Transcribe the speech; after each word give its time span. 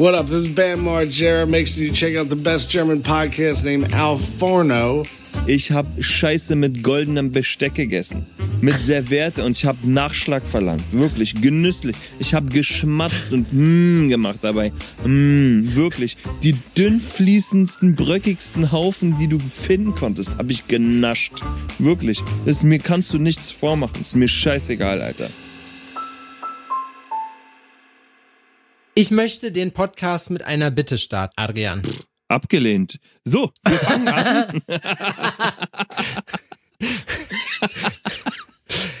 What 0.00 0.14
up? 0.14 0.28
This 0.28 0.46
is 0.46 0.54
Bam 0.54 0.86
Margera. 0.86 1.46
Make 1.46 1.66
sure 1.66 1.84
you 1.84 1.92
check 1.92 2.16
out 2.16 2.30
the 2.30 2.34
best 2.34 2.70
German 2.70 3.02
podcast 3.02 3.66
named 3.66 3.92
Al 3.92 4.16
Forno. 4.16 5.02
Ich 5.46 5.72
habe 5.72 6.02
Scheiße 6.02 6.56
mit 6.56 6.82
goldenem 6.82 7.32
Besteck 7.32 7.74
gegessen. 7.74 8.24
Mit 8.62 8.80
Serviette 8.80 9.44
und 9.44 9.58
ich 9.58 9.66
habe 9.66 9.76
Nachschlag 9.82 10.48
verlangt. 10.48 10.84
Wirklich, 10.90 11.42
genüsslich. 11.42 11.96
Ich 12.18 12.32
habe 12.32 12.48
geschmatzt 12.48 13.34
und 13.34 13.52
mm 13.52 14.08
gemacht 14.08 14.38
dabei. 14.40 14.72
Mm, 15.04 15.74
wirklich. 15.74 16.16
Die 16.42 16.54
dünn 16.78 16.98
fließendsten, 16.98 17.94
bröckigsten 17.94 18.72
Haufen, 18.72 19.18
die 19.18 19.28
du 19.28 19.38
finden 19.38 19.94
konntest, 19.94 20.38
habe 20.38 20.50
ich 20.50 20.66
genascht. 20.66 21.42
Wirklich. 21.78 22.22
Das, 22.46 22.62
mir 22.62 22.78
kannst 22.78 23.12
du 23.12 23.18
nichts 23.18 23.50
vormachen. 23.50 24.00
Ist 24.00 24.16
mir 24.16 24.28
scheißegal, 24.28 25.02
Alter. 25.02 25.28
Ich 28.94 29.12
möchte 29.12 29.52
den 29.52 29.72
Podcast 29.72 30.30
mit 30.30 30.42
einer 30.42 30.72
Bitte 30.72 30.98
starten, 30.98 31.34
Adrian. 31.36 31.82
Abgelehnt. 32.26 32.98
So, 33.24 33.52
wir 33.64 33.78
fangen 33.78 34.08
an. 34.08 34.62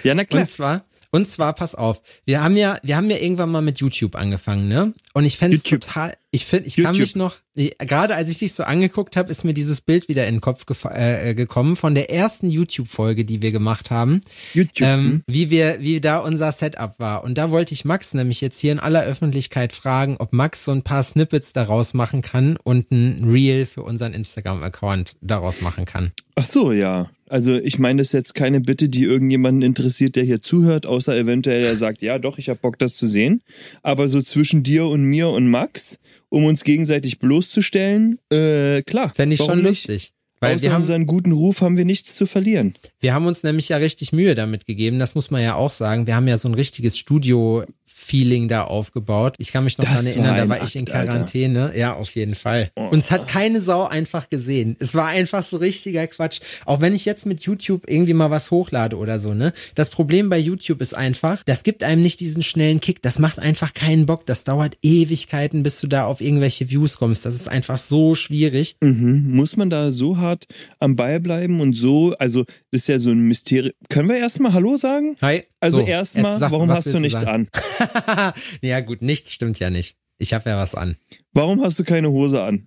ja, 0.04 0.14
na 0.14 0.24
klar. 0.24 0.42
Und 0.42 0.48
zwar, 0.48 0.84
und 1.10 1.28
zwar, 1.28 1.52
pass 1.54 1.74
auf, 1.74 2.02
wir 2.24 2.42
haben 2.42 2.56
ja, 2.56 2.78
wir 2.82 2.96
haben 2.96 3.10
ja 3.10 3.18
irgendwann 3.18 3.50
mal 3.50 3.62
mit 3.62 3.78
YouTube 3.78 4.14
angefangen, 4.16 4.68
ne? 4.68 4.94
Und 5.12 5.24
ich 5.24 5.36
fände 5.36 5.56
es 5.56 5.62
total, 5.62 6.14
ich 6.30 6.44
finde, 6.44 6.68
ich 6.68 6.76
kann 6.76 6.94
YouTube. 6.94 7.00
mich 7.00 7.16
noch, 7.16 7.36
gerade 7.78 8.14
als 8.14 8.30
ich 8.30 8.38
dich 8.38 8.54
so 8.54 8.62
angeguckt 8.62 9.16
habe, 9.16 9.30
ist 9.30 9.44
mir 9.44 9.52
dieses 9.52 9.80
Bild 9.80 10.08
wieder 10.08 10.28
in 10.28 10.36
den 10.36 10.40
Kopf 10.40 10.64
gefa- 10.64 10.94
äh, 10.94 11.34
gekommen 11.34 11.74
von 11.74 11.96
der 11.96 12.10
ersten 12.10 12.48
YouTube-Folge, 12.48 13.24
die 13.24 13.42
wir 13.42 13.50
gemacht 13.50 13.90
haben. 13.90 14.20
YouTube. 14.54 14.86
Ähm, 14.86 15.24
wie 15.26 15.50
wir, 15.50 15.80
wie 15.80 16.00
da 16.00 16.18
unser 16.18 16.52
Setup 16.52 16.94
war. 16.98 17.24
Und 17.24 17.36
da 17.36 17.50
wollte 17.50 17.74
ich 17.74 17.84
Max 17.84 18.14
nämlich 18.14 18.40
jetzt 18.40 18.60
hier 18.60 18.70
in 18.70 18.78
aller 18.78 19.02
Öffentlichkeit 19.02 19.72
fragen, 19.72 20.16
ob 20.20 20.32
Max 20.32 20.64
so 20.64 20.70
ein 20.70 20.82
paar 20.82 21.02
Snippets 21.02 21.52
daraus 21.52 21.92
machen 21.92 22.22
kann 22.22 22.56
und 22.62 22.92
ein 22.92 23.28
Reel 23.28 23.66
für 23.66 23.82
unseren 23.82 24.14
Instagram-Account 24.14 25.16
daraus 25.20 25.60
machen 25.60 25.86
kann. 25.86 26.12
Ach 26.36 26.46
so, 26.46 26.70
ja. 26.70 27.10
Also 27.30 27.56
ich 27.56 27.78
meine, 27.78 28.00
das 28.00 28.08
ist 28.08 28.12
jetzt 28.12 28.34
keine 28.34 28.60
Bitte, 28.60 28.88
die 28.88 29.04
irgendjemanden 29.04 29.62
interessiert, 29.62 30.16
der 30.16 30.24
hier 30.24 30.42
zuhört, 30.42 30.84
außer 30.84 31.16
eventuell 31.16 31.64
er 31.64 31.76
sagt, 31.76 32.02
ja 32.02 32.18
doch, 32.18 32.38
ich 32.38 32.48
habe 32.48 32.58
Bock, 32.60 32.76
das 32.76 32.96
zu 32.96 33.06
sehen. 33.06 33.42
Aber 33.84 34.08
so 34.08 34.20
zwischen 34.20 34.64
dir 34.64 34.86
und 34.86 35.04
mir 35.04 35.28
und 35.28 35.48
Max, 35.48 36.00
um 36.28 36.44
uns 36.44 36.64
gegenseitig 36.64 37.20
bloßzustellen, 37.20 38.18
äh, 38.32 38.82
klar. 38.82 39.12
Fände 39.14 39.34
ich 39.34 39.40
schon 39.40 39.58
nicht? 39.58 39.86
lustig. 39.86 40.12
Weil 40.40 40.54
Außer 40.56 40.62
wir 40.62 40.72
haben, 40.72 40.82
unseren 40.82 41.06
guten 41.06 41.32
Ruf 41.32 41.60
haben 41.60 41.76
wir 41.76 41.84
nichts 41.84 42.16
zu 42.16 42.26
verlieren. 42.26 42.74
wir 42.98 43.14
haben 43.14 43.26
uns 43.26 43.42
nämlich 43.42 43.68
ja 43.68 43.76
richtig 43.76 44.12
Mühe 44.12 44.34
damit 44.34 44.66
gegeben, 44.66 44.98
das 44.98 45.14
muss 45.14 45.30
man 45.30 45.42
ja 45.42 45.54
auch 45.54 45.70
sagen. 45.70 46.06
Wir 46.06 46.16
haben 46.16 46.26
ja 46.26 46.38
so 46.38 46.48
ein 46.48 46.54
richtiges 46.54 46.98
Studio-Feeling 48.10 48.48
da 48.48 48.64
aufgebaut. 48.64 49.34
Ich 49.38 49.52
kann 49.52 49.64
mich 49.64 49.78
noch 49.78 49.84
Das 49.84 49.94
daran 49.94 50.06
erinnern, 50.06 50.36
da 50.36 50.48
war 50.48 50.62
ich 50.62 50.76
in 50.76 50.82
Akt, 50.82 50.94
Alter. 50.94 51.12
Quarantäne. 51.12 51.72
Ja, 51.76 51.94
auf 51.94 52.10
jeden 52.10 52.34
Fall. 52.34 52.70
Uns 52.74 53.10
hat 53.10 53.28
keine 53.28 53.60
Sau 53.60 53.86
einfach 53.86 54.28
gesehen. 54.28 54.76
Es 54.78 54.94
war 54.94 55.08
einfach 55.08 55.42
so 55.42 55.56
richtiger 55.56 56.06
Quatsch. 56.06 56.40
Auch 56.66 56.80
wenn 56.80 56.94
ich 56.94 57.04
jetzt 57.04 57.26
mit 57.26 57.42
YouTube 57.42 57.84
irgendwie 57.86 58.14
mal 58.14 58.30
was 58.30 58.50
hochlade 58.50 58.96
oder 58.96 59.18
so, 59.20 59.34
ne? 59.34 59.52
Das 59.74 59.90
Problem 59.90 60.28
bei 60.28 60.38
YouTube 60.38 60.80
ist 60.80 60.94
einfach, 60.94 61.42
das 61.44 61.62
gibt 61.62 61.84
einem 61.84 62.02
nicht 62.02 62.20
diesen 62.20 62.42
schnellen 62.42 62.80
Kick. 62.80 63.02
Das 63.02 63.18
macht 63.18 63.38
einfach 63.38 63.74
keinen 63.74 64.06
Bock. 64.06 64.26
Das 64.26 64.44
dauert 64.44 64.76
Ewigkeiten, 64.82 65.62
bis 65.62 65.80
du 65.80 65.86
da 65.86 66.04
auf 66.06 66.20
irgendwelche 66.20 66.70
Views 66.70 66.96
kommst. 66.96 67.24
Das 67.24 67.34
ist 67.34 67.48
einfach 67.48 67.78
so 67.78 68.14
schwierig. 68.14 68.76
Mhm. 68.80 69.34
Muss 69.34 69.56
man 69.56 69.70
da 69.70 69.92
so 69.92 70.18
hart 70.18 70.46
am 70.78 70.96
Ball 70.96 71.20
bleiben 71.20 71.60
und 71.60 71.74
so, 71.74 72.14
also 72.18 72.44
das 72.70 72.82
ist 72.82 72.88
ja 72.88 72.98
so 72.98 73.10
ein 73.10 73.20
Mysterium. 73.20 73.72
Können 73.88 74.08
wir 74.08 74.16
erstmal 74.16 74.52
Hallo 74.52 74.76
sagen? 74.76 75.16
Hi. 75.22 75.44
Also 75.60 75.78
So, 75.78 75.86
erstmal, 75.86 76.40
warum 76.40 76.70
hast 76.70 76.86
du 76.86 76.98
nichts 77.00 77.20
sagen? 77.20 77.48
an? 77.52 78.32
ja 78.62 78.80
gut, 78.80 79.02
nichts 79.02 79.32
stimmt 79.32 79.58
ja 79.60 79.70
nicht. 79.70 79.96
Ich 80.18 80.32
habe 80.32 80.50
ja 80.50 80.58
was 80.58 80.74
an. 80.74 80.96
Warum 81.32 81.62
hast 81.62 81.78
du 81.78 81.84
keine 81.84 82.10
Hose 82.10 82.42
an? 82.42 82.66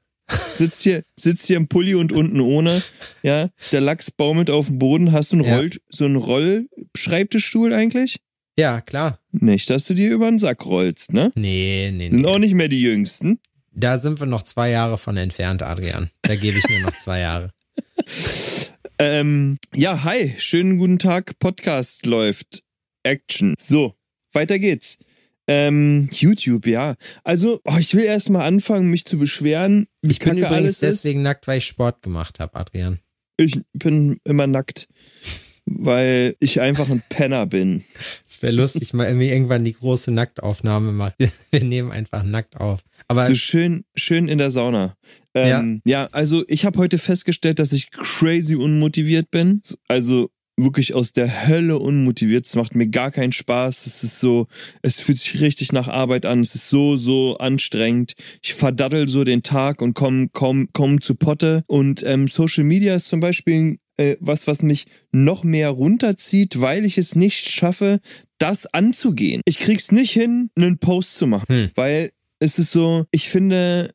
Sitzt 0.55 0.81
hier, 0.83 1.03
sitzt 1.19 1.47
hier 1.47 1.57
im 1.57 1.67
Pulli 1.67 1.95
und 1.95 2.11
unten 2.11 2.39
ohne. 2.39 2.81
Ja, 3.23 3.49
der 3.71 3.81
Lachs 3.81 4.11
baumelt 4.11 4.49
auf 4.49 4.67
dem 4.67 4.79
Boden. 4.79 5.11
Hast 5.11 5.31
du 5.31 5.37
einen 5.37 5.45
Ja. 5.45 5.57
Roll, 5.57 5.69
so 5.89 6.05
einen 6.05 6.15
Rollschreibtischstuhl 6.15 7.73
eigentlich? 7.73 8.19
Ja, 8.57 8.81
klar. 8.81 9.19
Nicht, 9.31 9.69
dass 9.69 9.85
du 9.85 9.95
dir 9.95 10.11
über 10.11 10.29
den 10.29 10.37
Sack 10.39 10.65
rollst, 10.65 11.11
ne? 11.13 11.31
Nee, 11.35 11.91
nee, 11.91 12.09
Sind 12.11 12.21
nee. 12.21 12.27
auch 12.27 12.37
nicht 12.37 12.53
mehr 12.53 12.67
die 12.67 12.81
Jüngsten. 12.81 13.39
Da 13.71 13.97
sind 13.97 14.19
wir 14.19 14.27
noch 14.27 14.43
zwei 14.43 14.69
Jahre 14.69 14.99
von 14.99 15.17
entfernt, 15.17 15.63
Adrian. 15.63 16.11
Da 16.21 16.35
gebe 16.35 16.59
ich 16.59 16.69
mir 16.69 16.81
noch 16.81 16.97
zwei 16.99 17.19
Jahre. 17.21 17.49
Ähm, 18.99 19.57
ja, 19.73 20.03
hi, 20.03 20.35
schönen 20.37 20.77
guten 20.77 20.99
Tag. 20.99 21.39
Podcast 21.39 22.05
läuft. 22.05 22.61
Action. 23.03 23.55
So, 23.59 23.95
weiter 24.33 24.59
geht's. 24.59 24.97
Ähm, 25.47 26.09
YouTube, 26.11 26.67
ja. 26.67 26.95
Also, 27.23 27.59
oh, 27.65 27.77
ich 27.77 27.93
will 27.95 28.05
erst 28.05 28.29
mal 28.29 28.45
anfangen, 28.45 28.89
mich 28.89 29.05
zu 29.05 29.17
beschweren, 29.17 29.87
Ich 30.01 30.19
bin 30.19 30.37
übrigens 30.37 30.51
alles 30.51 30.71
ist. 30.73 30.81
deswegen 30.81 31.21
nackt, 31.21 31.47
weil 31.47 31.57
ich 31.57 31.65
Sport 31.65 32.01
gemacht 32.01 32.39
habe, 32.39 32.55
Adrian. 32.55 32.99
Ich 33.35 33.59
bin 33.73 34.19
immer 34.23 34.47
nackt, 34.47 34.87
weil 35.65 36.35
ich 36.39 36.61
einfach 36.61 36.89
ein 36.89 37.03
Penner 37.09 37.45
bin. 37.45 37.83
Es 38.25 38.41
wäre 38.41 38.53
lustig, 38.53 38.93
mal 38.93 39.07
irgendwie 39.07 39.29
irgendwann 39.29 39.65
die 39.65 39.73
große 39.73 40.11
Nacktaufnahme 40.11 40.93
machen. 40.93 41.15
Wir 41.51 41.63
nehmen 41.63 41.91
einfach 41.91 42.23
nackt 42.23 42.55
auf. 42.57 42.79
Aber 43.09 43.27
So 43.27 43.35
schön, 43.35 43.83
schön 43.95 44.29
in 44.29 44.37
der 44.37 44.49
Sauna. 44.49 44.95
Ähm, 45.33 45.81
ja. 45.83 46.07
also 46.11 46.43
ich 46.47 46.63
habe 46.63 46.79
heute 46.79 46.97
festgestellt, 46.99 47.59
dass 47.59 47.73
ich 47.73 47.91
crazy 47.91 48.55
unmotiviert 48.55 49.29
bin. 49.31 49.61
Also 49.87 50.29
wirklich 50.57 50.93
aus 50.93 51.13
der 51.13 51.47
Hölle 51.47 51.79
unmotiviert. 51.79 52.45
Es 52.45 52.55
macht 52.55 52.75
mir 52.75 52.87
gar 52.87 53.11
keinen 53.11 53.31
Spaß. 53.31 53.85
Es 53.87 54.03
ist 54.03 54.19
so, 54.19 54.47
es 54.81 54.99
fühlt 54.99 55.17
sich 55.17 55.41
richtig 55.41 55.71
nach 55.71 55.87
Arbeit 55.87 56.25
an. 56.25 56.41
Es 56.41 56.55
ist 56.55 56.69
so, 56.69 56.95
so 56.95 57.37
anstrengend. 57.37 58.13
Ich 58.41 58.53
verdaddel 58.53 59.09
so 59.09 59.23
den 59.23 59.43
Tag 59.43 59.81
und 59.81 59.93
komm, 59.93 60.29
komm, 60.31 60.69
komm 60.73 61.01
zu 61.01 61.15
Potte. 61.15 61.63
Und 61.67 62.03
ähm, 62.03 62.27
Social 62.27 62.63
Media 62.63 62.95
ist 62.95 63.07
zum 63.07 63.19
Beispiel 63.19 63.77
äh, 63.97 64.17
was, 64.19 64.47
was 64.47 64.61
mich 64.63 64.85
noch 65.11 65.43
mehr 65.43 65.69
runterzieht, 65.69 66.61
weil 66.61 66.85
ich 66.85 66.97
es 66.97 67.15
nicht 67.15 67.49
schaffe, 67.49 67.99
das 68.37 68.65
anzugehen. 68.65 69.41
Ich 69.45 69.57
krieg's 69.57 69.91
nicht 69.91 70.11
hin, 70.11 70.49
einen 70.55 70.77
Post 70.77 71.15
zu 71.15 71.27
machen, 71.27 71.45
Hm. 71.47 71.71
weil 71.75 72.11
es 72.39 72.59
ist 72.59 72.71
so, 72.71 73.05
ich 73.11 73.29
finde, 73.29 73.91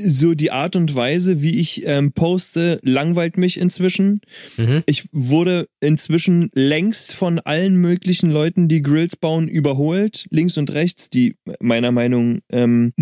so 0.00 0.34
die 0.34 0.50
Art 0.50 0.76
und 0.76 0.94
Weise, 0.94 1.42
wie 1.42 1.58
ich 1.58 1.86
ähm, 1.86 2.12
poste, 2.12 2.80
langweilt 2.82 3.36
mich 3.36 3.58
inzwischen. 3.58 4.20
Mhm. 4.56 4.82
Ich 4.86 5.04
wurde 5.12 5.66
inzwischen 5.80 6.50
längst 6.54 7.14
von 7.14 7.38
allen 7.38 7.76
möglichen 7.76 8.30
Leuten, 8.30 8.68
die 8.68 8.82
Grills 8.82 9.16
bauen, 9.16 9.48
überholt, 9.48 10.26
links 10.30 10.58
und 10.58 10.72
rechts, 10.72 11.10
die 11.10 11.36
meiner 11.60 11.92
Meinung 11.92 12.40
ähm, 12.50 12.92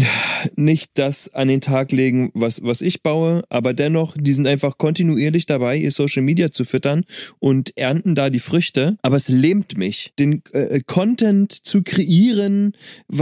nicht 0.57 0.93
das 0.95 1.33
an 1.35 1.49
den 1.49 1.61
Tag 1.61 1.93
legen, 1.93 2.31
was, 2.35 2.63
was 2.63 2.81
ich 2.81 3.03
baue, 3.03 3.43
aber 3.49 3.75
dennoch, 3.75 4.17
die 4.19 4.33
sind 4.33 4.47
einfach 4.47 4.79
kontinuierlich 4.79 5.47
dabei, 5.47 5.77
ihr 5.77 5.91
Social 5.91 6.23
Media 6.23 6.51
zu 6.51 6.65
füttern 6.65 7.05
und 7.39 7.77
ernten 7.77 8.15
da 8.15 8.31
die 8.31 8.39
Früchte. 8.39 8.97
Aber 9.03 9.17
es 9.17 9.29
lähmt 9.29 9.77
mich, 9.77 10.13
den 10.19 10.43
äh, 10.53 10.81
Content 10.87 11.53
zu 11.53 11.83
kreieren, 11.83 12.73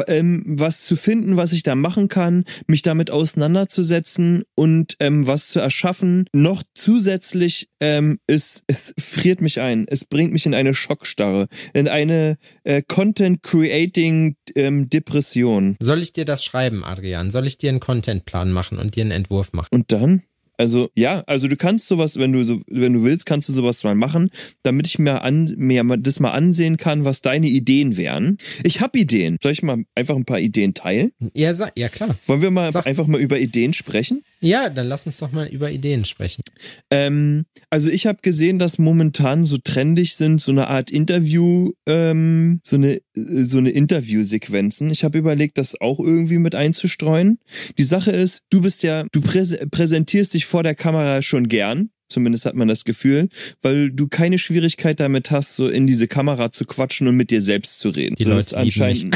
ähm, 0.07 0.43
was 0.47 0.85
zu 0.85 0.97
finden, 0.97 1.37
was 1.37 1.53
ich 1.53 1.63
da 1.63 1.75
machen 1.75 2.09
kann, 2.09 2.45
mich 2.67 2.83
damit 2.83 3.11
auseinanderzusetzen 3.49 4.45
und 4.55 4.97
ähm, 5.01 5.27
was 5.27 5.49
zu 5.49 5.61
erschaffen. 5.61 6.27
Noch 6.33 6.63
zusätzlich 6.75 7.69
ähm, 7.81 8.19
ist, 8.27 8.63
es 8.67 8.95
friert 8.99 9.41
mich 9.41 9.61
ein. 9.61 9.87
Es 9.89 10.05
bringt 10.05 10.33
mich 10.33 10.47
in 10.47 10.55
eine 10.55 10.75
Schockstarre, 10.75 11.49
in 11.73 11.89
eine 11.89 12.37
äh, 12.65 12.83
Content-Creating 12.87 14.37
ähm, 14.55 14.91
Depression. 14.91 15.77
soll 15.81 16.03
ich 16.03 16.13
dir 16.13 16.25
das 16.25 16.45
schreiben, 16.45 16.85
Adrian? 16.85 17.31
Soll 17.31 17.47
ich 17.47 17.59
dir 17.59 17.71
einen 17.71 17.81
Contentplan 17.81 18.53
machen 18.53 18.79
und 18.79 18.97
dir 18.97 19.03
einen 19.03 19.13
Entwurf 19.13 19.53
machen? 19.53 19.69
Und 19.71 19.93
dann? 19.93 20.23
Also 20.59 20.91
ja, 20.97 21.23
also 21.27 21.47
du 21.47 21.57
kannst 21.57 21.87
sowas, 21.87 22.19
wenn 22.19 22.33
du 22.33 22.43
so, 22.43 22.61
wenn 22.67 22.93
du 22.93 23.05
willst, 23.05 23.27
kannst 23.27 23.49
du 23.49 23.53
sowas 23.53 23.85
mal 23.85 23.95
machen, 23.95 24.31
damit 24.65 24.89
ich 24.89 24.99
mir 24.99 25.23
an 25.23 25.55
mir 25.57 25.85
das 25.99 26.19
mal 26.19 26.33
ansehen 26.33 26.77
kann, 26.77 27.05
was 27.05 27.23
deine 27.23 27.47
Ideen 27.47 27.97
wären. 27.97 28.39
Ich 28.65 28.81
habe 28.81 28.99
Ideen. 28.99 29.39
Soll 29.41 29.53
ich 29.53 29.63
mal 29.63 29.85
einfach 29.95 30.17
ein 30.17 30.25
paar 30.25 30.41
Ideen 30.41 30.75
teilen? 30.75 31.13
Ja, 31.33 31.55
ja 31.77 31.89
klar. 31.89 32.19
Wollen 32.27 32.43
wir 32.43 32.51
mal 32.51 32.73
Sag. 32.73 32.87
einfach 32.87 33.07
mal 33.07 33.21
über 33.21 33.39
Ideen 33.39 33.73
sprechen? 33.73 34.25
Ja, 34.41 34.69
dann 34.69 34.87
lass 34.89 35.07
uns 35.07 35.19
doch 35.19 35.33
mal 35.33 35.47
über 35.47 35.71
Ideen 35.71 36.05
sprechen. 36.05 36.43
Ähm, 36.91 37.45
also 37.71 37.89
ich 37.91 38.07
habe 38.07 38.19
gesehen, 38.23 38.59
dass 38.59 38.79
momentan 38.79 39.45
so 39.45 39.59
trendig 39.59 40.17
sind 40.17 40.41
so 40.41 40.51
eine 40.51 40.69
Art 40.69 40.91
Interview, 40.91 41.71
ähm, 41.87 42.61
so 42.65 42.77
eine 42.77 43.01
so 43.15 43.59
eine 43.59 43.71
Interviewsequenzen. 43.71 44.91
Ich 44.91 45.05
habe 45.05 45.19
überlegt, 45.19 45.59
das 45.59 45.81
auch 45.81 45.99
irgendwie 45.99 46.39
mit 46.39 46.55
einzustreuen. 46.55 47.39
Die 47.79 47.85
Sache 47.85 48.13
ist, 48.13 48.43
du 48.51 48.63
bist 48.63 48.83
ja, 48.83 49.05
du 49.13 49.21
präse 49.21 49.67
präsentierst 49.71 50.35
dich 50.35 50.47
vor 50.49 50.63
der 50.63 50.75
Kamera 50.75 51.23
schon 51.23 51.49
gern. 51.49 51.91
Zumindest 52.09 52.47
hat 52.47 52.55
man 52.55 52.69
das 52.69 52.85
Gefühl, 52.85 53.29
weil 53.61 53.91
du 53.91 54.09
keine 54.09 54.39
Schwierigkeit 54.39 54.99
damit 54.99 55.31
hast, 55.31 55.57
so 55.57 55.69
in 55.69 55.87
diese 55.87 56.09
Kamera 56.09 56.51
zu 56.53 56.65
quatschen 56.65 57.07
und 57.07 57.17
mit 57.17 57.31
dir 57.31 57.43
selbst 57.43 57.81
zu 57.81 57.91
reden. 57.91 58.15
Die 58.15 58.25
So 58.25 58.31
Leute 58.31 58.41
ist 58.41 58.55
anscheinend. 58.55 59.15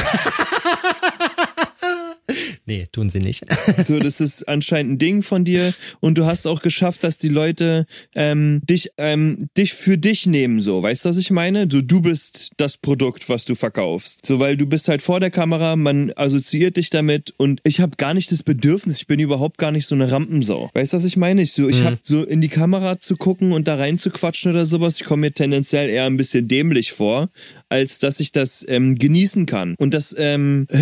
Nee, 2.66 2.86
tun 2.92 3.10
sie 3.10 3.18
nicht. 3.18 3.44
So, 3.84 3.98
das 3.98 4.20
ist 4.20 4.46
anscheinend 4.48 4.92
ein 4.92 4.98
Ding 4.98 5.22
von 5.22 5.44
dir 5.44 5.74
und 6.00 6.16
du 6.18 6.24
hast 6.26 6.46
auch 6.46 6.62
geschafft, 6.62 7.02
dass 7.04 7.18
die 7.18 7.28
Leute 7.28 7.86
ähm, 8.14 8.60
dich, 8.68 8.90
ähm, 8.98 9.48
dich 9.56 9.72
für 9.72 9.98
dich 9.98 10.26
nehmen, 10.26 10.60
so. 10.60 10.82
Weißt 10.82 11.04
du, 11.04 11.08
was 11.08 11.16
ich 11.16 11.30
meine? 11.30 11.66
Du, 11.66 11.80
du 11.82 12.00
bist 12.00 12.50
das 12.58 12.76
Produkt, 12.76 13.28
was 13.28 13.44
du 13.44 13.54
verkaufst. 13.54 14.24
So, 14.26 14.38
weil 14.38 14.56
du 14.56 14.66
bist 14.66 14.88
halt 14.88 15.02
vor 15.02 15.18
der 15.20 15.30
Kamera, 15.30 15.74
man 15.76 16.12
assoziiert 16.14 16.76
dich 16.76 16.90
damit 16.90 17.34
und 17.36 17.60
ich 17.64 17.80
habe 17.80 17.96
gar 17.96 18.14
nicht 18.14 18.30
das 18.30 18.42
Bedürfnis, 18.42 18.98
ich 18.98 19.06
bin 19.06 19.18
überhaupt 19.20 19.58
gar 19.58 19.72
nicht 19.72 19.86
so 19.86 19.94
eine 19.94 20.10
Rampensau. 20.12 20.70
Weißt 20.74 20.92
du, 20.92 20.96
was 20.98 21.04
ich 21.04 21.16
meine? 21.16 21.42
Ich, 21.42 21.52
so, 21.52 21.68
ich 21.68 21.80
Mhm. 21.80 21.84
habe 21.84 21.98
so 22.02 22.22
in 22.24 22.40
die 22.40 22.48
Kamera 22.48 22.98
zu 22.98 23.16
gucken 23.16 23.52
und 23.52 23.66
da 23.66 23.74
rein 23.76 23.98
zu 23.98 24.10
quatschen 24.10 24.52
oder 24.52 24.66
sowas, 24.66 25.00
ich 25.00 25.04
komme 25.04 25.22
mir 25.22 25.32
tendenziell 25.32 25.88
eher 25.88 26.04
ein 26.06 26.16
bisschen 26.16 26.46
dämlich 26.46 26.92
vor, 26.92 27.30
als 27.68 27.98
dass 27.98 28.20
ich 28.20 28.30
das 28.32 28.64
ähm, 28.68 28.96
genießen 28.96 29.46
kann. 29.46 29.74
Und 29.78 29.94
das, 29.94 30.14
ähm, 30.16 30.66
äh, 30.70 30.78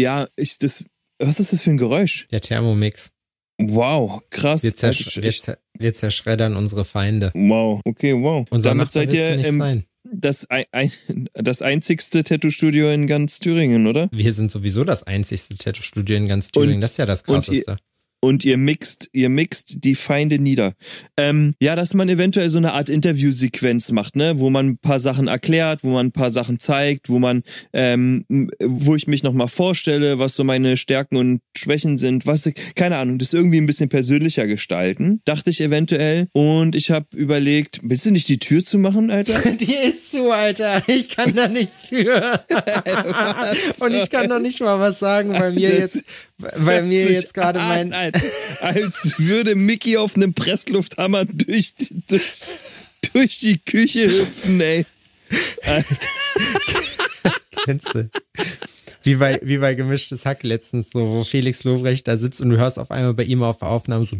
ja, 0.00 0.28
ich, 0.36 0.58
das, 0.58 0.84
was 1.18 1.40
ist 1.40 1.52
das 1.52 1.62
für 1.62 1.70
ein 1.70 1.76
Geräusch? 1.78 2.26
Der 2.30 2.40
Thermomix. 2.40 3.10
Wow, 3.60 4.22
krass. 4.30 4.62
Wir, 4.62 4.74
zersch 4.76 5.16
wir, 5.16 5.24
echt. 5.24 5.42
zer 5.42 5.58
wir 5.76 5.92
zerschreddern 5.94 6.56
unsere 6.56 6.84
Feinde. 6.84 7.32
Wow, 7.34 7.80
okay, 7.84 8.14
wow. 8.14 8.46
Unser 8.50 8.70
Damit 8.70 8.86
Nachbar 8.88 9.02
seid 9.02 9.12
ihr 9.12 9.36
nicht 9.36 9.48
ähm, 9.48 9.58
sein. 9.58 9.84
das, 10.04 10.48
ein, 10.48 10.64
ein, 10.70 10.92
das 11.34 11.60
einzigste 11.62 12.22
Tattoo-Studio 12.22 12.90
in 12.92 13.06
ganz 13.08 13.40
Thüringen, 13.40 13.86
oder? 13.88 14.08
Wir 14.12 14.32
sind 14.32 14.50
sowieso 14.52 14.84
das 14.84 15.02
einzigste 15.02 15.56
Tattoo-Studio 15.56 16.16
in 16.16 16.28
ganz 16.28 16.50
Thüringen. 16.52 16.74
Und- 16.76 16.80
das 16.82 16.92
ist 16.92 16.96
ja 16.98 17.06
das 17.06 17.22
und 17.22 17.34
Krasseste. 17.34 17.76
Und 18.20 18.44
ihr 18.44 18.56
mixt, 18.56 19.08
ihr 19.12 19.28
mixt 19.28 19.84
die 19.84 19.94
Feinde 19.94 20.38
nieder. 20.40 20.74
Ähm, 21.16 21.54
ja, 21.60 21.76
dass 21.76 21.94
man 21.94 22.08
eventuell 22.08 22.50
so 22.50 22.58
eine 22.58 22.72
Art 22.72 22.88
Interviewsequenz 22.88 23.92
macht, 23.92 24.16
ne, 24.16 24.40
wo 24.40 24.50
man 24.50 24.70
ein 24.70 24.78
paar 24.78 24.98
Sachen 24.98 25.28
erklärt, 25.28 25.84
wo 25.84 25.90
man 25.90 26.06
ein 26.06 26.12
paar 26.12 26.30
Sachen 26.30 26.58
zeigt, 26.58 27.08
wo 27.08 27.18
man, 27.20 27.42
ähm, 27.72 28.24
wo 28.60 28.96
ich 28.96 29.06
mich 29.06 29.22
nochmal 29.22 29.46
vorstelle, 29.46 30.18
was 30.18 30.34
so 30.34 30.42
meine 30.42 30.76
Stärken 30.76 31.16
und 31.16 31.40
Schwächen 31.56 31.96
sind, 31.96 32.26
was, 32.26 32.50
keine 32.74 32.96
Ahnung, 32.96 33.18
das 33.18 33.32
irgendwie 33.32 33.58
ein 33.60 33.66
bisschen 33.66 33.88
persönlicher 33.88 34.46
gestalten, 34.48 35.20
dachte 35.24 35.50
ich 35.50 35.60
eventuell. 35.60 36.26
Und 36.32 36.74
ich 36.74 36.90
habe 36.90 37.06
überlegt, 37.16 37.80
willst 37.84 38.04
du 38.06 38.10
nicht 38.10 38.28
die 38.28 38.38
Tür 38.40 38.64
zu 38.64 38.78
machen, 38.78 39.10
Alter? 39.12 39.38
Die 39.58 39.74
ist 39.74 40.10
zu, 40.10 40.30
Alter. 40.32 40.82
Ich 40.88 41.08
kann 41.10 41.34
da 41.34 41.46
nichts 41.48 41.86
für. 41.86 42.40
Und 43.80 43.94
ich 43.94 44.10
kann 44.10 44.28
noch 44.28 44.40
nicht 44.40 44.60
mal 44.60 44.78
was 44.80 44.98
sagen, 44.98 45.30
weil 45.32 45.52
mir 45.52 45.68
Das- 45.70 45.94
jetzt, 45.94 46.04
weil 46.56 46.82
mir 46.84 47.10
jetzt 47.10 47.34
gerade 47.34 47.60
an, 47.60 47.68
mein, 47.68 47.92
Als, 47.92 48.16
als 48.60 49.18
würde 49.18 49.54
Mickey 49.54 49.96
auf 49.96 50.16
einem 50.16 50.34
Presslufthammer 50.34 51.24
durch, 51.24 51.74
die- 51.74 52.02
durch, 52.08 52.42
durch 53.12 53.38
die 53.38 53.58
Küche 53.58 54.08
hüpfen, 54.08 54.60
ey. 54.60 54.86
Kennst 57.64 57.94
du? 57.94 58.08
Wie 59.02 59.16
bei, 59.16 59.38
wie 59.42 59.58
bei 59.58 59.74
gemischtes 59.74 60.24
Hack 60.26 60.42
letztens, 60.42 60.90
so, 60.92 61.00
wo 61.10 61.24
Felix 61.24 61.64
Lobrecht 61.64 62.06
da 62.08 62.16
sitzt 62.16 62.40
und 62.40 62.50
du 62.50 62.56
hörst 62.56 62.78
auf 62.78 62.90
einmal 62.90 63.14
bei 63.14 63.24
ihm 63.24 63.42
auf 63.42 63.58
der 63.58 63.68
Aufnahme 63.68 64.06
so 64.06 64.18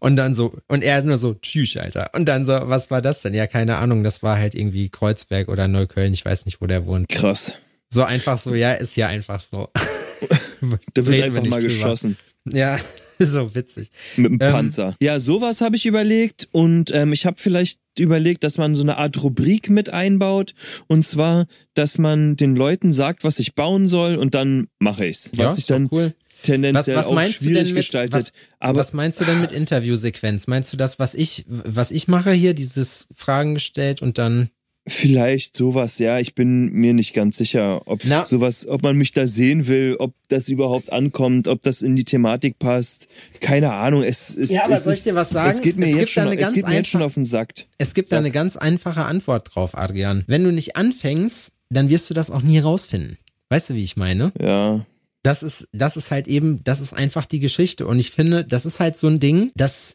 und 0.00 0.16
dann 0.16 0.34
so, 0.34 0.54
und 0.68 0.82
er 0.82 1.00
nur 1.02 1.16
so, 1.18 1.34
tschüss, 1.34 1.76
Alter. 1.76 2.10
Und 2.14 2.26
dann 2.26 2.44
so, 2.44 2.52
was 2.64 2.90
war 2.90 3.00
das 3.00 3.22
denn? 3.22 3.32
Ja, 3.32 3.46
keine 3.46 3.76
Ahnung, 3.76 4.04
das 4.04 4.22
war 4.22 4.36
halt 4.38 4.54
irgendwie 4.54 4.90
Kreuzberg 4.90 5.48
oder 5.48 5.66
Neukölln, 5.66 6.12
ich 6.12 6.24
weiß 6.24 6.44
nicht, 6.46 6.60
wo 6.60 6.66
der 6.66 6.84
wohnt. 6.84 7.08
Krass. 7.08 7.52
So 7.90 8.02
einfach 8.04 8.38
so, 8.38 8.54
ja, 8.54 8.72
ist 8.74 8.96
ja 8.96 9.06
einfach 9.06 9.40
so. 9.40 9.70
Da 10.94 11.06
wird 11.06 11.22
einfach 11.22 11.42
mal 11.42 11.60
drüber. 11.60 11.62
geschossen. 11.62 12.16
Ja, 12.52 12.78
so 13.18 13.54
witzig. 13.54 13.90
Mit 14.16 14.26
dem 14.32 14.38
Ähm, 14.40 14.52
Panzer. 14.52 14.96
Ja, 15.00 15.18
sowas 15.20 15.60
habe 15.62 15.76
ich 15.76 15.86
überlegt 15.86 16.48
und 16.52 16.90
ähm, 16.92 17.12
ich 17.12 17.24
habe 17.26 17.36
vielleicht 17.40 17.80
überlegt, 17.98 18.44
dass 18.44 18.58
man 18.58 18.74
so 18.74 18.82
eine 18.82 18.98
Art 18.98 19.22
Rubrik 19.22 19.70
mit 19.70 19.88
einbaut 19.90 20.54
und 20.88 21.06
zwar, 21.06 21.46
dass 21.74 21.96
man 21.98 22.36
den 22.36 22.54
Leuten 22.56 22.92
sagt, 22.92 23.24
was 23.24 23.38
ich 23.38 23.54
bauen 23.54 23.88
soll 23.88 24.16
und 24.16 24.34
dann 24.34 24.66
mache 24.78 25.06
ich's. 25.06 25.30
Was 25.36 25.38
ja, 25.38 25.54
doch 25.54 25.62
dann 25.68 25.88
cool. 25.92 26.14
tendenziell 26.42 26.96
Was- 26.96 27.04
was 27.04 27.10
auch 27.10 27.14
meinst 27.14 27.40
du 27.40 27.44
schwierig 27.46 27.64
denn 27.64 27.74
mit- 27.74 27.76
gestaltet. 27.76 28.12
was- 28.14 28.32
aber 28.58 28.80
was 28.80 28.92
meinst 28.92 29.20
du 29.20 29.24
denn 29.24 29.40
mit 29.40 29.52
Interviewsequenz? 29.52 30.46
Meinst 30.46 30.72
du 30.72 30.76
das, 30.76 30.98
was 30.98 31.14
ich, 31.14 31.44
was 31.48 31.90
ich 31.92 32.08
mache 32.08 32.32
hier, 32.32 32.52
dieses 32.52 33.06
Fragen 33.14 33.54
gestellt 33.54 34.02
und 34.02 34.18
dann 34.18 34.50
Vielleicht 34.86 35.56
sowas, 35.56 35.98
ja. 35.98 36.18
Ich 36.18 36.34
bin 36.34 36.70
mir 36.72 36.92
nicht 36.92 37.14
ganz 37.14 37.38
sicher, 37.38 37.82
ob 37.86 38.02
Na. 38.04 38.24
sowas, 38.26 38.66
ob 38.68 38.82
man 38.82 38.96
mich 38.96 39.12
da 39.12 39.26
sehen 39.26 39.66
will, 39.66 39.96
ob 39.98 40.14
das 40.28 40.48
überhaupt 40.48 40.92
ankommt, 40.92 41.48
ob 41.48 41.62
das 41.62 41.80
in 41.80 41.96
die 41.96 42.04
Thematik 42.04 42.58
passt. 42.58 43.08
Keine 43.40 43.72
Ahnung. 43.72 44.02
Es, 44.02 44.34
es, 44.34 44.50
Ja, 44.50 44.64
aber 44.66 44.74
es 44.74 44.84
soll 44.84 44.92
ich 44.94 45.02
dir 45.02 45.14
was 45.14 45.30
sagen? 45.30 45.50
Es 45.50 45.62
geht 45.62 45.76
mir 45.78 45.86
Es 45.86 45.90
jetzt 45.92 45.98
gibt 46.00 46.10
schon, 46.10 46.32
es 46.38 46.52
geht 46.52 46.66
mir 46.68 46.74
jetzt 46.74 46.88
schon 46.90 47.02
auf 47.02 47.14
den 47.14 47.24
Sack. 47.24 47.54
Es 47.78 47.94
gibt 47.94 48.12
da 48.12 48.18
eine 48.18 48.30
ganz 48.30 48.56
einfache 48.56 49.04
Antwort 49.06 49.54
drauf, 49.54 49.76
Adrian. 49.76 50.24
Wenn 50.26 50.44
du 50.44 50.52
nicht 50.52 50.76
anfängst, 50.76 51.52
dann 51.70 51.88
wirst 51.88 52.10
du 52.10 52.14
das 52.14 52.30
auch 52.30 52.42
nie 52.42 52.58
rausfinden. 52.58 53.16
Weißt 53.48 53.70
du, 53.70 53.74
wie 53.74 53.82
ich 53.84 53.96
meine? 53.96 54.32
Ja. 54.40 54.84
Das 55.22 55.42
ist, 55.42 55.66
das 55.72 55.96
ist 55.96 56.10
halt 56.10 56.28
eben, 56.28 56.62
das 56.64 56.82
ist 56.82 56.92
einfach 56.92 57.24
die 57.24 57.40
Geschichte. 57.40 57.86
Und 57.86 57.98
ich 57.98 58.10
finde, 58.10 58.44
das 58.44 58.66
ist 58.66 58.80
halt 58.80 58.98
so 58.98 59.06
ein 59.06 59.18
Ding, 59.20 59.50
dass 59.56 59.92
du- 59.92 59.94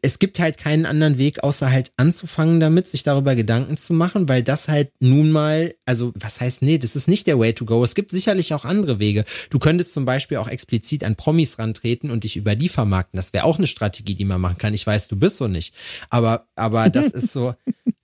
es 0.00 0.18
gibt 0.18 0.38
halt 0.38 0.56
keinen 0.56 0.86
anderen 0.86 1.18
Weg, 1.18 1.44
außer 1.44 1.70
halt 1.70 1.92
anzufangen 1.98 2.60
damit, 2.60 2.88
sich 2.88 3.02
darüber 3.02 3.34
Gedanken 3.34 3.76
zu 3.76 3.92
machen, 3.92 4.26
weil 4.28 4.42
das 4.42 4.68
halt 4.68 4.90
nun 5.00 5.30
mal, 5.30 5.74
also 5.84 6.12
was 6.14 6.40
heißt, 6.40 6.62
nee, 6.62 6.78
das 6.78 6.96
ist 6.96 7.08
nicht 7.08 7.26
der 7.26 7.38
Way 7.38 7.52
to 7.52 7.66
go. 7.66 7.84
Es 7.84 7.94
gibt 7.94 8.10
sicherlich 8.10 8.54
auch 8.54 8.64
andere 8.64 8.98
Wege. 8.98 9.26
Du 9.50 9.58
könntest 9.58 9.92
zum 9.92 10.06
Beispiel 10.06 10.38
auch 10.38 10.48
explizit 10.48 11.04
an 11.04 11.16
Promis 11.16 11.58
rantreten 11.58 12.10
und 12.10 12.24
dich 12.24 12.36
über 12.36 12.56
die 12.56 12.70
vermarkten. 12.70 13.18
Das 13.18 13.34
wäre 13.34 13.44
auch 13.44 13.58
eine 13.58 13.66
Strategie, 13.66 14.14
die 14.14 14.24
man 14.24 14.40
machen 14.40 14.56
kann. 14.56 14.72
Ich 14.72 14.86
weiß, 14.86 15.08
du 15.08 15.16
bist 15.16 15.36
so 15.36 15.46
nicht. 15.46 15.74
Aber, 16.08 16.46
aber 16.56 16.88
das 16.88 17.06
ist 17.12 17.32
so, 17.32 17.54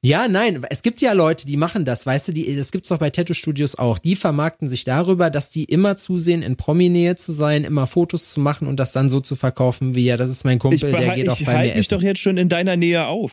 ja, 0.05 0.27
nein, 0.29 0.65
es 0.71 0.83
gibt 0.83 1.01
ja 1.01 1.13
Leute, 1.13 1.47
die 1.47 1.57
machen 1.57 1.85
das, 1.85 2.05
weißt 2.07 2.29
du, 2.29 2.33
die, 2.33 2.57
das 2.57 2.73
gibt's 2.73 2.89
doch 2.89 2.99
bei 2.99 3.11
Tattoo-Studios 3.11 3.77
auch. 3.77 3.99
Die 3.99 4.17
vermarkten 4.17 4.69
sich 4.69 4.85
darüber, 4.85 5.31
dass 5.31 5.49
die 5.51 5.65
immer 5.65 5.97
zusehen, 5.97 6.43
in 6.43 6.57
Prominähe 6.57 7.15
zu 7.17 7.33
sein, 7.33 7.63
immer 7.65 7.87
Fotos 7.87 8.33
zu 8.33 8.41
machen 8.41 8.67
und 8.67 8.79
das 8.79 8.91
dann 8.93 9.09
so 9.11 9.21
zu 9.21 9.37
verkaufen, 9.37 9.95
wie 9.95 10.05
ja, 10.05 10.17
das 10.17 10.29
ist 10.31 10.45
mein 10.45 10.57
Ich, 10.57 10.61
Kumpel, 10.61 10.91
der 10.93 11.15
geht 11.15 11.29
auch 11.29 11.39
ich 11.39 11.47
bei 11.47 11.53
mir 11.53 11.59
halte 11.59 11.75
mich 11.77 11.87
essen. 11.87 11.95
doch 11.99 12.03
jetzt 12.03 12.21
schon 12.21 12.37
in 12.37 12.49
deiner 12.49 12.77
Nähe 12.77 13.07
auf. 13.07 13.31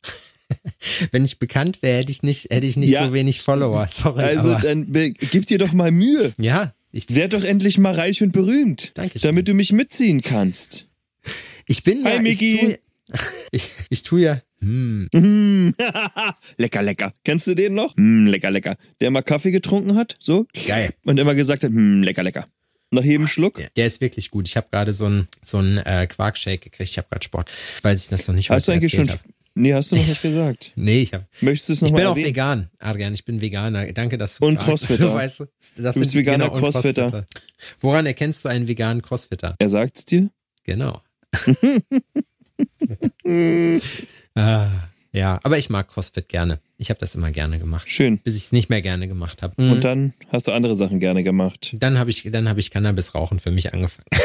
Wenn 1.11 1.25
ich 1.25 1.39
bekannt 1.39 1.81
wäre, 1.81 1.99
hätte 1.99 2.11
ich 2.11 2.23
nicht, 2.23 2.49
hätte 2.51 2.65
ich 2.67 2.77
nicht 2.77 2.91
Ja. 2.91 3.07
so 3.07 3.13
wenig 3.13 3.41
Follower. 3.41 3.87
Sorry, 3.91 4.23
Also 4.23 4.51
aber, 4.53 4.61
dann 4.61 4.91
gib 4.91 5.45
dir 5.47 5.57
doch 5.57 5.73
mal 5.73 5.91
Mühe. 5.91 6.33
ja, 6.39 6.73
ich, 6.91 7.13
Werd 7.13 7.33
doch 7.33 7.43
endlich 7.43 7.77
mal 7.77 7.93
reich 7.93 8.21
und 8.23 8.31
berühmt. 8.31 8.91
Dankeschön. 8.95 9.27
Damit 9.27 9.47
du 9.47 9.53
mich 9.53 9.71
mitziehen 9.71 10.21
kannst. 10.21 10.87
ich 11.67 11.83
bin 11.83 12.01
ja, 12.03 12.09
Hi, 12.09 12.15
ich 12.17 12.21
Miki. 12.21 12.57
tue, 12.59 12.79
ich, 13.51 13.69
ich 13.89 14.03
tue 14.03 14.21
ja, 14.21 14.41
hm, 14.61 15.07
Mm. 15.13 15.73
lecker, 16.57 16.81
lecker. 16.81 17.13
Kennst 17.23 17.47
du 17.47 17.55
den 17.55 17.73
noch? 17.75 17.95
Mm, 17.95 18.27
lecker, 18.27 18.51
lecker. 18.51 18.75
Der 19.01 19.11
mal 19.11 19.21
Kaffee 19.21 19.51
getrunken 19.51 19.95
hat, 19.95 20.17
so. 20.19 20.45
Geil. 20.67 20.93
Und 21.05 21.17
immer 21.19 21.35
gesagt 21.35 21.63
hat, 21.63 21.71
mm, 21.71 22.01
lecker, 22.03 22.23
lecker. 22.23 22.45
Nach 22.91 23.03
jedem 23.03 23.27
Schluck. 23.27 23.55
der, 23.55 23.69
der 23.75 23.85
ist 23.85 24.01
wirklich 24.01 24.31
gut. 24.31 24.47
Ich 24.47 24.57
habe 24.57 24.67
gerade 24.71 24.93
so 24.93 25.05
einen 25.05 25.27
so 25.45 25.59
einen, 25.59 25.77
äh, 25.77 26.07
Quarkshake 26.07 26.57
gekriegt. 26.69 26.89
Ich 26.89 26.97
habe 26.97 27.07
gerade 27.09 27.23
Sport, 27.23 27.51
weil 27.83 27.95
ich 27.95 28.07
das 28.07 28.27
noch 28.27 28.33
nicht 28.35 28.49
Hast 28.49 28.67
du 28.67 28.71
eigentlich 28.71 28.91
schon. 28.93 29.07
hab. 29.09 29.19
Nee, 29.55 29.73
hast 29.73 29.91
du 29.91 29.95
noch 29.97 30.07
nicht 30.07 30.21
gesagt. 30.23 30.71
Nee, 30.75 31.01
ich 31.01 31.13
habe 31.13 31.25
Möchtest 31.41 31.69
du 31.69 31.73
es 31.73 31.81
Ich 31.81 31.83
bin 31.83 31.91
nochmal 31.93 32.05
auch 32.07 32.11
erwähnen? 32.11 32.27
vegan, 32.27 32.69
Adrian. 32.79 33.13
Ich 33.13 33.25
bin 33.25 33.41
Veganer. 33.41 33.91
Danke, 33.93 34.17
dass 34.17 34.37
du 34.37 34.45
Und. 34.45 34.57
Crossfitter. 34.59 35.13
Weißt 35.13 35.41
du, 35.41 35.45
das 35.77 35.93
Du 35.93 35.99
bist 35.99 36.15
veganer 36.15 36.45
genau, 36.45 36.55
und 36.55 36.59
Crossfitter. 36.61 37.25
Woran 37.79 38.05
erkennst 38.07 38.43
du 38.45 38.49
einen 38.49 38.67
veganen 38.67 39.01
Crossfitter? 39.03 39.55
Er 39.59 39.69
sagt's 39.69 40.05
dir? 40.05 40.29
Genau. 40.63 41.01
Ah, 44.39 44.71
ja, 45.11 45.39
aber 45.43 45.57
ich 45.57 45.69
mag 45.69 45.87
Crossfit 45.87 46.29
gerne. 46.29 46.59
Ich 46.77 46.89
habe 46.89 46.99
das 46.99 47.15
immer 47.15 47.31
gerne 47.31 47.59
gemacht, 47.59 47.89
Schön. 47.89 48.19
bis 48.19 48.35
ich 48.35 48.43
es 48.45 48.51
nicht 48.51 48.69
mehr 48.69 48.81
gerne 48.81 49.07
gemacht 49.07 49.41
habe. 49.41 49.53
Und 49.57 49.83
dann 49.83 50.13
hast 50.31 50.47
du 50.47 50.51
andere 50.51 50.75
Sachen 50.75 50.99
gerne 50.99 51.23
gemacht. 51.23 51.75
dann 51.79 51.97
habe 51.99 52.09
ich 52.09 52.29
dann 52.31 52.47
habe 52.47 52.59
ich 52.59 52.71
Cannabis 52.71 53.15
rauchen 53.15 53.39
für 53.39 53.51
mich 53.51 53.73
angefangen. 53.73 54.07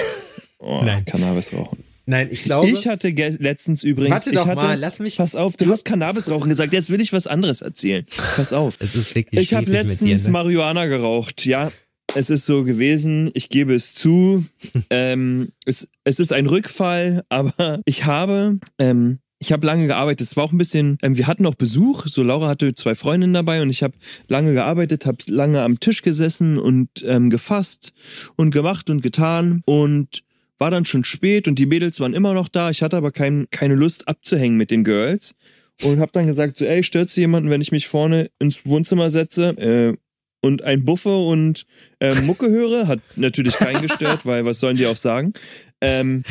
Oh, 0.66 0.80
Nein. 0.82 1.04
Cannabis 1.04 1.52
rauchen. 1.52 1.84
Nein, 2.06 2.28
ich 2.30 2.44
glaube. 2.44 2.70
Ich 2.70 2.86
hatte 2.86 3.08
letztens 3.10 3.82
übrigens. 3.82 4.12
Warte 4.12 4.32
doch 4.32 4.46
hatte, 4.46 4.56
mal, 4.56 4.78
lass 4.78 4.98
mich- 4.98 5.18
Pass 5.18 5.36
auf, 5.36 5.56
du 5.56 5.70
hast 5.70 5.84
Cannabis 5.84 6.30
rauchen 6.30 6.48
gesagt. 6.48 6.72
Jetzt 6.72 6.88
will 6.88 7.02
ich 7.02 7.12
was 7.12 7.26
anderes 7.26 7.60
erzählen. 7.60 8.06
Pass 8.36 8.54
auf. 8.54 8.76
es 8.80 8.94
ist 8.94 9.14
wirklich 9.14 9.40
Ich 9.42 9.52
habe 9.52 9.66
mit 9.66 9.74
dir, 9.74 9.82
letztens 9.84 10.24
ne? 10.24 10.30
Marihuana 10.30 10.86
geraucht. 10.86 11.44
Ja, 11.44 11.70
es 12.14 12.30
ist 12.30 12.46
so 12.46 12.64
gewesen. 12.64 13.30
Ich 13.34 13.50
gebe 13.50 13.74
es 13.74 13.94
zu. 13.94 14.44
ähm, 14.88 15.52
es, 15.66 15.88
es 16.04 16.18
ist 16.18 16.32
ein 16.32 16.46
Rückfall, 16.46 17.24
aber 17.28 17.80
ich 17.84 18.06
habe. 18.06 18.58
Ähm, 18.78 19.18
ich 19.44 19.52
habe 19.52 19.66
lange 19.66 19.86
gearbeitet. 19.86 20.26
Es 20.26 20.36
war 20.36 20.44
auch 20.44 20.52
ein 20.52 20.58
bisschen. 20.58 20.96
Ähm, 21.02 21.18
wir 21.18 21.26
hatten 21.26 21.44
auch 21.44 21.54
Besuch. 21.54 22.06
So 22.06 22.22
Laura 22.22 22.48
hatte 22.48 22.74
zwei 22.74 22.94
Freundinnen 22.94 23.34
dabei 23.34 23.60
und 23.60 23.68
ich 23.68 23.82
habe 23.82 23.94
lange 24.26 24.54
gearbeitet, 24.54 25.04
habe 25.04 25.18
lange 25.26 25.62
am 25.62 25.80
Tisch 25.80 26.00
gesessen 26.00 26.58
und 26.58 27.04
ähm, 27.06 27.28
gefasst 27.28 27.92
und 28.36 28.52
gemacht 28.52 28.88
und 28.88 29.02
getan 29.02 29.62
und 29.66 30.22
war 30.58 30.70
dann 30.70 30.86
schon 30.86 31.04
spät 31.04 31.46
und 31.46 31.58
die 31.58 31.66
Mädels 31.66 32.00
waren 32.00 32.14
immer 32.14 32.32
noch 32.32 32.48
da. 32.48 32.70
Ich 32.70 32.82
hatte 32.82 32.96
aber 32.96 33.12
kein, 33.12 33.46
keine 33.50 33.74
Lust 33.74 34.08
abzuhängen 34.08 34.56
mit 34.56 34.70
den 34.70 34.82
Girls 34.82 35.34
und 35.82 36.00
habe 36.00 36.12
dann 36.12 36.26
gesagt 36.26 36.56
so, 36.56 36.64
ey, 36.64 36.82
stört 36.82 37.14
jemanden, 37.14 37.50
wenn 37.50 37.60
ich 37.60 37.72
mich 37.72 37.86
vorne 37.86 38.30
ins 38.38 38.64
Wohnzimmer 38.64 39.10
setze 39.10 39.48
äh, 39.58 39.96
und 40.40 40.62
ein 40.62 40.84
Buffe 40.86 41.16
und 41.16 41.66
äh, 42.00 42.14
Mucke 42.22 42.48
höre? 42.48 42.86
Hat 42.86 43.00
natürlich 43.16 43.56
keinen 43.56 43.82
gestört, 43.82 44.24
weil 44.24 44.46
was 44.46 44.60
sollen 44.60 44.76
die 44.76 44.86
auch 44.86 44.96
sagen? 44.96 45.34
Ähm, 45.82 46.22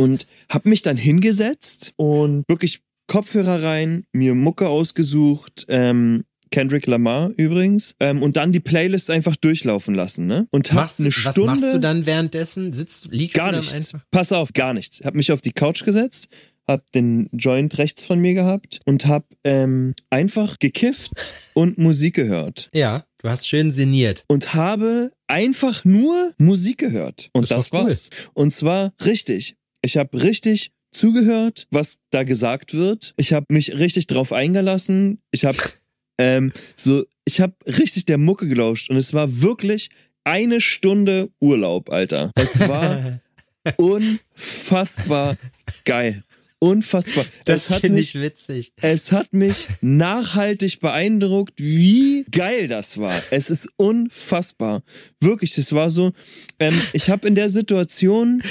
und 0.00 0.26
habe 0.48 0.68
mich 0.68 0.82
dann 0.82 0.96
hingesetzt 0.96 1.92
und 1.96 2.44
wirklich 2.48 2.80
Kopfhörer 3.06 3.62
rein, 3.62 4.04
mir 4.12 4.34
Mucke 4.34 4.68
ausgesucht, 4.68 5.66
ähm, 5.68 6.24
Kendrick 6.52 6.86
Lamar 6.86 7.30
übrigens, 7.36 7.94
ähm, 8.00 8.22
und 8.22 8.36
dann 8.36 8.50
die 8.52 8.60
Playlist 8.60 9.10
einfach 9.10 9.36
durchlaufen 9.36 9.94
lassen, 9.94 10.26
ne? 10.26 10.48
Und 10.50 10.68
hab 10.70 10.76
Machst, 10.76 11.00
eine 11.00 11.12
Stunde. 11.12 11.52
was 11.52 11.60
machst 11.60 11.74
du 11.74 11.80
dann 11.80 12.06
währenddessen? 12.06 12.72
Sitzt, 12.72 13.08
liegst 13.12 13.36
Gar 13.36 13.46
du 13.52 13.52
dann 13.56 13.60
nichts. 13.60 13.74
einfach? 13.94 14.00
Pass 14.10 14.32
auf, 14.32 14.52
gar 14.52 14.74
nichts. 14.74 15.00
Hab 15.04 15.14
mich 15.14 15.30
auf 15.32 15.40
die 15.40 15.52
Couch 15.52 15.84
gesetzt, 15.84 16.28
hab 16.66 16.90
den 16.92 17.28
Joint 17.32 17.78
rechts 17.78 18.04
von 18.04 18.18
mir 18.20 18.34
gehabt 18.34 18.80
und 18.84 19.06
hab 19.06 19.26
ähm, 19.44 19.94
einfach 20.10 20.58
gekifft 20.58 21.12
und 21.54 21.78
Musik 21.78 22.14
gehört. 22.14 22.68
Ja, 22.74 23.04
du 23.22 23.28
hast 23.28 23.48
schön 23.48 23.70
sinniert. 23.72 24.24
Und 24.28 24.54
habe 24.54 25.12
einfach 25.28 25.84
nur 25.84 26.32
Musik 26.38 26.78
gehört. 26.78 27.30
Und 27.32 27.42
Das 27.42 27.56
das, 27.56 27.70
doch 27.70 27.78
cool. 27.80 27.86
war's. 27.88 28.10
Und 28.34 28.52
zwar 28.52 28.92
richtig. 29.04 29.56
Ich 29.82 29.96
habe 29.96 30.22
richtig 30.22 30.72
zugehört, 30.92 31.66
was 31.70 31.98
da 32.10 32.24
gesagt 32.24 32.74
wird. 32.74 33.14
Ich 33.16 33.32
habe 33.32 33.46
mich 33.48 33.78
richtig 33.78 34.06
drauf 34.06 34.32
eingelassen. 34.32 35.22
Ich 35.30 35.44
habe 35.44 35.58
ähm, 36.18 36.52
so, 36.76 37.04
ich 37.24 37.40
habe 37.40 37.54
richtig 37.66 38.04
der 38.04 38.18
Mucke 38.18 38.48
gelauscht 38.48 38.90
und 38.90 38.96
es 38.96 39.14
war 39.14 39.40
wirklich 39.40 39.90
eine 40.24 40.60
Stunde 40.60 41.30
Urlaub, 41.40 41.90
Alter. 41.90 42.30
Es 42.34 42.60
war 42.60 43.20
unfassbar 43.78 45.36
geil. 45.84 46.24
Unfassbar. 46.62 47.24
das 47.46 47.68
finde 47.68 47.92
mich 47.92 48.14
ich 48.14 48.20
witzig. 48.20 48.72
es 48.82 49.12
hat 49.12 49.32
mich 49.32 49.66
nachhaltig 49.80 50.80
beeindruckt, 50.80 51.54
wie 51.56 52.26
geil 52.30 52.68
das 52.68 52.98
war. 52.98 53.18
Es 53.30 53.48
ist 53.48 53.66
unfassbar. 53.76 54.82
Wirklich, 55.20 55.56
es 55.56 55.72
war 55.72 55.88
so, 55.88 56.12
ähm, 56.58 56.78
ich 56.92 57.08
habe 57.08 57.26
in 57.26 57.34
der 57.34 57.48
Situation 57.48 58.42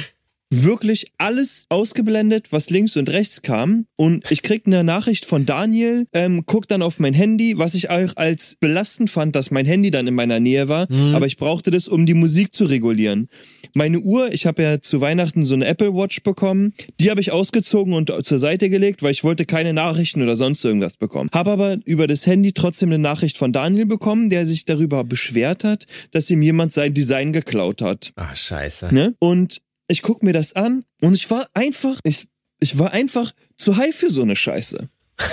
wirklich 0.49 1.11
alles 1.17 1.65
ausgeblendet, 1.69 2.51
was 2.51 2.69
links 2.69 2.97
und 2.97 3.09
rechts 3.09 3.41
kam. 3.41 3.85
Und 3.95 4.29
ich 4.31 4.41
krieg 4.41 4.63
eine 4.65 4.83
Nachricht 4.83 5.25
von 5.25 5.45
Daniel, 5.45 6.07
ähm, 6.13 6.43
guck 6.45 6.67
dann 6.67 6.81
auf 6.81 6.99
mein 6.99 7.13
Handy, 7.13 7.57
was 7.57 7.75
ich 7.75 7.89
auch 7.89 8.15
als 8.15 8.57
belastend 8.59 9.09
fand, 9.09 9.35
dass 9.35 9.51
mein 9.51 9.65
Handy 9.65 9.91
dann 9.91 10.07
in 10.07 10.15
meiner 10.15 10.39
Nähe 10.39 10.67
war. 10.67 10.87
Aber 11.13 11.27
ich 11.27 11.37
brauchte 11.37 11.71
das, 11.71 11.87
um 11.87 12.05
die 12.05 12.13
Musik 12.13 12.53
zu 12.53 12.65
regulieren. 12.65 13.27
Meine 13.75 13.99
Uhr, 13.99 14.31
ich 14.31 14.45
habe 14.45 14.63
ja 14.63 14.81
zu 14.81 15.01
Weihnachten 15.01 15.45
so 15.45 15.53
eine 15.53 15.65
Apple 15.65 15.93
Watch 15.93 16.23
bekommen. 16.23 16.73
Die 16.99 17.11
habe 17.11 17.21
ich 17.21 17.31
ausgezogen 17.31 17.93
und 17.93 18.11
zur 18.23 18.39
Seite 18.39 18.69
gelegt, 18.69 19.03
weil 19.03 19.11
ich 19.11 19.23
wollte 19.23 19.45
keine 19.45 19.73
Nachrichten 19.73 20.21
oder 20.21 20.35
sonst 20.35 20.63
irgendwas 20.65 20.97
bekommen. 20.97 21.29
Habe 21.33 21.51
aber 21.51 21.77
über 21.85 22.07
das 22.07 22.25
Handy 22.25 22.53
trotzdem 22.53 22.89
eine 22.89 22.99
Nachricht 22.99 23.37
von 23.37 23.53
Daniel 23.53 23.85
bekommen, 23.85 24.29
der 24.29 24.45
sich 24.45 24.65
darüber 24.65 25.03
beschwert 25.03 25.63
hat, 25.63 25.85
dass 26.11 26.29
ihm 26.29 26.41
jemand 26.41 26.73
sein 26.73 26.93
Design 26.93 27.33
geklaut 27.33 27.81
hat. 27.81 28.11
Ah, 28.15 28.35
scheiße. 28.35 28.93
Ne? 28.93 29.15
Und 29.19 29.61
ich 29.89 30.01
guck 30.01 30.23
mir 30.23 30.33
das 30.33 30.53
an 30.53 30.85
und 31.01 31.15
ich 31.15 31.29
war 31.29 31.49
einfach, 31.53 31.99
ich, 32.03 32.27
ich 32.59 32.79
war 32.79 32.91
einfach 32.91 33.33
zu 33.57 33.75
high 33.75 33.93
für 33.93 34.11
so 34.11 34.21
eine 34.21 34.35
Scheiße. 34.35 34.87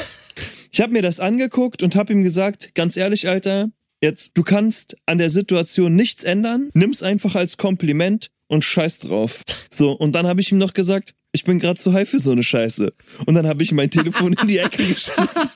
Ich 0.72 0.82
habe 0.82 0.92
mir 0.92 1.00
das 1.00 1.20
angeguckt 1.20 1.82
und 1.82 1.96
habe 1.96 2.12
ihm 2.12 2.22
gesagt, 2.22 2.74
ganz 2.74 2.98
ehrlich, 2.98 3.28
Alter, 3.28 3.70
jetzt, 4.02 4.32
du 4.34 4.42
kannst 4.42 4.98
an 5.06 5.16
der 5.16 5.30
Situation 5.30 5.96
nichts 5.96 6.22
ändern, 6.22 6.68
nimm's 6.74 7.02
einfach 7.02 7.34
als 7.34 7.56
Kompliment 7.56 8.28
und 8.46 8.62
scheiß 8.62 8.98
drauf. 8.98 9.42
So, 9.70 9.92
und 9.92 10.12
dann 10.12 10.26
habe 10.26 10.42
ich 10.42 10.52
ihm 10.52 10.58
noch 10.58 10.74
gesagt, 10.74 11.14
ich 11.36 11.44
bin 11.44 11.58
gerade 11.58 11.78
zu 11.78 11.92
high 11.92 12.08
für 12.08 12.18
so 12.18 12.32
eine 12.32 12.42
Scheiße. 12.42 12.92
Und 13.26 13.34
dann 13.34 13.46
habe 13.46 13.62
ich 13.62 13.70
mein 13.72 13.90
Telefon 13.90 14.32
in 14.32 14.48
die 14.48 14.58
Ecke 14.58 14.84
geschmissen. 14.84 15.42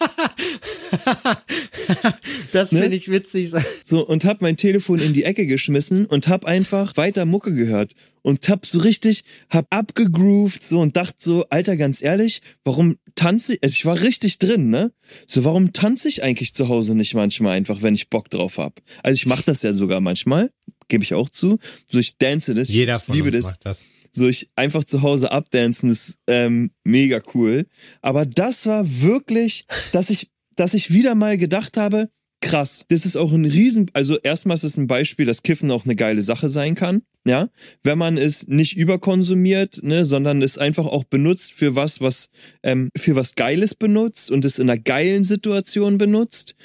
Das 2.53 2.73
Ne? 2.73 2.83
finde 2.83 2.97
ich 2.97 3.11
witzig. 3.11 3.51
So, 3.85 4.07
und 4.07 4.25
hab 4.25 4.41
mein 4.43 4.57
Telefon 4.57 4.99
in 5.01 5.13
die 5.13 5.25
Ecke 5.25 5.47
geschmissen 5.47 6.07
und 6.07 6.29
hab 6.29 6.45
einfach 6.45 6.97
weiter 6.97 7.25
Mucke 7.25 7.53
gehört. 7.55 7.93
Und 8.23 8.49
hab 8.49 8.67
so 8.67 8.79
richtig, 8.81 9.25
hab 9.49 9.67
abgegroovt 9.75 10.63
so 10.63 10.81
und 10.81 10.97
dachte 10.97 11.17
so, 11.19 11.47
Alter, 11.49 11.77
ganz 11.77 12.03
ehrlich, 12.03 12.43
warum 12.65 12.97
tanze 13.15 13.55
ich, 13.55 13.63
also 13.63 13.73
ich 13.73 13.85
war 13.87 14.01
richtig 14.01 14.39
drin, 14.39 14.69
ne? 14.69 14.93
So, 15.27 15.45
warum 15.45 15.73
tanze 15.73 16.09
ich 16.09 16.23
eigentlich 16.23 16.53
zu 16.55 16.69
Hause 16.69 16.95
nicht 16.95 17.15
manchmal 17.15 17.57
einfach, 17.57 17.83
wenn 17.83 17.95
ich 17.95 18.11
Bock 18.11 18.29
drauf 18.29 18.59
hab? 18.59 18.81
Also 19.03 19.15
ich 19.17 19.27
mach 19.27 19.43
das 19.43 19.63
ja 19.63 19.73
sogar 19.75 20.01
manchmal, 20.01 20.51
gebe 20.89 21.03
ich 21.03 21.15
auch 21.15 21.31
zu. 21.31 21.59
So, 21.91 21.99
ich 21.99 22.19
dance 22.19 22.55
das, 22.55 22.69
Jeder 22.69 22.97
ich 22.97 23.03
von 23.05 23.15
liebe 23.15 23.29
uns 23.29 23.37
das. 23.37 23.45
macht 23.47 23.65
das. 23.67 23.85
So, 24.13 24.29
ich 24.29 24.51
einfach 24.57 24.85
zu 24.85 25.03
Hause 25.03 25.33
abdancen 25.33 25.91
ist 25.91 26.17
ähm, 26.27 26.71
mega 26.85 27.21
cool. 27.35 27.67
Aber 28.03 28.27
das 28.27 28.67
war 28.67 28.85
wirklich, 29.03 29.65
dass 29.93 30.11
ich, 30.11 30.31
dass 30.57 30.75
ich 30.75 30.93
wieder 30.93 31.15
mal 31.15 31.39
gedacht 31.39 31.77
habe, 31.77 32.09
krass, 32.41 32.85
das 32.89 33.05
ist 33.05 33.17
auch 33.17 33.33
ein 33.33 33.45
Riesen, 33.45 33.91
also 33.93 34.19
erstmal 34.19 34.55
ist 34.55 34.65
es 34.65 34.77
ein 34.77 34.87
Beispiel, 34.87 35.27
dass 35.27 35.43
Kiffen 35.43 35.71
auch 35.71 35.85
eine 35.85 35.97
geile 35.97 36.23
Sache 36.23 36.49
sein 36.49 36.75
kann. 36.75 37.03
Ja, 37.27 37.51
wenn 37.85 37.99
man 37.99 38.17
es 38.17 38.49
nicht 38.49 38.79
überkonsumiert, 38.79 39.83
ne, 39.83 40.07
sondern 40.07 40.41
es 40.41 40.57
einfach 40.57 40.87
auch 40.87 41.05
benutzt 41.05 41.53
für 41.53 41.77
was, 41.77 42.01
was 42.01 42.31
ähm, 42.63 42.89
für 42.97 43.15
was 43.15 43.35
Geiles 43.35 43.75
benutzt 43.75 44.31
und 44.31 44.43
es 44.47 44.59
in 44.59 44.71
einer 44.71 44.81
geilen 44.81 45.25
Situation 45.25 45.99
benutzt, 45.99 46.57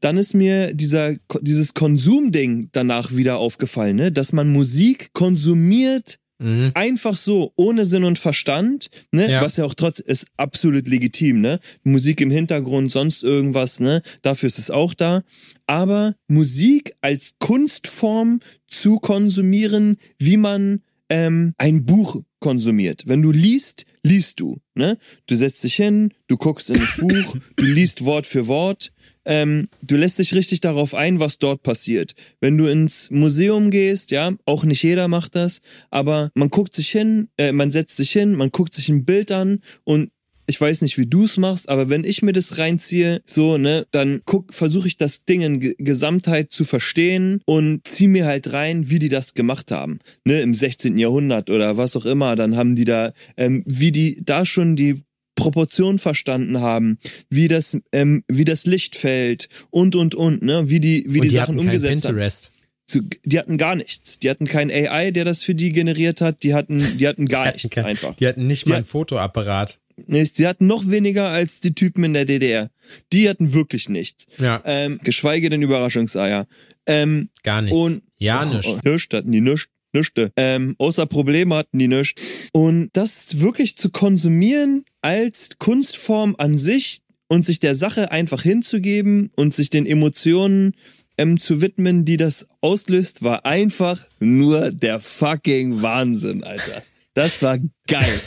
dann 0.00 0.16
ist 0.16 0.34
mir 0.34 0.74
dieser 0.74 1.14
dieses 1.40 1.74
Konsumding 1.74 2.68
danach 2.72 3.14
wieder 3.14 3.38
aufgefallen, 3.38 3.94
ne, 3.94 4.10
dass 4.10 4.32
man 4.32 4.52
Musik 4.52 5.12
konsumiert 5.12 6.18
Mhm. 6.42 6.72
einfach 6.74 7.16
so, 7.16 7.52
ohne 7.56 7.84
Sinn 7.84 8.04
und 8.04 8.18
Verstand, 8.18 8.90
ne, 9.12 9.30
Ja. 9.30 9.42
was 9.42 9.56
ja 9.56 9.64
auch 9.64 9.74
trotz 9.74 9.98
ist 10.00 10.26
absolut 10.36 10.86
legitim, 10.88 11.40
ne? 11.40 11.60
Musik 11.84 12.20
im 12.20 12.30
Hintergrund, 12.30 12.90
sonst 12.90 13.22
irgendwas, 13.22 13.80
ne? 13.80 14.02
Dafür 14.22 14.48
ist 14.48 14.58
es 14.58 14.70
auch 14.70 14.94
da. 14.94 15.22
Aber 15.66 16.14
Musik 16.28 16.94
als 17.00 17.34
Kunstform 17.38 18.40
zu 18.66 18.96
konsumieren, 18.98 19.96
wie 20.18 20.36
man 20.36 20.80
ähm, 21.08 21.54
ein 21.58 21.84
Buch 21.84 22.22
konsumiert. 22.40 23.04
Wenn 23.06 23.22
du 23.22 23.30
liest, 23.32 23.84
liest 24.02 24.40
du, 24.40 24.58
ne? 24.74 24.98
Du 25.26 25.36
setzt 25.36 25.62
dich 25.62 25.74
hin, 25.76 26.12
du 26.26 26.36
guckst 26.36 26.70
in 26.70 26.80
das 26.80 26.96
Buch, 26.98 27.36
du 27.56 27.64
liest 27.64 28.04
Wort 28.04 28.26
für 28.26 28.46
Wort, 28.48 28.92
ähm, 29.24 29.68
du 29.82 29.96
lässt 29.96 30.18
dich 30.18 30.34
richtig 30.34 30.60
darauf 30.60 30.94
ein, 30.94 31.20
was 31.20 31.38
dort 31.38 31.62
passiert. 31.62 32.14
Wenn 32.40 32.58
du 32.58 32.66
ins 32.66 33.10
Museum 33.10 33.70
gehst, 33.70 34.10
ja, 34.10 34.32
auch 34.46 34.64
nicht 34.64 34.82
jeder 34.82 35.08
macht 35.08 35.34
das, 35.34 35.62
aber 35.90 36.30
man 36.34 36.48
guckt 36.48 36.74
sich 36.74 36.90
hin, 36.90 37.28
äh, 37.36 37.52
man 37.52 37.70
setzt 37.70 37.96
sich 37.96 38.12
hin, 38.12 38.34
man 38.34 38.50
guckt 38.50 38.74
sich 38.74 38.88
ein 38.88 39.04
Bild 39.04 39.30
an 39.32 39.60
und 39.84 40.10
ich 40.46 40.60
weiß 40.60 40.82
nicht, 40.82 40.98
wie 40.98 41.06
du 41.06 41.24
es 41.24 41.36
machst, 41.36 41.68
aber 41.68 41.88
wenn 41.88 42.04
ich 42.04 42.22
mir 42.22 42.32
das 42.32 42.58
reinziehe, 42.58 43.22
so, 43.24 43.58
ne, 43.58 43.86
dann 43.92 44.22
guck, 44.24 44.52
versuche 44.52 44.88
ich 44.88 44.96
das 44.96 45.24
Ding 45.24 45.40
in 45.40 45.60
Ge 45.60 45.74
Gesamtheit 45.78 46.52
zu 46.52 46.64
verstehen 46.64 47.40
und 47.46 47.86
zieh 47.86 48.08
mir 48.08 48.26
halt 48.26 48.52
rein, 48.52 48.90
wie 48.90 48.98
die 48.98 49.08
das 49.08 49.34
gemacht 49.34 49.70
haben. 49.70 50.00
Ne, 50.24 50.40
im 50.40 50.54
16. 50.54 50.98
Jahrhundert 50.98 51.48
oder 51.48 51.76
was 51.76 51.96
auch 51.96 52.06
immer, 52.06 52.36
dann 52.36 52.56
haben 52.56 52.74
die 52.74 52.84
da, 52.84 53.12
ähm, 53.36 53.62
wie 53.66 53.92
die 53.92 54.20
da 54.22 54.44
schon 54.44 54.76
die 54.76 55.04
Proportion 55.34 55.98
verstanden 55.98 56.60
haben, 56.60 56.98
wie 57.30 57.48
das, 57.48 57.76
ähm, 57.92 58.22
wie 58.28 58.44
das 58.44 58.66
Licht 58.66 58.96
fällt 58.96 59.48
und 59.70 59.96
und 59.96 60.14
und, 60.14 60.42
ne, 60.42 60.68
wie 60.68 60.80
die, 60.80 61.04
wie 61.08 61.18
Und 61.20 61.24
die, 61.24 61.28
die 61.30 61.34
Sachen 61.36 61.56
hatten 61.56 61.58
umgesetzt 61.66 62.04
haben. 62.04 62.12
Pinterest. 62.14 62.50
Zu, 62.86 63.00
die 63.24 63.38
hatten 63.38 63.58
gar 63.58 63.76
nichts. 63.76 64.18
Die 64.18 64.28
hatten 64.28 64.46
kein 64.46 64.70
AI, 64.70 65.10
der 65.12 65.24
das 65.24 65.42
für 65.42 65.54
die 65.54 65.72
generiert 65.72 66.20
hat. 66.20 66.42
Die 66.42 66.52
hatten, 66.54 66.98
die 66.98 67.06
hatten 67.08 67.26
gar 67.28 67.44
Die 67.44 67.48
hatten 67.48 67.56
nichts 67.56 67.70
kein- 67.70 67.84
einfach. 67.86 68.14
Die 68.16 68.26
hatten 68.26 68.46
nicht 68.46 68.66
mal 68.66 68.76
einen 68.76 68.84
Fotoapparat. 68.84 69.78
Nee, 70.06 70.24
Sie 70.24 70.46
hatten 70.46 70.66
noch 70.66 70.88
weniger 70.90 71.28
als 71.28 71.60
die 71.60 71.74
Typen 71.74 72.02
in 72.02 72.14
der 72.14 72.24
DDR. 72.24 72.70
Die 73.12 73.28
hatten 73.28 73.52
wirklich 73.52 73.88
nichts. 73.88 74.26
Ja, 74.38 74.60
Ähm, 74.64 74.98
geschweige 75.04 75.48
denn 75.50 75.62
Überraschungseier. 75.62 76.46
Ähm, 76.86 77.28
gar 77.42 77.62
nichts. 77.62 77.76
und 77.76 78.02
ja, 78.18 78.42
oh, 78.50 78.54
nicht. 78.56 78.68
oh, 78.68 78.78
Nichts 78.84 79.14
hatten 79.14 79.30
die 79.30 79.40
nichts. 79.40 79.68
Nichte. 79.92 80.32
Ähm, 80.36 80.74
außer 80.78 81.06
Probleme 81.06 81.56
hatten 81.56 81.78
die 81.78 81.88
nichts. 81.88 82.22
Und 82.52 82.90
das 82.92 83.40
wirklich 83.40 83.76
zu 83.76 83.90
konsumieren 83.90 84.84
als 85.00 85.58
Kunstform 85.58 86.34
an 86.38 86.58
sich 86.58 87.02
und 87.28 87.44
sich 87.44 87.60
der 87.60 87.74
Sache 87.74 88.10
einfach 88.10 88.42
hinzugeben 88.42 89.30
und 89.36 89.54
sich 89.54 89.70
den 89.70 89.86
Emotionen 89.86 90.74
ähm, 91.18 91.38
zu 91.38 91.60
widmen, 91.60 92.04
die 92.04 92.16
das 92.16 92.46
auslöst, 92.60 93.22
war 93.22 93.46
einfach 93.46 94.06
nur 94.20 94.70
der 94.70 95.00
fucking 95.00 95.82
Wahnsinn, 95.82 96.44
Alter. 96.44 96.82
Das 97.14 97.42
war 97.42 97.58
geil. 97.86 98.20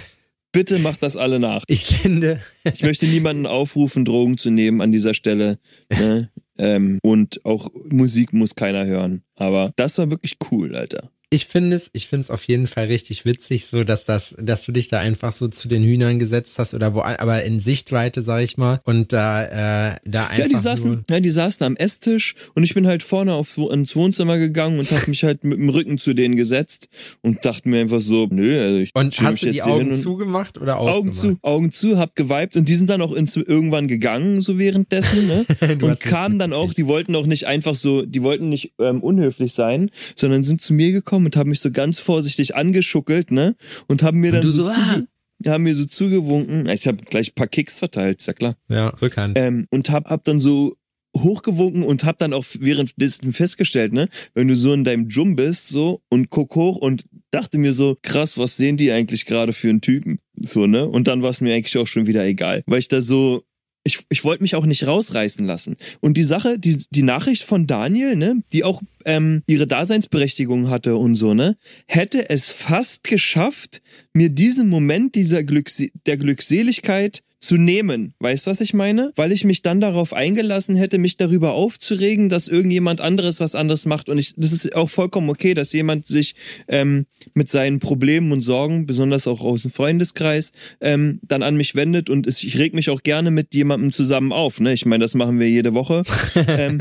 Bitte 0.52 0.80
macht 0.80 1.04
das 1.04 1.18
alle 1.18 1.40
nach. 1.40 1.64
Ich 1.68 1.86
finde, 1.86 2.40
Ich 2.74 2.82
möchte 2.82 3.06
niemanden 3.08 3.46
aufrufen, 3.46 4.06
Drogen 4.06 4.38
zu 4.38 4.52
nehmen 4.52 4.80
an 4.82 4.92
dieser 4.94 5.14
Stelle. 5.14 5.60
Ne? 5.90 6.32
ähm, 6.58 7.00
und 7.04 7.46
auch 7.46 7.70
Musik 7.90 8.32
muss 8.32 8.56
keiner 8.56 8.86
hören. 8.86 9.24
Aber 9.36 9.72
das 9.76 9.98
war 9.98 10.10
wirklich 10.10 10.38
cool, 10.50 10.76
Alter. 10.76 11.12
Ich 11.30 11.46
finde 11.46 11.76
es, 11.76 11.90
ich 11.94 12.08
finde 12.08 12.22
es 12.22 12.32
auf 12.32 12.44
jeden 12.44 12.68
Fall 12.68 12.86
richtig 12.86 13.26
witzig, 13.26 13.66
so 13.66 13.84
dass 13.84 14.06
das, 14.06 14.36
dass 14.40 14.64
du 14.66 14.72
dich 14.72 14.88
da 14.88 15.00
einfach 15.00 15.32
so 15.32 15.48
zu 15.48 15.68
den 15.68 15.84
Hühnern 15.84 16.20
gesetzt 16.20 16.60
hast 16.60 16.74
oder 16.74 16.94
wo, 16.94 17.02
aber 17.02 17.44
in 17.44 17.60
Sichtweite, 17.60 18.22
sag 18.22 18.44
ich 18.44 18.58
mal, 18.58 18.80
und 18.84 19.14
da, 19.14 19.92
äh, 19.94 19.96
da 20.06 20.28
einfach 20.28 20.38
Ja, 20.38 20.48
die 20.48 20.54
nur, 20.54 20.62
saßen, 20.62 21.06
ja, 21.10 21.20
die 21.20 21.30
saßen 21.30 21.66
am 21.66 21.76
Esstisch 21.76 22.36
und 22.54 22.64
ich 22.64 22.74
bin 22.74 22.88
halt 22.88 23.04
vorne 23.04 23.34
aufs 23.34 23.58
ins 23.58 23.96
Wohnzimmer 23.96 24.38
gegangen 24.38 24.80
und 24.80 24.92
habe 24.92 25.10
mich 25.10 25.24
halt 25.24 25.44
mit 25.44 25.58
dem 25.58 25.70
Rücken 25.70 25.98
zu 25.98 26.14
denen 26.14 26.36
gesetzt 26.36 26.88
und 27.22 27.46
dachte 27.46 27.70
mir 27.70 27.82
einfach 27.82 28.02
so, 28.02 28.28
nö, 28.30 28.62
also 28.62 28.78
ich 28.78 28.96
und 28.96 29.20
hast 29.22 29.42
du 29.42 29.52
die 29.52 29.62
Augen 29.62 29.94
zugemacht 29.94 30.58
oder 30.58 30.80
Augen 30.80 31.10
aufgemacht? 31.10 31.18
zu, 31.18 31.38
Augen 31.42 31.72
zu, 31.72 31.98
hab 31.98 32.16
geweibt 32.16 32.56
und 32.56 32.70
die 32.70 32.76
sind 32.76 32.90
dann 32.90 33.02
auch 33.02 33.12
ins, 33.12 33.36
irgendwann 33.36 33.88
gegangen, 33.88 34.42
so 34.42 34.58
währenddessen, 34.58 35.28
ne? 35.28 35.46
Und 35.82 36.00
kamen 36.00 36.40
dann 36.40 36.54
auch, 36.54 36.74
die 36.74 36.88
wollten 36.88 37.16
auch 37.16 37.26
nicht 37.26 37.48
einfach 37.48 37.76
so, 37.76 38.04
die 38.04 38.24
wollten 38.24 38.50
nicht 38.50 38.74
ähm, 38.80 39.02
unhöflich 39.02 39.54
sein, 39.54 39.90
sondern 40.16 40.44
sind 40.44 40.62
zu 40.62 40.74
mir 40.74 40.92
gekommen 40.92 41.25
und 41.26 41.36
haben 41.36 41.50
mich 41.50 41.60
so 41.60 41.72
ganz 41.72 42.00
vorsichtig 42.00 42.56
angeschuckelt, 42.56 43.32
ne? 43.32 43.56
Und 43.88 44.04
haben 44.04 44.20
mir 44.20 44.32
dann 44.32 44.42
du 44.42 44.50
so, 44.50 44.66
so, 44.66 44.74
zuge 44.74 45.08
haben 45.48 45.64
mir 45.64 45.76
so 45.76 45.86
zugewunken. 45.86 46.68
Ich 46.70 46.88
habe 46.88 47.04
gleich 47.04 47.32
ein 47.32 47.36
paar 47.36 47.48
Kicks 47.48 47.80
verteilt, 47.80 48.20
ist 48.20 48.28
ja 48.28 48.34
klar. 48.34 48.56
Ja, 48.70 48.90
Rückhand. 48.90 49.38
Ähm, 49.38 49.68
und 49.70 49.90
hab, 49.90 50.10
hab 50.10 50.24
dann 50.24 50.40
so 50.40 50.76
hochgewunken 51.16 51.84
und 51.84 52.04
hab 52.04 52.18
dann 52.18 52.34
auch 52.34 52.46
währenddessen 52.60 53.34
festgestellt, 53.34 53.94
ne, 53.94 54.10
wenn 54.34 54.48
du 54.48 54.56
so 54.56 54.74
in 54.74 54.84
deinem 54.84 55.08
Jum 55.10 55.36
bist, 55.36 55.70
so 55.70 56.02
und 56.10 56.30
guck 56.30 56.56
hoch 56.56 56.78
und 56.78 57.06
dachte 57.32 57.58
mir 57.58 57.74
so, 57.74 57.98
krass, 58.02 58.38
was 58.38 58.58
sehen 58.58 58.78
die 58.78 58.92
eigentlich 58.92 59.26
gerade 59.26 59.54
für 59.54 59.70
einen 59.70 59.82
Typen? 59.82 60.20
So, 60.36 60.68
ne? 60.68 60.88
Und 60.88 61.08
dann 61.08 61.22
war 61.22 61.30
es 61.30 61.42
mir 61.42 61.56
eigentlich 61.56 61.78
auch 61.78 61.88
schon 61.88 62.08
wieder 62.08 62.26
egal, 62.26 62.64
weil 62.66 62.80
ich 62.80 62.88
da 62.88 63.02
so 63.02 63.44
ich, 63.86 64.00
ich 64.10 64.24
wollte 64.24 64.44
mich 64.44 64.56
auch 64.56 64.66
nicht 64.66 64.86
rausreißen 64.86 65.46
lassen. 65.46 65.78
Und 66.02 66.18
die 66.18 66.24
Sache, 66.24 66.58
die, 66.60 66.84
die 66.90 67.04
Nachricht 67.04 67.44
von 67.44 67.68
Daniel, 67.68 68.16
ne, 68.16 68.44
die 68.52 68.64
auch 68.64 68.82
ähm, 69.06 69.44
ihre 69.46 69.68
Daseinsberechtigung 69.68 70.70
hatte 70.70 70.98
und 70.98 71.16
so, 71.16 71.34
ne, 71.34 71.56
hätte 71.88 72.30
es 72.30 72.52
fast 72.52 73.04
geschafft, 73.04 73.82
mir 74.12 74.30
diesen 74.30 74.68
Moment 74.68 75.14
dieser 75.16 75.44
Glücks 75.44 75.82
der 76.08 76.18
Glückseligkeit 76.18 77.22
zu 77.46 77.58
nehmen. 77.58 78.14
Weißt 78.20 78.46
du, 78.46 78.52
was 78.52 78.62
ich 78.62 78.74
meine? 78.74 79.12
Weil 79.16 79.32
ich 79.32 79.46
mich 79.46 79.62
dann 79.62 79.80
darauf 79.80 80.14
eingelassen 80.14 80.76
hätte, 80.76 80.98
mich 80.98 81.18
darüber 81.18 81.54
aufzuregen, 81.54 82.30
dass 82.30 82.48
irgendjemand 82.48 83.02
anderes 83.02 83.40
was 83.40 83.56
anderes 83.56 83.86
macht. 83.86 84.10
Und 84.10 84.18
ich, 84.18 84.34
das 84.36 84.52
ist 84.52 84.76
auch 84.76 84.90
vollkommen 84.90 85.30
okay, 85.30 85.54
dass 85.54 85.72
jemand 85.74 86.06
sich 86.06 86.36
ähm, 86.68 87.06
mit 87.34 87.50
seinen 87.50 87.80
Problemen 87.80 88.32
und 88.32 88.42
Sorgen, 88.42 88.86
besonders 88.86 89.28
auch 89.28 89.42
aus 89.42 89.62
dem 89.62 89.72
Freundeskreis, 89.72 90.52
ähm, 90.82 91.20
dann 91.22 91.44
an 91.44 91.56
mich 91.56 91.76
wendet. 91.76 92.10
Und 92.10 92.28
es, 92.28 92.44
ich 92.44 92.58
reg 92.58 92.74
mich 92.74 92.90
auch 92.90 93.04
gerne 93.04 93.32
mit 93.32 93.54
jemandem 93.54 93.92
zusammen 93.92 94.32
auf. 94.32 94.60
Ne? 94.60 94.74
Ich 94.74 94.86
meine, 94.86 95.04
das 95.04 95.14
machen 95.14 95.40
wir 95.40 95.50
jede 95.50 95.74
Woche. 95.74 96.04
ähm, 96.48 96.80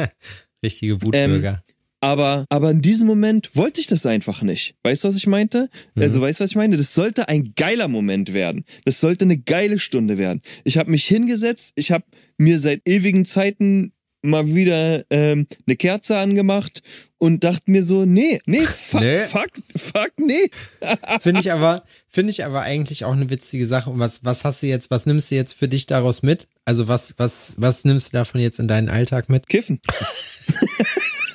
Richtige 0.64 1.02
Wutbürger. 1.02 1.62
Ähm, 1.66 1.73
aber, 2.04 2.44
aber 2.50 2.70
in 2.70 2.82
diesem 2.82 3.06
Moment 3.06 3.56
wollte 3.56 3.80
ich 3.80 3.86
das 3.86 4.04
einfach 4.04 4.42
nicht. 4.42 4.74
Weißt 4.82 5.04
du, 5.04 5.08
was 5.08 5.16
ich 5.16 5.26
meinte? 5.26 5.70
Mhm. 5.94 6.02
Also, 6.02 6.20
weißt 6.20 6.40
du, 6.40 6.44
was 6.44 6.50
ich 6.50 6.56
meine? 6.56 6.76
Das 6.76 6.92
sollte 6.92 7.28
ein 7.28 7.54
geiler 7.56 7.88
Moment 7.88 8.34
werden. 8.34 8.64
Das 8.84 9.00
sollte 9.00 9.24
eine 9.24 9.38
geile 9.38 9.78
Stunde 9.78 10.18
werden. 10.18 10.42
Ich 10.64 10.76
habe 10.76 10.90
mich 10.90 11.06
hingesetzt, 11.06 11.72
ich 11.76 11.90
habe 11.90 12.04
mir 12.36 12.60
seit 12.60 12.82
ewigen 12.86 13.24
Zeiten 13.24 13.92
mal 14.20 14.54
wieder 14.54 15.04
ähm, 15.10 15.46
eine 15.66 15.76
Kerze 15.76 16.16
angemacht 16.18 16.82
und 17.18 17.42
dachte 17.42 17.70
mir 17.70 17.82
so, 17.82 18.04
nee, 18.04 18.40
nee, 18.44 18.60
fuck, 18.66 19.00
nee. 19.00 19.20
fuck, 19.20 19.50
fuck, 19.74 20.12
nee. 20.18 20.50
finde 21.20 21.40
ich 21.40 21.52
aber, 21.52 21.84
finde 22.08 22.30
ich 22.30 22.44
aber 22.44 22.62
eigentlich 22.62 23.04
auch 23.04 23.12
eine 23.12 23.30
witzige 23.30 23.66
Sache. 23.66 23.88
Und 23.90 23.98
was, 23.98 24.24
was 24.24 24.44
hast 24.44 24.62
du 24.62 24.66
jetzt, 24.66 24.90
was 24.90 25.06
nimmst 25.06 25.30
du 25.30 25.36
jetzt 25.36 25.54
für 25.54 25.68
dich 25.68 25.86
daraus 25.86 26.22
mit? 26.22 26.48
Also 26.66 26.86
was, 26.86 27.14
was, 27.16 27.54
was 27.56 27.84
nimmst 27.84 28.08
du 28.08 28.12
davon 28.12 28.42
jetzt 28.42 28.58
in 28.58 28.68
deinen 28.68 28.88
Alltag 28.90 29.30
mit? 29.30 29.48
Kiffen. 29.48 29.80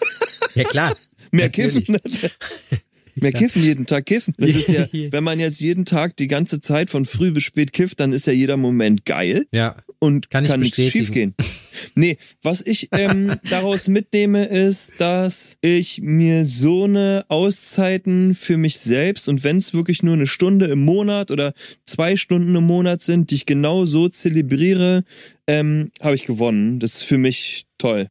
Ja, 0.56 0.63
klar. 0.63 0.96
Mehr 1.32 1.46
Natürlich. 1.46 1.86
kiffen. 1.86 2.00
Mehr 3.22 3.34
kiffen, 3.34 3.63
jeden 3.63 3.86
Tag 3.86 4.06
kiffen. 4.06 4.34
Das 4.38 4.50
ist 4.50 4.70
ja, 4.70 4.88
wenn 5.12 5.24
man 5.24 5.39
jetzt 5.39 5.60
jeden 5.60 5.86
Tag 5.86 6.15
die 6.18 6.27
ganze 6.27 6.62
Zeit 6.62 6.89
von 6.89 7.06
früh 7.06 7.32
bis 7.32 7.44
spät 7.44 7.74
kifft, 7.74 8.00
dann 8.00 8.13
ist 8.13 8.27
ja 8.27 8.34
jeder 8.34 8.58
Moment 8.58 9.06
geil. 9.06 9.46
Ja. 9.51 9.75
Und 10.00 10.29
kann, 10.29 10.46
kann 10.46 10.62
nichts 10.62 10.77
schiefgehen. 10.77 11.36
Nee, 11.94 12.18
was 12.41 12.65
ich 12.65 12.88
ähm, 12.94 13.34
daraus 13.50 13.89
mitnehme, 13.89 14.46
ist, 14.46 14.94
dass 15.00 15.58
ich 15.60 16.00
mir 16.01 16.46
so 16.46 16.86
eine 16.86 17.25
Auszeiten 17.27 18.34
für 18.34 18.56
mich 18.56 18.79
selbst 18.79 19.27
und 19.27 19.44
wenn 19.44 19.58
es 19.58 19.74
wirklich 19.74 20.01
nur 20.01 20.13
eine 20.13 20.27
Stunde 20.27 20.68
im 20.68 20.86
Monat 20.86 21.32
oder 21.32 21.53
zwei 21.86 22.15
Stunden 22.15 22.56
im 22.56 22.63
Monat 22.63 23.03
sind, 23.03 23.32
die 23.32 23.36
ich 23.36 23.46
genau 23.46 23.84
so 23.84 24.08
zelebriere, 24.08 25.03
ähm, 25.48 25.91
habe 26.00 26.15
ich 26.15 26.25
gewonnen. 26.25 26.79
Das 26.79 26.96
ist 26.96 27.03
für 27.03 27.18
mich 27.18 27.65
toll. 27.77 28.08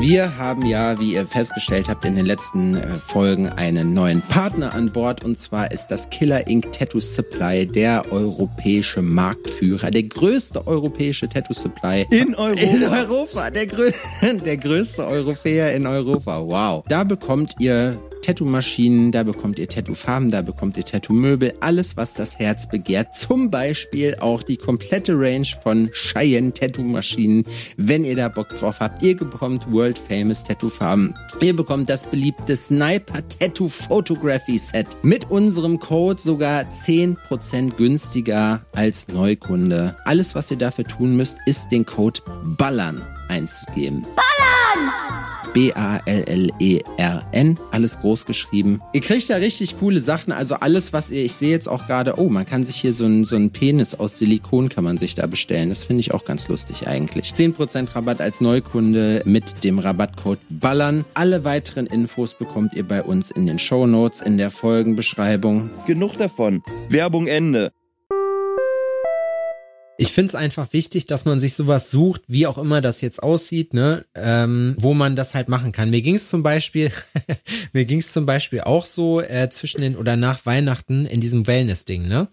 Wir 0.00 0.38
haben 0.38 0.64
ja, 0.64 0.98
wie 0.98 1.12
ihr 1.12 1.26
festgestellt 1.26 1.90
habt, 1.90 2.06
in 2.06 2.16
den 2.16 2.24
letzten 2.24 2.74
äh, 2.74 2.86
Folgen 3.04 3.50
einen 3.50 3.92
neuen 3.92 4.22
Partner 4.22 4.72
an 4.72 4.90
Bord 4.90 5.22
und 5.24 5.36
zwar 5.36 5.70
ist 5.72 5.88
das 5.88 6.08
Killer 6.08 6.48
Ink 6.48 6.72
Tattoo 6.72 7.00
Supply 7.00 7.66
der 7.66 8.10
europäische 8.10 9.02
Marktführer, 9.02 9.90
der 9.90 10.04
größte 10.04 10.66
europäische 10.66 11.28
Tattoo 11.28 11.52
Supply 11.52 12.06
in 12.10 12.34
Europa. 12.38 12.62
In 12.62 12.82
Europa, 12.82 13.50
der, 13.50 13.66
grö 13.66 13.90
der 14.22 14.56
größte 14.56 15.06
Europäer 15.06 15.74
in 15.74 15.86
Europa. 15.86 16.40
Wow. 16.40 16.82
Da 16.88 17.04
bekommt 17.04 17.56
ihr 17.58 18.00
Tattoo-Maschinen, 18.22 19.12
da 19.12 19.22
bekommt 19.22 19.58
ihr 19.58 19.68
Tattoo-Farben, 19.68 20.30
da 20.30 20.42
bekommt 20.42 20.76
ihr 20.76 20.84
Tattoo-Möbel, 20.84 21.54
alles, 21.60 21.96
was 21.96 22.14
das 22.14 22.38
Herz 22.38 22.68
begehrt. 22.68 23.16
Zum 23.16 23.50
Beispiel 23.50 24.16
auch 24.20 24.42
die 24.42 24.56
komplette 24.56 25.12
Range 25.14 25.46
von 25.62 25.90
Cheyenne 25.92 26.52
Tattoo-Maschinen, 26.52 27.44
wenn 27.76 28.04
ihr 28.04 28.16
da 28.16 28.28
Bock 28.28 28.48
drauf 28.50 28.80
habt. 28.80 29.02
Ihr 29.02 29.16
bekommt 29.16 29.70
World 29.70 29.98
Famous 29.98 30.44
Tattoo-Farben. 30.44 31.14
Ihr 31.40 31.54
bekommt 31.54 31.88
das 31.88 32.04
beliebte 32.04 32.56
Sniper 32.56 33.26
Tattoo 33.28 33.68
Photography 33.68 34.58
Set. 34.58 34.86
Mit 35.02 35.30
unserem 35.30 35.78
Code 35.78 36.20
sogar 36.20 36.64
10% 36.86 37.76
günstiger 37.76 38.62
als 38.72 39.08
Neukunde. 39.08 39.96
Alles, 40.04 40.34
was 40.34 40.50
ihr 40.50 40.58
dafür 40.58 40.84
tun 40.84 41.16
müsst, 41.16 41.38
ist 41.46 41.70
den 41.70 41.86
Code 41.86 42.20
BALLERN 42.56 43.02
einzugeben. 43.30 44.02
BALLERN! 44.02 44.92
B-A-L-L-E-R-N, 45.52 47.58
alles 47.70 48.00
groß 48.00 48.26
geschrieben. 48.26 48.80
Ihr 48.92 49.00
kriegt 49.00 49.28
da 49.30 49.36
richtig 49.36 49.78
coole 49.78 50.00
Sachen, 50.00 50.32
also 50.32 50.56
alles, 50.56 50.92
was 50.92 51.10
ihr, 51.10 51.24
ich 51.24 51.34
sehe 51.34 51.50
jetzt 51.50 51.68
auch 51.68 51.86
gerade, 51.86 52.18
oh, 52.18 52.28
man 52.28 52.46
kann 52.46 52.64
sich 52.64 52.76
hier 52.76 52.94
so 52.94 53.04
ein, 53.04 53.24
so 53.24 53.36
ein 53.36 53.50
Penis 53.50 53.94
aus 53.96 54.18
Silikon 54.18 54.68
kann 54.68 54.84
man 54.84 54.96
sich 54.96 55.14
da 55.14 55.26
bestellen. 55.26 55.70
Das 55.70 55.84
finde 55.84 56.00
ich 56.00 56.14
auch 56.14 56.24
ganz 56.24 56.48
lustig 56.48 56.86
eigentlich. 56.86 57.32
10% 57.32 57.94
Rabatt 57.94 58.20
als 58.20 58.40
Neukunde 58.40 59.22
mit 59.24 59.64
dem 59.64 59.78
Rabattcode 59.78 60.38
BALLERN. 60.50 61.04
Alle 61.14 61.44
weiteren 61.44 61.86
Infos 61.86 62.34
bekommt 62.34 62.74
ihr 62.74 62.86
bei 62.86 63.02
uns 63.02 63.30
in 63.30 63.46
den 63.46 63.58
Show 63.58 63.86
Notes 63.86 64.20
in 64.20 64.38
der 64.38 64.50
Folgenbeschreibung. 64.50 65.70
Genug 65.86 66.16
davon. 66.16 66.62
Werbung 66.88 67.26
Ende. 67.26 67.72
Ich 70.00 70.12
finde 70.12 70.30
es 70.30 70.34
einfach 70.34 70.72
wichtig, 70.72 71.04
dass 71.04 71.26
man 71.26 71.40
sich 71.40 71.52
sowas 71.52 71.90
sucht, 71.90 72.22
wie 72.26 72.46
auch 72.46 72.56
immer 72.56 72.80
das 72.80 73.02
jetzt 73.02 73.22
aussieht, 73.22 73.74
ne, 73.74 74.06
ähm, 74.14 74.74
wo 74.78 74.94
man 74.94 75.14
das 75.14 75.34
halt 75.34 75.50
machen 75.50 75.72
kann. 75.72 75.90
Mir 75.90 76.00
ging 76.00 76.14
es 76.14 76.30
zum 76.30 76.42
Beispiel, 76.42 76.90
mir 77.74 77.84
ging 77.84 77.98
es 77.98 78.10
zum 78.10 78.24
Beispiel 78.24 78.62
auch 78.62 78.86
so 78.86 79.20
äh, 79.20 79.50
zwischen 79.50 79.82
den 79.82 79.98
oder 79.98 80.16
nach 80.16 80.46
Weihnachten 80.46 81.04
in 81.04 81.20
diesem 81.20 81.46
Wellness-Ding, 81.46 82.06
ne? 82.06 82.28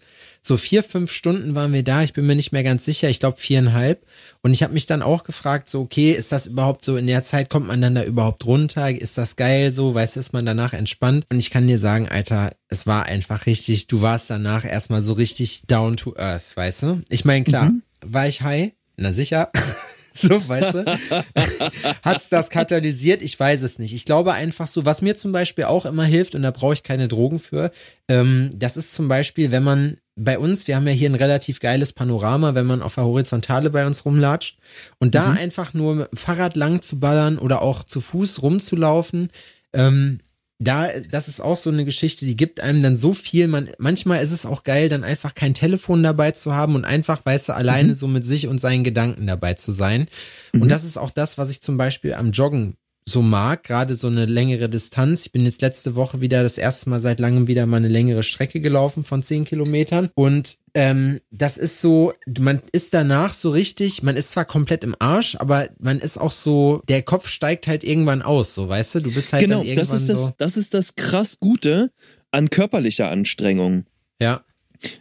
So 0.48 0.56
vier, 0.56 0.82
fünf 0.82 1.12
Stunden 1.12 1.54
waren 1.54 1.74
wir 1.74 1.82
da, 1.82 2.02
ich 2.02 2.14
bin 2.14 2.26
mir 2.26 2.34
nicht 2.34 2.52
mehr 2.52 2.64
ganz 2.64 2.86
sicher, 2.86 3.10
ich 3.10 3.20
glaube 3.20 3.36
viereinhalb. 3.36 4.06
Und 4.40 4.54
ich 4.54 4.62
habe 4.62 4.72
mich 4.72 4.86
dann 4.86 5.02
auch 5.02 5.24
gefragt, 5.24 5.68
so, 5.68 5.82
okay, 5.82 6.12
ist 6.12 6.32
das 6.32 6.46
überhaupt 6.46 6.86
so, 6.86 6.96
in 6.96 7.06
der 7.06 7.22
Zeit 7.22 7.50
kommt 7.50 7.66
man 7.66 7.82
dann 7.82 7.94
da 7.94 8.02
überhaupt 8.02 8.46
runter? 8.46 8.90
Ist 8.90 9.18
das 9.18 9.36
geil 9.36 9.72
so? 9.74 9.94
Weißt 9.94 10.16
du, 10.16 10.20
ist 10.20 10.32
man 10.32 10.46
danach 10.46 10.72
entspannt? 10.72 11.26
Und 11.30 11.38
ich 11.38 11.50
kann 11.50 11.66
dir 11.66 11.78
sagen, 11.78 12.08
Alter, 12.08 12.52
es 12.68 12.86
war 12.86 13.04
einfach 13.04 13.44
richtig, 13.44 13.88
du 13.88 14.00
warst 14.00 14.30
danach 14.30 14.64
erstmal 14.64 15.02
so 15.02 15.12
richtig 15.12 15.66
down 15.66 15.98
to 15.98 16.16
earth, 16.16 16.56
weißt 16.56 16.82
du? 16.82 17.02
Ich 17.10 17.26
meine, 17.26 17.44
klar, 17.44 17.66
mhm. 17.66 17.82
war 18.06 18.26
ich 18.26 18.40
high? 18.40 18.72
Na 18.96 19.12
sicher. 19.12 19.50
so, 20.14 20.48
weißt 20.48 20.74
du? 20.74 20.98
Hat's 22.02 22.30
das 22.30 22.48
katalysiert? 22.48 23.20
Ich 23.20 23.38
weiß 23.38 23.60
es 23.60 23.78
nicht. 23.78 23.92
Ich 23.92 24.06
glaube 24.06 24.32
einfach 24.32 24.66
so, 24.66 24.86
was 24.86 25.02
mir 25.02 25.14
zum 25.14 25.30
Beispiel 25.30 25.64
auch 25.64 25.84
immer 25.84 26.04
hilft, 26.04 26.34
und 26.34 26.40
da 26.40 26.52
brauche 26.52 26.72
ich 26.72 26.82
keine 26.82 27.06
Drogen 27.06 27.38
für, 27.38 27.70
ähm, 28.08 28.48
das 28.54 28.78
ist 28.78 28.94
zum 28.94 29.08
Beispiel, 29.08 29.50
wenn 29.50 29.62
man 29.62 29.98
bei 30.18 30.38
uns, 30.38 30.66
wir 30.66 30.76
haben 30.76 30.86
ja 30.86 30.92
hier 30.92 31.08
ein 31.08 31.14
relativ 31.14 31.60
geiles 31.60 31.92
Panorama, 31.92 32.54
wenn 32.54 32.66
man 32.66 32.82
auf 32.82 32.96
der 32.96 33.04
Horizontale 33.04 33.70
bei 33.70 33.86
uns 33.86 34.04
rumlatscht. 34.04 34.58
Und 34.98 35.14
da 35.14 35.28
mhm. 35.28 35.38
einfach 35.38 35.74
nur 35.74 35.94
mit 35.94 36.12
dem 36.12 36.16
Fahrrad 36.16 36.56
lang 36.56 36.82
zu 36.82 37.00
ballern 37.00 37.38
oder 37.38 37.62
auch 37.62 37.84
zu 37.84 38.00
Fuß 38.00 38.42
rumzulaufen, 38.42 39.30
ähm, 39.72 40.20
da, 40.60 40.88
das 41.10 41.28
ist 41.28 41.40
auch 41.40 41.56
so 41.56 41.70
eine 41.70 41.84
Geschichte, 41.84 42.26
die 42.26 42.36
gibt 42.36 42.60
einem 42.60 42.82
dann 42.82 42.96
so 42.96 43.14
viel. 43.14 43.46
Man, 43.46 43.70
manchmal 43.78 44.22
ist 44.22 44.32
es 44.32 44.44
auch 44.44 44.64
geil, 44.64 44.88
dann 44.88 45.04
einfach 45.04 45.36
kein 45.36 45.54
Telefon 45.54 46.02
dabei 46.02 46.32
zu 46.32 46.52
haben 46.52 46.74
und 46.74 46.84
einfach, 46.84 47.24
weißt 47.24 47.50
du, 47.50 47.52
alleine 47.54 47.90
mhm. 47.90 47.94
so 47.94 48.08
mit 48.08 48.26
sich 48.26 48.48
und 48.48 48.60
seinen 48.60 48.82
Gedanken 48.82 49.26
dabei 49.26 49.54
zu 49.54 49.70
sein. 49.70 50.08
Mhm. 50.52 50.62
Und 50.62 50.68
das 50.68 50.82
ist 50.82 50.98
auch 50.98 51.10
das, 51.10 51.38
was 51.38 51.50
ich 51.50 51.62
zum 51.62 51.76
Beispiel 51.76 52.14
am 52.14 52.32
Joggen 52.32 52.74
so 53.08 53.22
mag, 53.22 53.64
gerade 53.64 53.94
so 53.94 54.06
eine 54.06 54.26
längere 54.26 54.68
Distanz. 54.68 55.26
Ich 55.26 55.32
bin 55.32 55.44
jetzt 55.44 55.62
letzte 55.62 55.94
Woche 55.94 56.20
wieder 56.20 56.42
das 56.42 56.58
erste 56.58 56.90
Mal 56.90 57.00
seit 57.00 57.18
langem 57.18 57.46
wieder 57.46 57.66
mal 57.66 57.78
eine 57.78 57.88
längere 57.88 58.22
Strecke 58.22 58.60
gelaufen 58.60 59.04
von 59.04 59.22
zehn 59.22 59.44
Kilometern 59.44 60.10
und 60.14 60.58
ähm, 60.74 61.20
das 61.30 61.56
ist 61.56 61.80
so, 61.80 62.12
man 62.38 62.62
ist 62.72 62.94
danach 62.94 63.32
so 63.32 63.50
richtig, 63.50 64.02
man 64.02 64.16
ist 64.16 64.30
zwar 64.30 64.44
komplett 64.44 64.84
im 64.84 64.94
Arsch, 64.98 65.36
aber 65.36 65.68
man 65.78 65.98
ist 65.98 66.18
auch 66.18 66.30
so, 66.30 66.82
der 66.88 67.02
Kopf 67.02 67.28
steigt 67.28 67.66
halt 67.66 67.82
irgendwann 67.82 68.22
aus, 68.22 68.54
so 68.54 68.68
weißt 68.68 68.96
du, 68.96 69.00
du 69.00 69.12
bist 69.12 69.32
halt 69.32 69.44
genau, 69.44 69.58
dann 69.58 69.66
irgendwann 69.66 69.90
das 69.90 70.00
ist 70.00 70.08
das, 70.08 70.18
so. 70.18 70.32
das 70.38 70.56
ist 70.56 70.74
das 70.74 70.94
krass 70.94 71.40
Gute 71.40 71.90
an 72.30 72.50
körperlicher 72.50 73.08
Anstrengung. 73.08 73.86
Ja. 74.20 74.44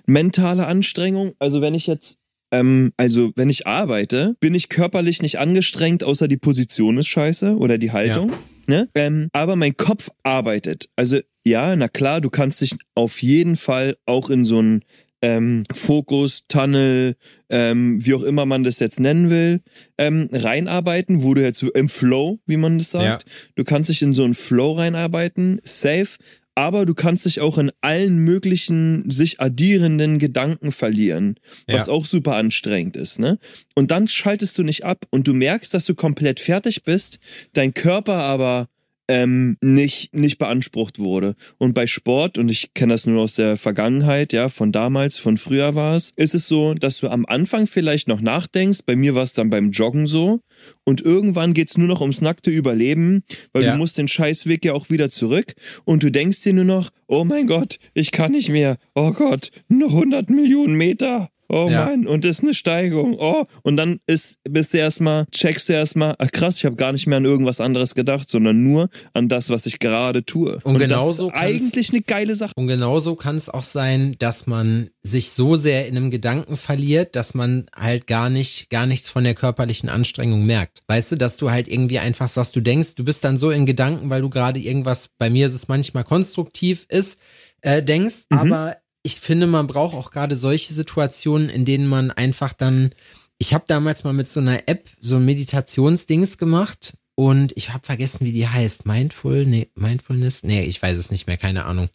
Mentale 0.06 0.66
Anstrengung, 0.66 1.34
also 1.40 1.62
wenn 1.62 1.76
ich 1.76 1.86
jetzt 1.86 2.18
ähm, 2.52 2.92
also, 2.98 3.32
wenn 3.36 3.50
ich 3.50 3.68
arbeite, 3.68 4.36
bin 4.40 4.56
ich 4.56 4.70
körperlich 4.70 5.22
nicht 5.22 5.40
angestrengt, 5.40 6.04
außer 6.04 6.28
die 6.28 6.38
Position 6.38 6.98
ist 6.98 7.08
scheiße 7.08 7.58
oder 7.58 7.78
die 7.78 7.92
Haltung. 7.92 8.30
Ja. 8.30 8.38
Ne? 8.68 8.90
Ähm, 8.96 9.30
aber 9.34 9.56
mein 9.56 9.78
Kopf 9.78 10.10
arbeitet. 10.24 10.90
Also, 10.96 11.20
ja, 11.46 11.76
na 11.76 11.88
klar, 11.88 12.22
du 12.22 12.30
kannst 12.30 12.62
dich 12.62 12.76
auf 12.96 13.22
jeden 13.22 13.56
Fall 13.56 13.98
auch 14.06 14.30
in 14.30 14.44
so 14.44 14.60
einen 14.60 14.82
ähm, 15.22 15.64
Fokus, 15.74 16.48
Tunnel, 16.48 17.16
ähm, 17.50 18.06
wie 18.06 18.14
auch 18.14 18.24
immer 18.24 18.46
man 18.46 18.64
das 18.64 18.80
jetzt 18.80 19.00
nennen 19.00 19.30
will, 19.30 19.62
ähm, 19.98 20.30
reinarbeiten, 20.32 21.24
wo 21.24 21.34
du 21.34 21.42
jetzt 21.42 21.64
im 21.64 21.90
Flow, 21.90 22.40
wie 22.46 22.58
man 22.58 22.78
das 22.78 22.92
sagt. 22.92 23.24
Ja. 23.24 23.34
Du 23.56 23.64
kannst 23.64 23.90
dich 23.90 24.02
in 24.02 24.14
so 24.14 24.24
einen 24.24 24.36
Flow 24.36 24.74
reinarbeiten, 24.74 25.60
safe, 25.64 26.18
aber 26.58 26.88
du 26.88 26.96
kannst 26.96 27.26
dich 27.28 27.40
auch 27.40 27.60
in 27.60 27.72
allen 27.82 28.18
möglichen 28.18 29.12
sich 29.12 29.40
addierenden 29.40 30.18
Gedanken 30.18 30.72
verlieren, 30.72 31.36
was 31.68 31.86
Ja. 31.86 31.94
auch 31.94 32.08
super 32.08 32.36
anstrengend 32.36 32.98
ist, 32.98 33.20
ne? 33.20 33.38
Und 33.76 33.92
dann 33.92 34.08
schaltest 34.08 34.58
du 34.58 34.64
nicht 34.64 34.84
ab 34.84 35.06
und 35.12 35.28
du 35.28 35.36
merkst, 35.36 35.72
dass 35.72 35.86
du 35.86 35.94
komplett 35.94 36.40
fertig 36.40 36.82
bist, 36.84 37.20
dein 37.54 37.76
Körper 37.76 38.16
aber 38.16 38.70
ähm, 39.08 39.58
nicht, 39.62 40.14
nicht 40.16 40.38
beansprucht 40.38 41.00
wurde. 41.00 41.36
Und 41.58 41.74
bei 41.74 41.88
Sport, 41.88 42.38
und 42.38 42.50
ich 42.50 42.74
kenne 42.74 42.94
das 42.94 43.06
nur 43.06 43.22
aus 43.22 43.36
der 43.36 43.58
Vergangenheit, 43.58 44.34
ja, 44.34 44.50
von 44.50 44.72
damals, 44.72 45.18
von 45.18 45.38
früher 45.38 45.76
war 45.76 45.96
es, 45.96 46.12
ist 46.16 46.36
es 46.36 46.48
so, 46.48 46.74
dass 46.74 47.00
du 47.00 47.08
am 47.10 47.26
Anfang 47.26 47.68
vielleicht 47.68 48.08
noch 48.08 48.22
nachdenkst, 48.22 48.80
bei 48.86 48.96
mir 48.96 49.16
war 49.16 49.24
es 49.24 49.34
dann 49.34 49.50
beim 49.50 49.72
Joggen 49.72 50.08
so, 50.08 50.42
und 50.84 51.02
irgendwann 51.02 51.54
geht's 51.54 51.78
nur 51.78 51.88
noch 51.88 52.02
ums 52.02 52.22
nackte 52.22 52.50
Überleben, 52.52 53.24
weil 53.54 53.64
Ja. 53.64 53.72
du 53.72 53.78
musst 53.78 53.98
den 53.98 54.08
Scheißweg 54.08 54.66
ja 54.66 54.74
auch 54.74 54.90
wieder 54.90 55.10
zurück 55.10 55.54
und 55.86 56.04
du 56.04 56.12
denkst 56.12 56.42
dir 56.42 56.54
nur 56.54 56.66
noch, 56.66 56.90
oh 57.08 57.24
mein 57.24 57.48
Gott, 57.48 57.78
ich 57.94 58.12
kann 58.12 58.32
nicht 58.32 58.50
mehr, 58.50 58.78
oh 58.96 59.12
Gott, 59.12 59.52
noch 59.70 59.92
100 59.94 60.30
Millionen 60.30 60.76
Meter. 60.76 61.30
Oh 61.50 61.70
Ja. 61.70 61.86
Mann, 61.86 62.08
und 62.08 62.26
das 62.26 62.40
ist 62.40 62.44
eine 62.44 62.54
Steigung. 62.54 63.16
Oh, 63.20 63.46
und 63.64 63.78
dann 63.78 64.00
ist, 64.06 64.36
bist 64.44 64.74
du 64.74 64.78
erstmal, 64.80 65.26
checkst 65.32 65.70
du 65.70 65.74
erstmal, 65.74 66.16
ach 66.20 66.30
krass, 66.32 66.58
ich 66.58 66.66
habe 66.66 66.76
gar 66.76 66.92
nicht 66.92 67.08
mehr 67.08 67.18
an 67.18 67.26
irgendwas 67.26 67.62
anderes 67.62 67.96
gedacht, 67.96 68.30
sondern 68.30 68.64
nur 68.64 68.90
an 69.14 69.30
das, 69.30 69.50
was 69.50 69.66
ich 69.66 69.80
gerade 69.80 70.26
tue. 70.26 70.60
Und 70.64 70.74
das 70.76 70.84
genauso 70.90 71.28
ist 71.28 71.34
kann's- 71.34 71.46
eigentlich 71.46 71.90
eine 71.92 72.02
geile 72.02 72.36
Sache. 72.36 72.52
Und 72.58 72.68
genauso 72.68 73.16
kann 73.16 73.38
es 73.38 73.48
auch 73.50 73.64
sein, 73.64 74.16
dass 74.20 74.46
man 74.46 74.90
sich 75.04 75.32
so 75.32 75.56
sehr 75.56 75.88
in 75.88 75.96
einem 75.96 76.12
Gedanken 76.12 76.58
verliert, 76.58 77.16
dass 77.16 77.34
man 77.34 77.66
halt 77.74 78.08
gar 78.08 78.30
nicht, 78.30 78.70
gar 78.70 78.86
nichts 78.86 79.10
von 79.10 79.24
der 79.24 79.34
körperlichen 79.34 79.88
Anstrengung 79.88 80.46
merkt. 80.46 80.84
Weißt 80.88 81.14
du, 81.14 81.16
dass 81.16 81.38
du 81.38 81.50
halt 81.50 81.70
irgendwie 81.70 82.00
einfach 82.00 82.28
sagst, 82.28 82.58
du 82.58 82.62
denkst, 82.62 82.96
du 82.96 83.06
bist 83.06 83.24
dann 83.24 83.38
so 83.38 83.52
in 83.52 83.66
Gedanken, 83.66 84.10
weil 84.10 84.22
du 84.22 84.30
gerade 84.30 84.60
irgendwas, 84.60 85.10
bei 85.18 85.30
mir 85.30 85.48
ist 85.48 85.54
es 85.54 85.70
manchmal 85.70 86.04
konstruktiv 86.04 86.86
ist, 86.90 87.20
äh, 87.62 87.82
denkst, 87.82 88.26
Mhm. 88.30 88.38
aber 88.38 88.76
ich 89.08 89.22
finde, 89.22 89.48
man 89.48 89.68
braucht 89.68 89.96
auch 89.96 90.12
gerade 90.12 90.36
solche 90.36 90.74
Situationen, 90.74 91.48
in 91.48 91.64
denen 91.64 91.88
man 91.88 92.12
einfach 92.12 92.52
dann, 92.52 92.90
ich 93.38 93.54
habe 93.54 93.64
damals 93.66 94.04
mal 94.04 94.12
mit 94.12 94.28
so 94.28 94.42
einer 94.42 94.68
App 94.68 94.90
so 95.00 95.16
ein 95.16 95.24
Meditationsdings 95.24 96.38
gemacht 96.38 96.98
und 97.20 97.52
ich 97.58 97.74
habe 97.74 97.84
vergessen, 97.84 98.20
wie 98.28 98.32
die 98.32 98.48
heißt. 98.48 98.86
Mindful, 98.86 99.48
nee, 99.48 99.70
Mindfulness, 99.74 100.44
nee, 100.44 100.62
ich 100.62 100.80
weiß 100.80 100.96
es 101.00 101.10
nicht 101.10 101.26
mehr, 101.26 101.38
keine 101.38 101.66
Ahnung. 101.66 101.90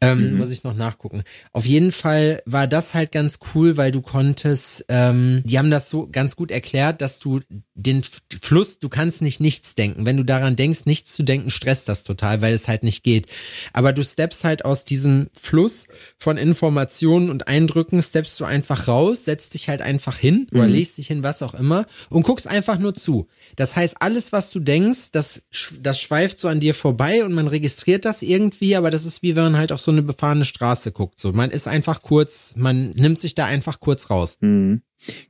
Ähm, 0.00 0.30
Mhm. 0.34 0.38
Muss 0.38 0.52
ich 0.52 0.62
noch 0.62 0.74
nachgucken. 0.76 1.24
Auf 1.52 1.66
jeden 1.66 1.90
Fall 1.90 2.40
war 2.46 2.68
das 2.68 2.94
halt 2.94 3.10
ganz 3.10 3.40
cool, 3.54 3.76
weil 3.76 3.90
du 3.90 4.02
konntest, 4.02 4.84
ähm, 4.88 5.42
die 5.44 5.58
haben 5.58 5.70
das 5.70 5.90
so 5.90 6.08
ganz 6.10 6.36
gut 6.36 6.52
erklärt, 6.52 7.00
dass 7.00 7.18
du 7.18 7.40
den 7.74 8.04
Fluss, 8.40 8.78
du 8.78 8.88
kannst 8.88 9.20
nicht 9.20 9.40
nichts 9.40 9.74
denken. 9.74 10.06
Wenn 10.06 10.16
du 10.16 10.22
daran 10.24 10.54
denkst, 10.54 10.84
nichts 10.84 11.12
zu 11.14 11.24
denken, 11.24 11.50
stresst 11.50 11.88
das 11.88 12.04
total, 12.04 12.40
weil 12.40 12.54
es 12.54 12.68
halt 12.68 12.84
nicht 12.84 13.02
geht. 13.02 13.26
Aber 13.72 13.92
du 13.92 14.04
steppst 14.04 14.44
halt 14.44 14.64
aus 14.64 14.84
diesem 14.84 15.28
Fluss 15.32 15.88
von 16.18 16.36
Informationen 16.36 17.30
und 17.30 17.48
Eindrücken, 17.48 18.00
steppst 18.00 18.38
du 18.38 18.44
einfach 18.44 18.86
raus, 18.86 19.24
setzt 19.24 19.54
dich 19.54 19.68
halt 19.68 19.82
einfach 19.82 20.18
hin 20.18 20.46
oder 20.52 20.68
legst 20.68 20.98
dich 20.98 21.08
hin, 21.08 21.24
was 21.24 21.42
auch 21.42 21.54
immer 21.54 21.86
und 22.10 22.22
guckst 22.22 22.46
einfach 22.46 22.78
nur 22.78 22.94
zu. 22.94 23.26
Das 23.56 23.74
heißt, 23.74 23.96
alles, 24.00 24.30
was 24.30 24.50
du 24.50 24.60
denkst, 24.68 25.10
das, 25.12 25.42
das 25.80 25.98
schweift 25.98 26.38
so 26.38 26.48
an 26.48 26.60
dir 26.60 26.74
vorbei 26.74 27.24
und 27.24 27.32
man 27.32 27.48
registriert 27.48 28.04
das 28.04 28.22
irgendwie, 28.22 28.76
aber 28.76 28.90
das 28.90 29.04
ist 29.04 29.22
wie 29.22 29.34
wenn 29.34 29.44
man 29.44 29.56
halt 29.56 29.72
auf 29.72 29.80
so 29.80 29.90
eine 29.90 30.02
befahrene 30.02 30.44
Straße 30.44 30.92
guckt. 30.92 31.18
So, 31.18 31.32
man 31.32 31.50
ist 31.50 31.66
einfach 31.66 32.02
kurz, 32.02 32.52
man 32.56 32.90
nimmt 32.90 33.18
sich 33.18 33.34
da 33.34 33.46
einfach 33.46 33.80
kurz 33.80 34.10
raus. 34.10 34.36
Mhm. 34.40 34.82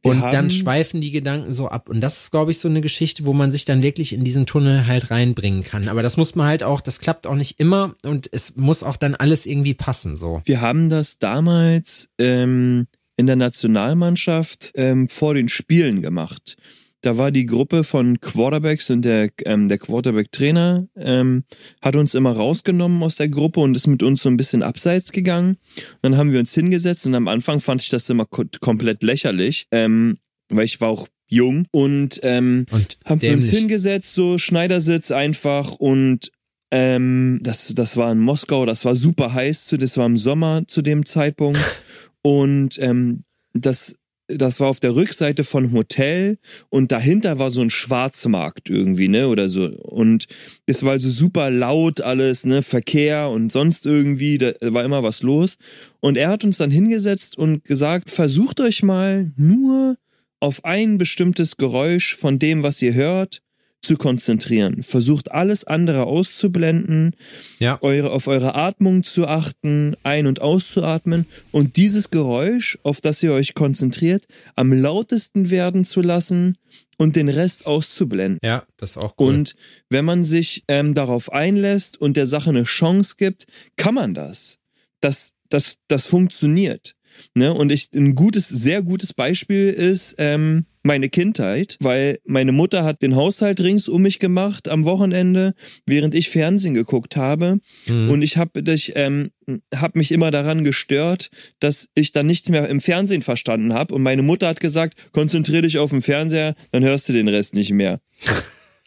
Und 0.03 0.22
dann 0.22 0.51
schweifen 0.51 1.01
die 1.01 1.11
Gedanken 1.11 1.53
so 1.53 1.68
ab. 1.68 1.88
Und 1.88 2.01
das 2.01 2.22
ist, 2.22 2.31
glaube 2.31 2.51
ich, 2.51 2.59
so 2.59 2.68
eine 2.68 2.81
Geschichte, 2.81 3.27
wo 3.27 3.33
man 3.33 3.51
sich 3.51 3.64
dann 3.64 3.83
wirklich 3.83 4.12
in 4.12 4.24
diesen 4.24 4.46
Tunnel 4.46 4.87
halt 4.87 5.11
reinbringen 5.11 5.62
kann. 5.62 5.88
Aber 5.88 6.03
das 6.03 6.16
muss 6.16 6.35
man 6.35 6.46
halt 6.46 6.62
auch, 6.62 6.81
das 6.81 7.01
klappt 7.01 7.27
auch 7.27 7.35
nicht 7.35 7.61
immer 7.61 7.94
und 8.03 8.29
es 8.33 8.57
muss 8.57 8.83
auch 8.83 8.96
dann 8.96 9.14
alles 9.14 9.46
irgendwie 9.46 9.74
passen, 9.74 10.16
so. 10.16 10.40
Wir 10.44 10.61
haben 10.61 10.88
das 10.88 11.18
damals 11.18 12.09
ähm, 12.18 12.87
in 13.16 13.27
der 13.27 13.37
Nationalmannschaft 13.37 14.72
ähm, 14.74 15.09
vor 15.09 15.35
den 15.35 15.48
Spielen 15.48 16.01
gemacht. 16.03 16.57
Da 17.00 17.16
war 17.16 17.30
die 17.30 17.46
Gruppe 17.46 17.84
von 17.84 18.20
Quarterbacks 18.20 18.90
und 18.90 19.02
der, 19.02 19.30
ähm, 19.44 19.68
der 19.68 19.78
Quarterback-Trainer 19.78 20.88
ähm, 20.96 21.44
hat 21.80 21.94
uns 21.94 22.14
immer 22.14 22.32
rausgenommen 22.32 23.02
aus 23.02 23.14
der 23.14 23.28
Gruppe 23.28 23.61
und 23.61 23.76
ist 23.76 23.87
mit 23.87 24.02
uns 24.02 24.22
so 24.22 24.28
ein 24.28 24.37
bisschen 24.37 24.62
abseits 24.62 25.12
gegangen. 25.12 25.58
Dann 26.02 26.16
haben 26.16 26.32
wir 26.32 26.40
uns 26.40 26.54
hingesetzt 26.54 27.06
und 27.06 27.14
am 27.14 27.28
Anfang 27.28 27.61
fand 27.61 27.82
ich 27.82 27.88
das 27.88 28.11
immer 28.11 28.26
ko 28.26 28.44
komplett 28.61 29.02
lächerlich, 29.04 29.66
ähm, 29.70 30.18
weil 30.48 30.64
ich 30.64 30.80
war 30.80 30.88
auch 30.88 31.08
jung 31.28 31.66
und 31.70 32.18
ähm, 32.22 32.66
Und 32.70 32.98
haben 33.04 33.22
wir 33.22 33.32
uns 33.34 33.50
hingesetzt, 33.50 34.14
so 34.14 34.38
Schneidersitz 34.38 35.11
einfach 35.11 35.72
und 35.72 36.32
ähm, 36.70 37.40
das, 37.42 37.72
das 37.74 37.96
war 37.96 38.11
in 38.11 38.18
Moskau, 38.18 38.66
das 38.66 38.84
war 38.84 38.96
super 38.96 39.32
heiß, 39.32 39.74
das 39.78 39.96
war 39.96 40.06
im 40.06 40.16
Sommer 40.16 40.66
zu 40.66 40.82
dem 40.82 41.06
Zeitpunkt 41.06 41.61
und 42.22 42.78
ähm, 42.80 43.24
das 43.52 43.97
das 44.28 44.60
war 44.60 44.68
auf 44.68 44.80
der 44.80 44.94
Rückseite 44.94 45.42
von 45.42 45.72
Hotel 45.72 46.38
und 46.68 46.92
dahinter 46.92 47.38
war 47.38 47.50
so 47.50 47.62
ein 47.62 47.70
Schwarzmarkt 47.70 48.68
irgendwie, 48.68 49.08
ne, 49.08 49.28
oder 49.28 49.48
so. 49.48 49.64
Und 49.64 50.26
es 50.66 50.82
war 50.82 50.98
so 50.98 51.08
super 51.08 51.50
laut 51.50 52.00
alles, 52.02 52.44
ne, 52.44 52.62
Verkehr 52.62 53.30
und 53.30 53.50
sonst 53.50 53.86
irgendwie, 53.86 54.38
da 54.38 54.52
war 54.60 54.84
immer 54.84 55.02
was 55.02 55.22
los. 55.22 55.56
Und 56.00 56.16
er 56.16 56.28
hat 56.28 56.44
uns 56.44 56.58
dann 56.58 56.70
hingesetzt 56.70 57.38
und 57.38 57.64
gesagt, 57.64 58.10
versucht 58.10 58.60
euch 58.60 58.82
mal 58.82 59.32
nur 59.36 59.96
auf 60.40 60.64
ein 60.64 60.98
bestimmtes 60.98 61.56
Geräusch 61.56 62.14
von 62.14 62.38
dem, 62.38 62.62
was 62.62 62.80
ihr 62.82 62.94
hört, 62.94 63.40
zu 63.80 63.96
konzentrieren. 63.96 64.82
Versucht 64.82 65.30
alles 65.30 65.64
andere 65.64 66.04
auszublenden, 66.04 67.14
Ja. 67.58 67.78
eure, 67.82 68.10
auf 68.10 68.26
eure 68.26 68.54
Atmung 68.54 69.04
zu 69.04 69.26
achten, 69.26 69.96
ein- 70.02 70.26
und 70.26 70.40
auszuatmen 70.40 71.26
und 71.52 71.76
dieses 71.76 72.10
Geräusch, 72.10 72.78
auf 72.82 73.00
das 73.00 73.22
ihr 73.22 73.32
euch 73.32 73.54
konzentriert, 73.54 74.26
am 74.56 74.72
lautesten 74.72 75.50
werden 75.50 75.84
zu 75.84 76.02
lassen 76.02 76.58
und 76.96 77.14
den 77.14 77.28
Rest 77.28 77.66
auszublenden. 77.66 78.40
Ja, 78.42 78.64
das 78.76 78.90
ist 78.90 78.96
auch 78.98 79.14
cool. 79.20 79.28
Und 79.34 79.54
wenn 79.88 80.04
man 80.04 80.24
sich 80.24 80.64
ähm, 80.66 80.94
darauf 80.94 81.32
einlässt 81.32 82.00
und 82.00 82.16
der 82.16 82.26
Sache 82.26 82.50
eine 82.50 82.64
Chance 82.64 83.14
gibt, 83.16 83.46
kann 83.76 83.94
man 83.94 84.14
das. 84.14 84.58
Das, 85.00 85.32
das, 85.48 85.76
das 85.86 86.06
funktioniert. 86.06 86.96
Ne? 87.34 87.54
Und 87.54 87.70
ich, 87.70 87.90
ein 87.94 88.16
gutes, 88.16 88.48
sehr 88.48 88.82
gutes 88.82 89.12
Beispiel 89.12 89.68
ist 89.68 90.16
ähm, 90.18 90.66
meine 90.88 91.11
Kindheit, 91.11 91.77
weil 91.81 92.18
meine 92.24 92.51
Mutter 92.51 92.83
hat 92.83 93.03
den 93.03 93.14
Haushalt 93.14 93.61
rings 93.61 93.88
um 93.88 94.03
mich 94.03 94.18
gemacht 94.18 94.68
am 94.68 94.85
Wochenende, 94.85 95.55
während 95.87 96.14
ich 96.14 96.31
Fernsehen 96.31 96.72
geguckt 96.72 97.14
habe. 97.14 97.61
Mhm. 97.87 98.11
Und 98.11 98.22
ich 98.22 98.38
habe 98.38 98.59
ähm, 98.94 99.31
hab 99.74 99.96
mich 99.96 100.11
immer 100.11 100.31
daran 100.31 100.64
gestört, 100.64 101.29
dass 101.61 101.90
ich 101.94 102.12
dann 102.12 102.27
nichts 102.27 102.48
mehr 102.48 102.68
im 102.68 102.81
Fernsehen 102.81 103.20
verstanden 103.20 103.74
habe. 103.74 103.94
Und 103.94 104.03
meine 104.03 104.22
Mutter 104.22 104.48
hat 104.48 104.61
gesagt, 104.61 105.12
konzentrier 105.12 105.61
dich 105.61 105.79
auf 105.79 105.90
den 105.90 106.01
Fernseher, 106.01 106.55
dann 106.72 106.83
hörst 106.83 107.07
du 107.09 107.12
den 107.12 107.29
Rest 107.29 107.55
nicht 107.55 107.70
mehr. 107.70 108.01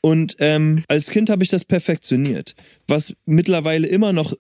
Und 0.04 0.38
ähm, 0.40 0.84
als 0.88 1.12
Kind 1.12 1.30
habe 1.30 1.44
ich 1.44 1.50
das 1.50 1.64
perfektioniert, 1.64 2.56
was 2.88 3.14
mittlerweile 3.28 3.86
immer 3.86 4.14
noch 4.14 4.34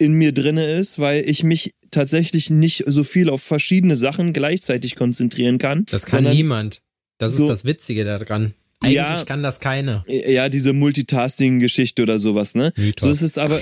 in 0.00 0.14
mir 0.14 0.32
drinne 0.32 0.66
ist, 0.66 0.98
weil 0.98 1.28
ich 1.28 1.44
mich 1.44 1.74
tatsächlich 1.92 2.50
nicht 2.50 2.82
so 2.88 3.04
viel 3.04 3.30
auf 3.30 3.40
verschiedene 3.40 3.94
Sachen 3.94 4.32
gleichzeitig 4.32 4.96
konzentrieren 4.96 5.58
kann. 5.58 5.86
das 5.88 6.06
kann 6.06 6.24
niemand. 6.24 6.82
Das 7.18 7.34
so- 7.36 7.44
ist 7.44 7.48
das 7.50 7.64
Witzige 7.64 8.04
daran. 8.04 8.54
Eigentlich 8.82 8.96
Ja. 8.96 9.24
kann 9.24 9.42
das 9.42 9.60
keiner. 9.60 10.04
Ja, 10.08 10.48
diese 10.50 10.72
Multitasking-Geschichte 10.74 12.02
oder 12.02 12.18
sowas, 12.18 12.54
ne? 12.54 12.72
Mythos. 12.76 13.00
So 13.06 13.10
ist 13.12 13.22
es 13.22 13.38
aber 13.38 13.58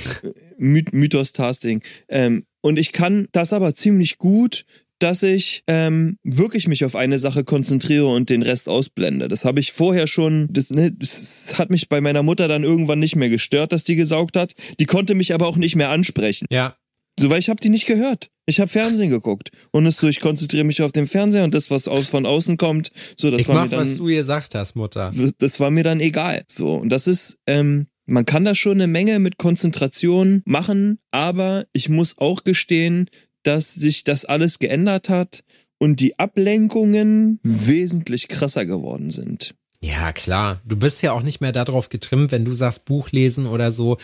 My 0.58 0.84
Mythos-Tasting. 0.90 1.82
Ähm, 2.08 2.44
und 2.60 2.78
ich 2.78 2.92
kann 2.92 3.28
das 3.32 3.52
aber 3.52 3.74
ziemlich 3.74 4.18
gut, 4.18 4.64
dass 4.98 5.22
ich 5.22 5.62
ähm, 5.66 6.16
wirklich 6.22 6.66
mich 6.68 6.84
auf 6.84 6.94
eine 6.96 7.18
Sache 7.18 7.44
konzentriere 7.44 8.06
und 8.06 8.30
den 8.30 8.42
Rest 8.42 8.68
ausblende. 8.68 9.28
Das 9.28 9.44
habe 9.44 9.60
ich 9.60 9.72
vorher 9.72 10.06
schon, 10.06 10.48
das, 10.52 10.70
ne, 10.70 10.92
das 10.92 11.54
hat 11.58 11.70
mich 11.70 11.88
bei 11.88 12.00
meiner 12.00 12.22
Mutter 12.22 12.46
dann 12.48 12.62
irgendwann 12.64 13.00
nicht 13.00 13.16
mehr 13.16 13.28
gestört, 13.28 13.72
dass 13.72 13.84
die 13.84 13.96
gesaugt 13.96 14.36
hat. 14.36 14.54
Die 14.80 14.86
konnte 14.86 15.14
mich 15.14 15.34
aber 15.34 15.46
auch 15.46 15.56
nicht 15.56 15.74
mehr 15.76 15.90
ansprechen. 15.90 16.46
Ja, 16.50 16.76
So, 17.18 17.30
weil 17.30 17.38
ich 17.40 17.48
habe 17.48 17.60
die 17.60 17.68
nicht 17.68 17.86
gehört. 17.86 18.30
Ich 18.46 18.58
habe 18.58 18.68
Fernsehen 18.68 19.10
geguckt. 19.10 19.50
Und 19.70 19.86
es 19.86 19.98
so, 19.98 20.08
ich 20.08 20.20
konzentriere 20.20 20.64
mich 20.64 20.82
auf 20.82 20.92
den 20.92 21.06
Fernseher 21.06 21.44
und 21.44 21.54
das, 21.54 21.70
was 21.70 21.88
aus, 21.88 22.08
von 22.08 22.26
außen 22.26 22.56
kommt, 22.56 22.90
so, 23.16 23.30
das 23.30 23.42
ich 23.42 23.48
war 23.48 23.54
mach, 23.54 23.64
mir 23.64 23.70
dann 23.70 23.80
was 23.80 23.96
du 23.96 24.06
gesagt 24.06 24.54
hast, 24.54 24.74
Mutter. 24.74 25.12
das, 25.14 25.36
das 25.36 25.60
war 25.60 25.70
mir 25.70 25.84
dann 25.84 26.00
egal. 26.00 26.44
So, 26.48 26.74
und 26.74 26.88
das 26.88 27.06
ist, 27.06 27.38
ähm, 27.46 27.86
man 28.06 28.26
kann 28.26 28.44
da 28.44 28.54
schon 28.54 28.72
eine 28.72 28.88
Menge 28.88 29.18
mit 29.20 29.38
Konzentration 29.38 30.42
machen, 30.44 30.98
aber 31.12 31.66
ich 31.72 31.88
muss 31.88 32.18
auch 32.18 32.42
gestehen, 32.42 33.08
dass 33.44 33.74
sich 33.74 34.04
das 34.04 34.24
alles 34.24 34.58
geändert 34.58 35.08
hat 35.08 35.44
und 35.78 36.00
die 36.00 36.18
Ablenkungen 36.18 37.40
wesentlich 37.42 38.28
krasser 38.28 38.66
geworden 38.66 39.10
sind. 39.10 39.54
Ja, 39.80 40.12
klar. 40.12 40.60
Du 40.64 40.76
bist 40.76 41.02
ja 41.02 41.12
auch 41.12 41.22
nicht 41.22 41.40
mehr 41.40 41.52
darauf 41.52 41.88
getrimmt, 41.88 42.30
wenn 42.30 42.44
du 42.44 42.52
sagst 42.52 42.84
Buch 42.84 43.10
lesen 43.10 43.46
oder 43.46 43.72
so. 43.72 43.98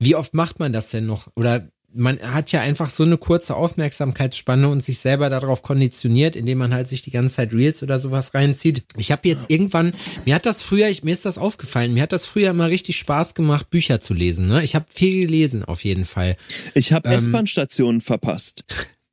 Wie 0.00 0.16
oft 0.16 0.34
macht 0.34 0.58
man 0.58 0.72
das 0.72 0.90
denn 0.90 1.06
noch? 1.06 1.28
Oder 1.36 1.68
man 1.94 2.18
hat 2.20 2.52
ja 2.52 2.60
einfach 2.60 2.90
so 2.90 3.02
eine 3.02 3.18
kurze 3.18 3.56
Aufmerksamkeitsspanne 3.56 4.68
und 4.68 4.82
sich 4.82 4.98
selber 4.98 5.30
darauf 5.30 5.62
konditioniert, 5.62 6.36
indem 6.36 6.58
man 6.58 6.74
halt 6.74 6.88
sich 6.88 7.02
die 7.02 7.10
ganze 7.10 7.36
Zeit 7.36 7.52
Reels 7.52 7.82
oder 7.82 8.00
sowas 8.00 8.34
reinzieht. 8.34 8.84
Ich 8.96 9.12
habe 9.12 9.28
jetzt 9.28 9.50
irgendwann, 9.50 9.92
mir 10.24 10.34
hat 10.34 10.46
das 10.46 10.62
früher, 10.62 10.88
ich, 10.88 11.04
mir 11.04 11.12
ist 11.12 11.24
das 11.24 11.38
aufgefallen, 11.38 11.94
mir 11.94 12.02
hat 12.02 12.12
das 12.12 12.26
früher 12.26 12.50
immer 12.50 12.68
richtig 12.68 12.96
Spaß 12.96 13.34
gemacht, 13.34 13.70
Bücher 13.70 14.00
zu 14.00 14.14
lesen. 14.14 14.48
Ne? 14.48 14.62
Ich 14.62 14.74
habe 14.74 14.86
viel 14.88 15.22
gelesen 15.22 15.64
auf 15.64 15.84
jeden 15.84 16.04
Fall. 16.04 16.36
Ich 16.74 16.92
habe 16.92 17.08
ähm, 17.08 17.16
S-Bahn-Stationen 17.16 18.00
verpasst. 18.00 18.64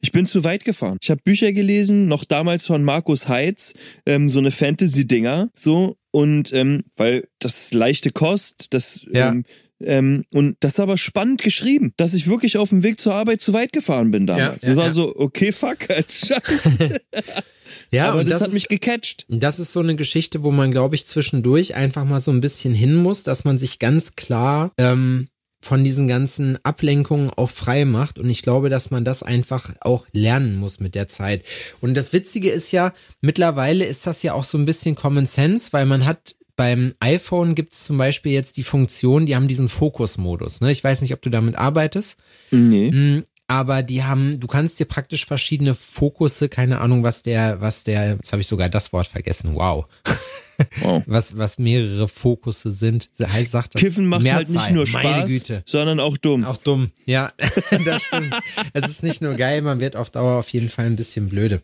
Ich 0.01 0.13
bin 0.13 0.25
zu 0.25 0.45
weit 0.45 0.63
gefahren. 0.63 0.97
Ich 1.01 1.09
habe 1.09 1.21
Bücher 1.21 1.51
gelesen, 1.51 2.07
noch 2.07 2.23
damals 2.23 2.65
von 2.65 2.83
Markus 2.83 3.27
Heitz, 3.27 3.73
ähm, 4.05 4.29
so 4.29 4.39
eine 4.39 4.51
Fantasy-Dinger, 4.51 5.49
so 5.53 5.97
und 6.11 6.53
ähm, 6.53 6.83
weil 6.95 7.27
das 7.39 7.73
leichte 7.73 8.11
Kost, 8.11 8.73
das 8.73 9.05
ja. 9.11 9.29
ähm, 9.29 9.43
ähm, 9.81 10.25
und 10.33 10.57
das 10.59 10.73
ist 10.73 10.79
aber 10.79 10.97
spannend 10.97 11.41
geschrieben, 11.41 11.93
dass 11.97 12.13
ich 12.13 12.27
wirklich 12.27 12.57
auf 12.57 12.69
dem 12.69 12.83
Weg 12.83 12.99
zur 12.99 13.13
Arbeit 13.13 13.41
zu 13.41 13.53
weit 13.53 13.71
gefahren 13.71 14.11
bin 14.11 14.27
damals. 14.27 14.63
Ja, 14.63 14.69
ja, 14.69 14.75
das 14.75 14.77
war 14.77 14.87
ja. 14.87 14.91
so, 14.91 15.15
okay, 15.15 15.51
fuck, 15.51 15.77
scheiße. 15.87 17.01
ja, 17.91 18.11
aber 18.11 18.23
das, 18.23 18.33
das, 18.33 18.41
hat 18.41 18.47
ist, 18.49 18.53
mich 18.53 18.67
gecatcht. 18.67 19.25
Das 19.29 19.59
ist 19.59 19.71
so 19.71 19.79
eine 19.79 19.95
Geschichte, 19.95 20.43
wo 20.43 20.51
man, 20.51 20.71
glaube 20.71 20.95
ich, 20.95 21.05
zwischendurch 21.05 21.75
einfach 21.75 22.05
mal 22.05 22.19
so 22.19 22.31
ein 22.31 22.41
bisschen 22.41 22.73
hin 22.73 22.95
muss, 22.95 23.23
dass 23.23 23.45
man 23.45 23.57
sich 23.57 23.79
ganz 23.79 24.15
klar 24.15 24.71
ähm, 24.77 25.27
von 25.61 25.83
diesen 25.83 26.07
ganzen 26.07 26.57
Ablenkungen 26.63 27.29
auch 27.29 27.49
frei 27.49 27.85
macht. 27.85 28.19
Und 28.19 28.29
ich 28.29 28.41
glaube, 28.41 28.69
dass 28.69 28.91
man 28.91 29.05
das 29.05 29.23
einfach 29.23 29.73
auch 29.81 30.07
lernen 30.11 30.57
muss 30.57 30.79
mit 30.79 30.95
der 30.95 31.07
Zeit. 31.07 31.43
Und 31.79 31.95
das 31.95 32.11
Witzige 32.11 32.49
ist 32.49 32.71
ja, 32.71 32.93
mittlerweile 33.21 33.85
ist 33.85 34.07
das 34.07 34.23
ja 34.23 34.33
auch 34.33 34.43
so 34.43 34.57
ein 34.57 34.65
bisschen 34.65 34.95
Common 34.95 35.25
Sense, 35.25 35.69
weil 35.71 35.85
man 35.85 36.05
hat 36.05 36.35
beim 36.59 36.93
iPhone 36.99 37.55
gibt 37.55 37.71
es 37.71 37.85
zum 37.85 37.97
Beispiel 37.97 38.33
jetzt 38.33 38.57
die 38.57 38.63
Funktion, 38.63 39.25
die 39.25 39.37
haben 39.37 39.47
diesen 39.47 39.69
Fokus-Modus. 39.69 40.59
Ne? 40.59 40.73
Ich 40.73 40.83
weiß 40.83 40.99
nicht, 40.99 41.13
ob 41.13 41.21
du 41.21 41.29
damit 41.29 41.55
arbeitest. 41.55 42.19
Nee. 42.51 42.91
Mm, 42.91 43.23
aber 43.47 43.81
die 43.81 44.03
haben, 44.03 44.41
du 44.41 44.47
kannst 44.47 44.77
dir 44.77 44.83
praktisch 44.83 45.25
verschiedene 45.25 45.73
Fokusse, 45.73 46.49
keine 46.49 46.81
Ahnung, 46.81 47.01
was 47.01 47.23
der, 47.23 47.61
was 47.61 47.85
der, 47.85 48.15
jetzt 48.15 48.33
habe 48.33 48.41
ich 48.41 48.47
sogar 48.47 48.67
das 48.67 48.91
Wort 48.91 49.07
vergessen, 49.07 49.55
wow. 49.55 49.87
wow. 50.81 51.01
Was, 51.05 51.37
was 51.37 51.59
mehrere 51.59 52.09
Fokusse 52.09 52.73
sind. 52.73 53.07
Heißt, 53.17 53.51
sagt 53.51 53.75
das 53.75 53.81
Kiffen 53.81 54.07
macht 54.07 54.23
Mehrzahl. 54.23 54.43
halt 54.43 54.49
nicht 54.49 54.71
nur 54.71 54.85
Spaß, 54.85 55.61
sondern 55.65 56.01
auch 56.01 56.17
dumm. 56.17 56.43
Auch 56.43 56.57
dumm, 56.57 56.91
ja, 57.05 57.31
das 57.85 58.03
stimmt. 58.03 58.35
es 58.73 58.89
ist 58.89 59.03
nicht 59.03 59.21
nur 59.21 59.35
geil, 59.35 59.61
man 59.61 59.79
wird 59.79 59.95
auf 59.95 60.09
Dauer 60.09 60.39
auf 60.39 60.49
jeden 60.49 60.67
Fall 60.67 60.87
ein 60.87 60.97
bisschen 60.97 61.29
blöde. 61.29 61.61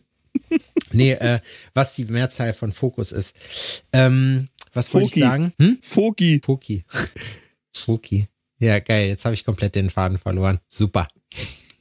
Nee, 0.91 1.11
äh, 1.11 1.39
was 1.73 1.95
die 1.95 2.05
Mehrzahl 2.05 2.53
von 2.53 2.71
Fokus 2.71 3.11
ist. 3.11 3.83
Ähm, 3.91 4.47
was 4.75 4.93
wollte 4.93 5.07
ich 5.07 5.15
sagen? 5.15 5.53
Hm? 5.59 5.79
Foki. 5.81 6.41
Foki. 6.43 6.85
Foki. 7.75 8.27
Ja, 8.59 8.79
geil. 8.79 9.07
Jetzt 9.07 9.25
habe 9.25 9.33
ich 9.33 9.43
komplett 9.45 9.75
den 9.75 9.89
Faden 9.89 10.17
verloren. 10.17 10.59
Super. 10.67 11.07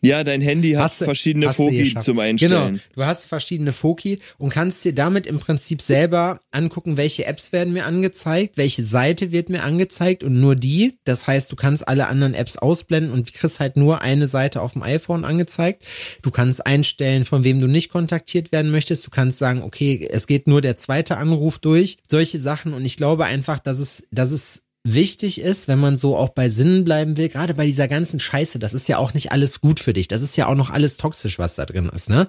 Ja, 0.04 0.24
dein 0.24 0.40
Handy 0.40 0.72
hat 0.72 0.84
hast 0.84 1.04
verschiedene 1.04 1.48
hast 1.48 1.56
Foki 1.56 1.94
zum 2.00 2.18
Einstellen. 2.18 2.74
Genau, 2.74 2.82
du 2.94 3.04
hast 3.04 3.26
verschiedene 3.26 3.72
Foki 3.72 4.18
und 4.38 4.50
kannst 4.50 4.84
dir 4.84 4.94
damit 4.94 5.26
im 5.26 5.38
Prinzip 5.38 5.82
selber 5.82 6.40
angucken, 6.50 6.96
welche 6.96 7.24
Apps 7.24 7.52
werden 7.52 7.72
mir 7.72 7.86
angezeigt, 7.86 8.56
welche 8.56 8.82
Seite 8.82 9.32
wird 9.32 9.48
mir 9.48 9.62
angezeigt 9.62 10.24
und 10.24 10.40
nur 10.40 10.56
die. 10.56 10.98
Das 11.04 11.26
heißt, 11.26 11.50
du 11.50 11.56
kannst 11.56 11.86
alle 11.88 12.08
anderen 12.08 12.34
Apps 12.34 12.56
ausblenden 12.56 13.12
und 13.12 13.32
kriegst 13.32 13.60
halt 13.60 13.76
nur 13.76 14.02
eine 14.02 14.26
Seite 14.26 14.60
auf 14.60 14.72
dem 14.72 14.82
iPhone 14.82 15.24
angezeigt. 15.24 15.84
Du 16.22 16.30
kannst 16.30 16.66
einstellen, 16.66 17.24
von 17.24 17.44
wem 17.44 17.60
du 17.60 17.66
nicht 17.66 17.88
kontaktiert 17.88 18.52
werden 18.52 18.70
möchtest. 18.70 19.06
Du 19.06 19.10
kannst 19.10 19.38
sagen, 19.38 19.62
okay, 19.62 20.08
es 20.10 20.26
geht 20.26 20.46
nur 20.46 20.60
der 20.60 20.76
zweite 20.76 21.16
Anruf 21.16 21.58
durch. 21.58 21.98
Solche 22.08 22.38
Sachen 22.38 22.74
und 22.74 22.84
ich 22.84 22.96
glaube 22.96 23.24
einfach, 23.24 23.58
dass 23.58 23.78
es, 23.78 24.04
dass 24.10 24.30
es 24.30 24.63
wichtig 24.87 25.40
ist, 25.40 25.66
wenn 25.66 25.79
man 25.79 25.97
so 25.97 26.14
auch 26.14 26.29
bei 26.29 26.51
Sinnen 26.51 26.85
bleiben 26.85 27.16
will, 27.16 27.31
gerade 27.31 27.55
bei 27.55 27.64
dieser 27.64 27.88
ganzen 27.88 28.20
Scheiße, 28.20 28.59
das 28.59 28.75
ist 28.75 28.87
ja 28.87 28.99
auch 28.99 29.14
nicht 29.14 29.33
alles 29.33 29.62
gut 29.62 29.81
für 29.81 29.94
dich. 29.94 30.09
Das 30.09 30.20
ist 30.20 30.37
ja 30.37 30.47
auch 30.47 30.55
noch 30.55 30.68
alles 30.68 30.99
toxisch, 30.99 31.38
was 31.38 31.55
da 31.55 31.64
drin 31.64 31.90
ist, 31.94 32.11
ne? 32.11 32.29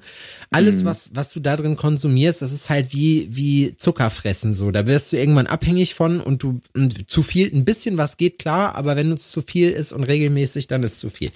Alles, 0.51 0.81
mhm. 0.81 0.85
was, 0.85 1.09
was 1.13 1.33
du 1.33 1.41
da 1.41 1.57
drin 1.57 1.75
konsumierst, 1.75 2.41
das 2.41 2.53
ist 2.53 2.69
halt 2.69 2.93
wie, 2.93 3.27
wie 3.29 3.75
Zuckerfressen 3.75 4.53
so. 4.53 4.71
Da 4.71 4.87
wirst 4.87 5.11
du 5.11 5.17
irgendwann 5.17 5.47
abhängig 5.47 5.95
von 5.95 6.21
und 6.21 6.43
du, 6.43 6.61
und 6.73 7.09
zu 7.09 7.23
viel, 7.23 7.53
ein 7.53 7.65
bisschen 7.65 7.97
was 7.97 8.15
geht 8.15 8.39
klar, 8.39 8.75
aber 8.75 8.95
wenn 8.95 9.11
es 9.11 9.29
zu 9.29 9.41
viel 9.41 9.69
ist 9.71 9.91
und 9.91 10.03
regelmäßig, 10.03 10.67
dann 10.67 10.83
ist 10.83 11.01
zu 11.01 11.09
viel. 11.09 11.31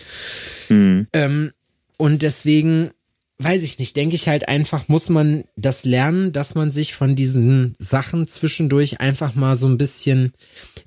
Mhm. 0.69 1.07
Ähm, 1.11 1.51
und 1.97 2.21
deswegen 2.21 2.91
weiß 3.41 3.63
ich 3.63 3.79
nicht, 3.79 3.95
denke 3.95 4.15
ich 4.15 4.27
halt 4.27 4.49
einfach, 4.49 4.89
muss 4.89 5.07
man 5.07 5.45
das 5.55 5.85
lernen, 5.85 6.33
dass 6.33 6.55
man 6.55 6.73
sich 6.73 6.93
von 6.93 7.15
diesen 7.15 7.73
Sachen 7.79 8.27
zwischendurch 8.27 8.99
einfach 8.99 9.33
mal 9.33 9.55
so 9.55 9.65
ein 9.65 9.77
bisschen, 9.77 10.33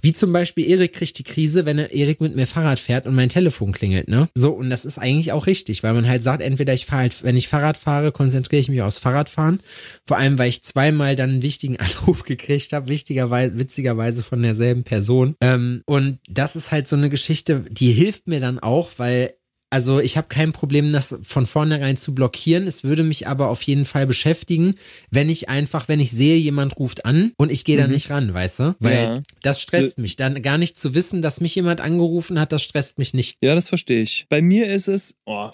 wie 0.02 0.12
zum 0.12 0.34
Beispiel 0.34 0.68
Erik 0.68 0.92
kriegt 0.92 1.18
die 1.18 1.24
Krise, 1.24 1.64
wenn 1.64 1.78
er 1.78 1.92
Erik 1.92 2.20
mit 2.20 2.36
mir 2.36 2.46
Fahrrad 2.46 2.78
fährt 2.78 3.06
und 3.06 3.14
mein 3.14 3.30
Telefon 3.30 3.72
klingelt, 3.72 4.08
ne? 4.08 4.28
So, 4.34 4.50
und 4.50 4.68
das 4.68 4.84
ist 4.84 4.98
eigentlich 4.98 5.32
auch 5.32 5.46
richtig, 5.46 5.82
weil 5.82 5.94
man 5.94 6.06
halt 6.06 6.22
sagt, 6.22 6.42
entweder 6.42 6.74
ich 6.74 6.84
fahre 6.84 7.02
halt, 7.02 7.24
wenn 7.24 7.38
ich 7.38 7.48
Fahrrad 7.48 7.78
fahre, 7.78 8.12
konzentriere 8.12 8.60
ich 8.60 8.68
mich 8.68 8.82
aufs 8.82 8.98
Fahrradfahren, 8.98 9.60
vor 10.06 10.18
allem, 10.18 10.38
weil 10.38 10.50
ich 10.50 10.62
zweimal 10.62 11.16
dann 11.16 11.30
einen 11.30 11.42
wichtigen 11.42 11.76
Anruf 11.80 12.22
gekriegt 12.22 12.74
habe, 12.74 12.88
wichtigerweise, 12.88 13.58
witzigerweise 13.58 14.22
von 14.22 14.42
derselben 14.42 14.84
Person. 14.84 15.36
Ähm, 15.40 15.82
und 15.86 16.18
das 16.28 16.54
ist 16.54 16.70
halt 16.70 16.86
so 16.86 16.96
eine 16.96 17.08
Geschichte, 17.08 17.64
die 17.70 17.92
hilft 17.92 18.28
mir 18.28 18.40
dann 18.40 18.58
auch, 18.58 18.90
weil 18.98 19.32
also 19.72 20.00
ich 20.00 20.18
habe 20.18 20.28
kein 20.28 20.52
Problem, 20.52 20.92
das 20.92 21.16
von 21.22 21.46
vornherein 21.46 21.96
zu 21.96 22.14
blockieren. 22.14 22.66
Es 22.66 22.85
würde 22.85 23.04
mich 23.04 23.26
aber 23.26 23.48
auf 23.48 23.62
jeden 23.62 23.87
Fall 23.87 24.06
beschäftigen, 24.06 24.74
wenn 25.11 25.30
ich 25.30 25.48
einfach, 25.48 25.88
wenn 25.88 25.98
ich 25.98 26.11
sehe, 26.11 26.37
jemand 26.37 26.78
ruft 26.78 27.06
an 27.06 27.32
und 27.38 27.50
ich 27.50 27.64
gehe 27.64 27.78
mhm. 27.78 27.80
da 27.80 27.88
nicht 27.88 28.11
ran, 28.11 28.35
weißt 28.35 28.61
du? 28.61 28.76
Weil 28.80 28.94
ja. 28.94 29.22
das 29.40 29.62
stresst 29.62 29.96
so, 29.96 30.02
mich. 30.02 30.16
Dann 30.16 30.42
gar 30.42 30.58
nicht 30.58 30.78
zu 30.78 30.94
wissen, 30.94 31.22
dass 31.22 31.40
mich 31.40 31.54
jemand 31.54 31.80
angerufen 31.80 32.38
hat, 32.38 32.52
das 32.52 32.62
stresst 32.62 32.98
mich 32.98 33.14
nicht. 33.14 33.38
Ja, 33.40 33.54
das 33.54 33.70
verstehe 33.70 34.02
ich. 34.02 34.26
Bei 34.28 34.42
mir 34.42 34.66
ist 34.66 34.88
es, 34.88 35.16
oh, 35.24 35.48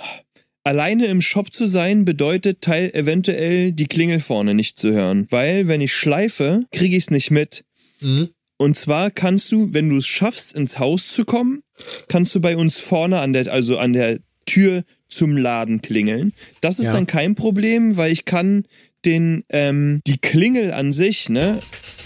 alleine 0.65 1.07
im 1.07 1.21
Shop 1.21 1.53
zu 1.53 1.67
sein 1.67 2.05
bedeutet 2.05 2.61
teil 2.61 2.91
eventuell 2.95 3.71
die 3.71 3.87
Klingel 3.87 4.19
vorne 4.19 4.53
nicht 4.53 4.81
zu 4.81 4.91
hören, 4.91 5.29
weil 5.31 5.69
wenn 5.69 5.81
ich 5.81 5.95
schleife, 5.95 6.65
kriege 6.73 6.97
ich 6.97 7.05
es 7.05 7.11
nicht 7.11 7.31
mit. 7.31 7.65
Mhm. 8.01 8.31
Und 8.59 8.77
zwar 8.77 9.11
kannst 9.11 9.53
du, 9.53 9.73
wenn 9.73 9.89
du 9.89 9.97
es 9.97 10.07
schaffst, 10.07 10.53
ins 10.53 10.79
Haus 10.79 11.09
zu 11.09 11.25
kommen, 11.25 11.63
kannst 12.09 12.35
du 12.35 12.41
bei 12.41 12.57
uns 12.57 12.79
vorne 12.79 13.21
an 13.21 13.33
der, 13.33 13.51
also 13.51 13.79
an 13.79 13.93
der 13.93 14.19
Tür 14.47 14.85
zum 15.09 15.37
Laden 15.37 15.81
klingeln. 15.81 16.33
Das 16.61 16.79
ist 16.79 16.87
ja. 16.87 16.93
dann 16.93 17.07
kein 17.07 17.35
Problem, 17.35 17.97
weil 17.97 18.13
ich 18.13 18.25
kann 18.25 18.65
den, 19.05 19.45
ähm, 19.49 20.03
die 20.07 20.19
Klingel 20.19 20.73
an 20.73 20.93
sich, 20.93 21.29
ne, 21.29 21.61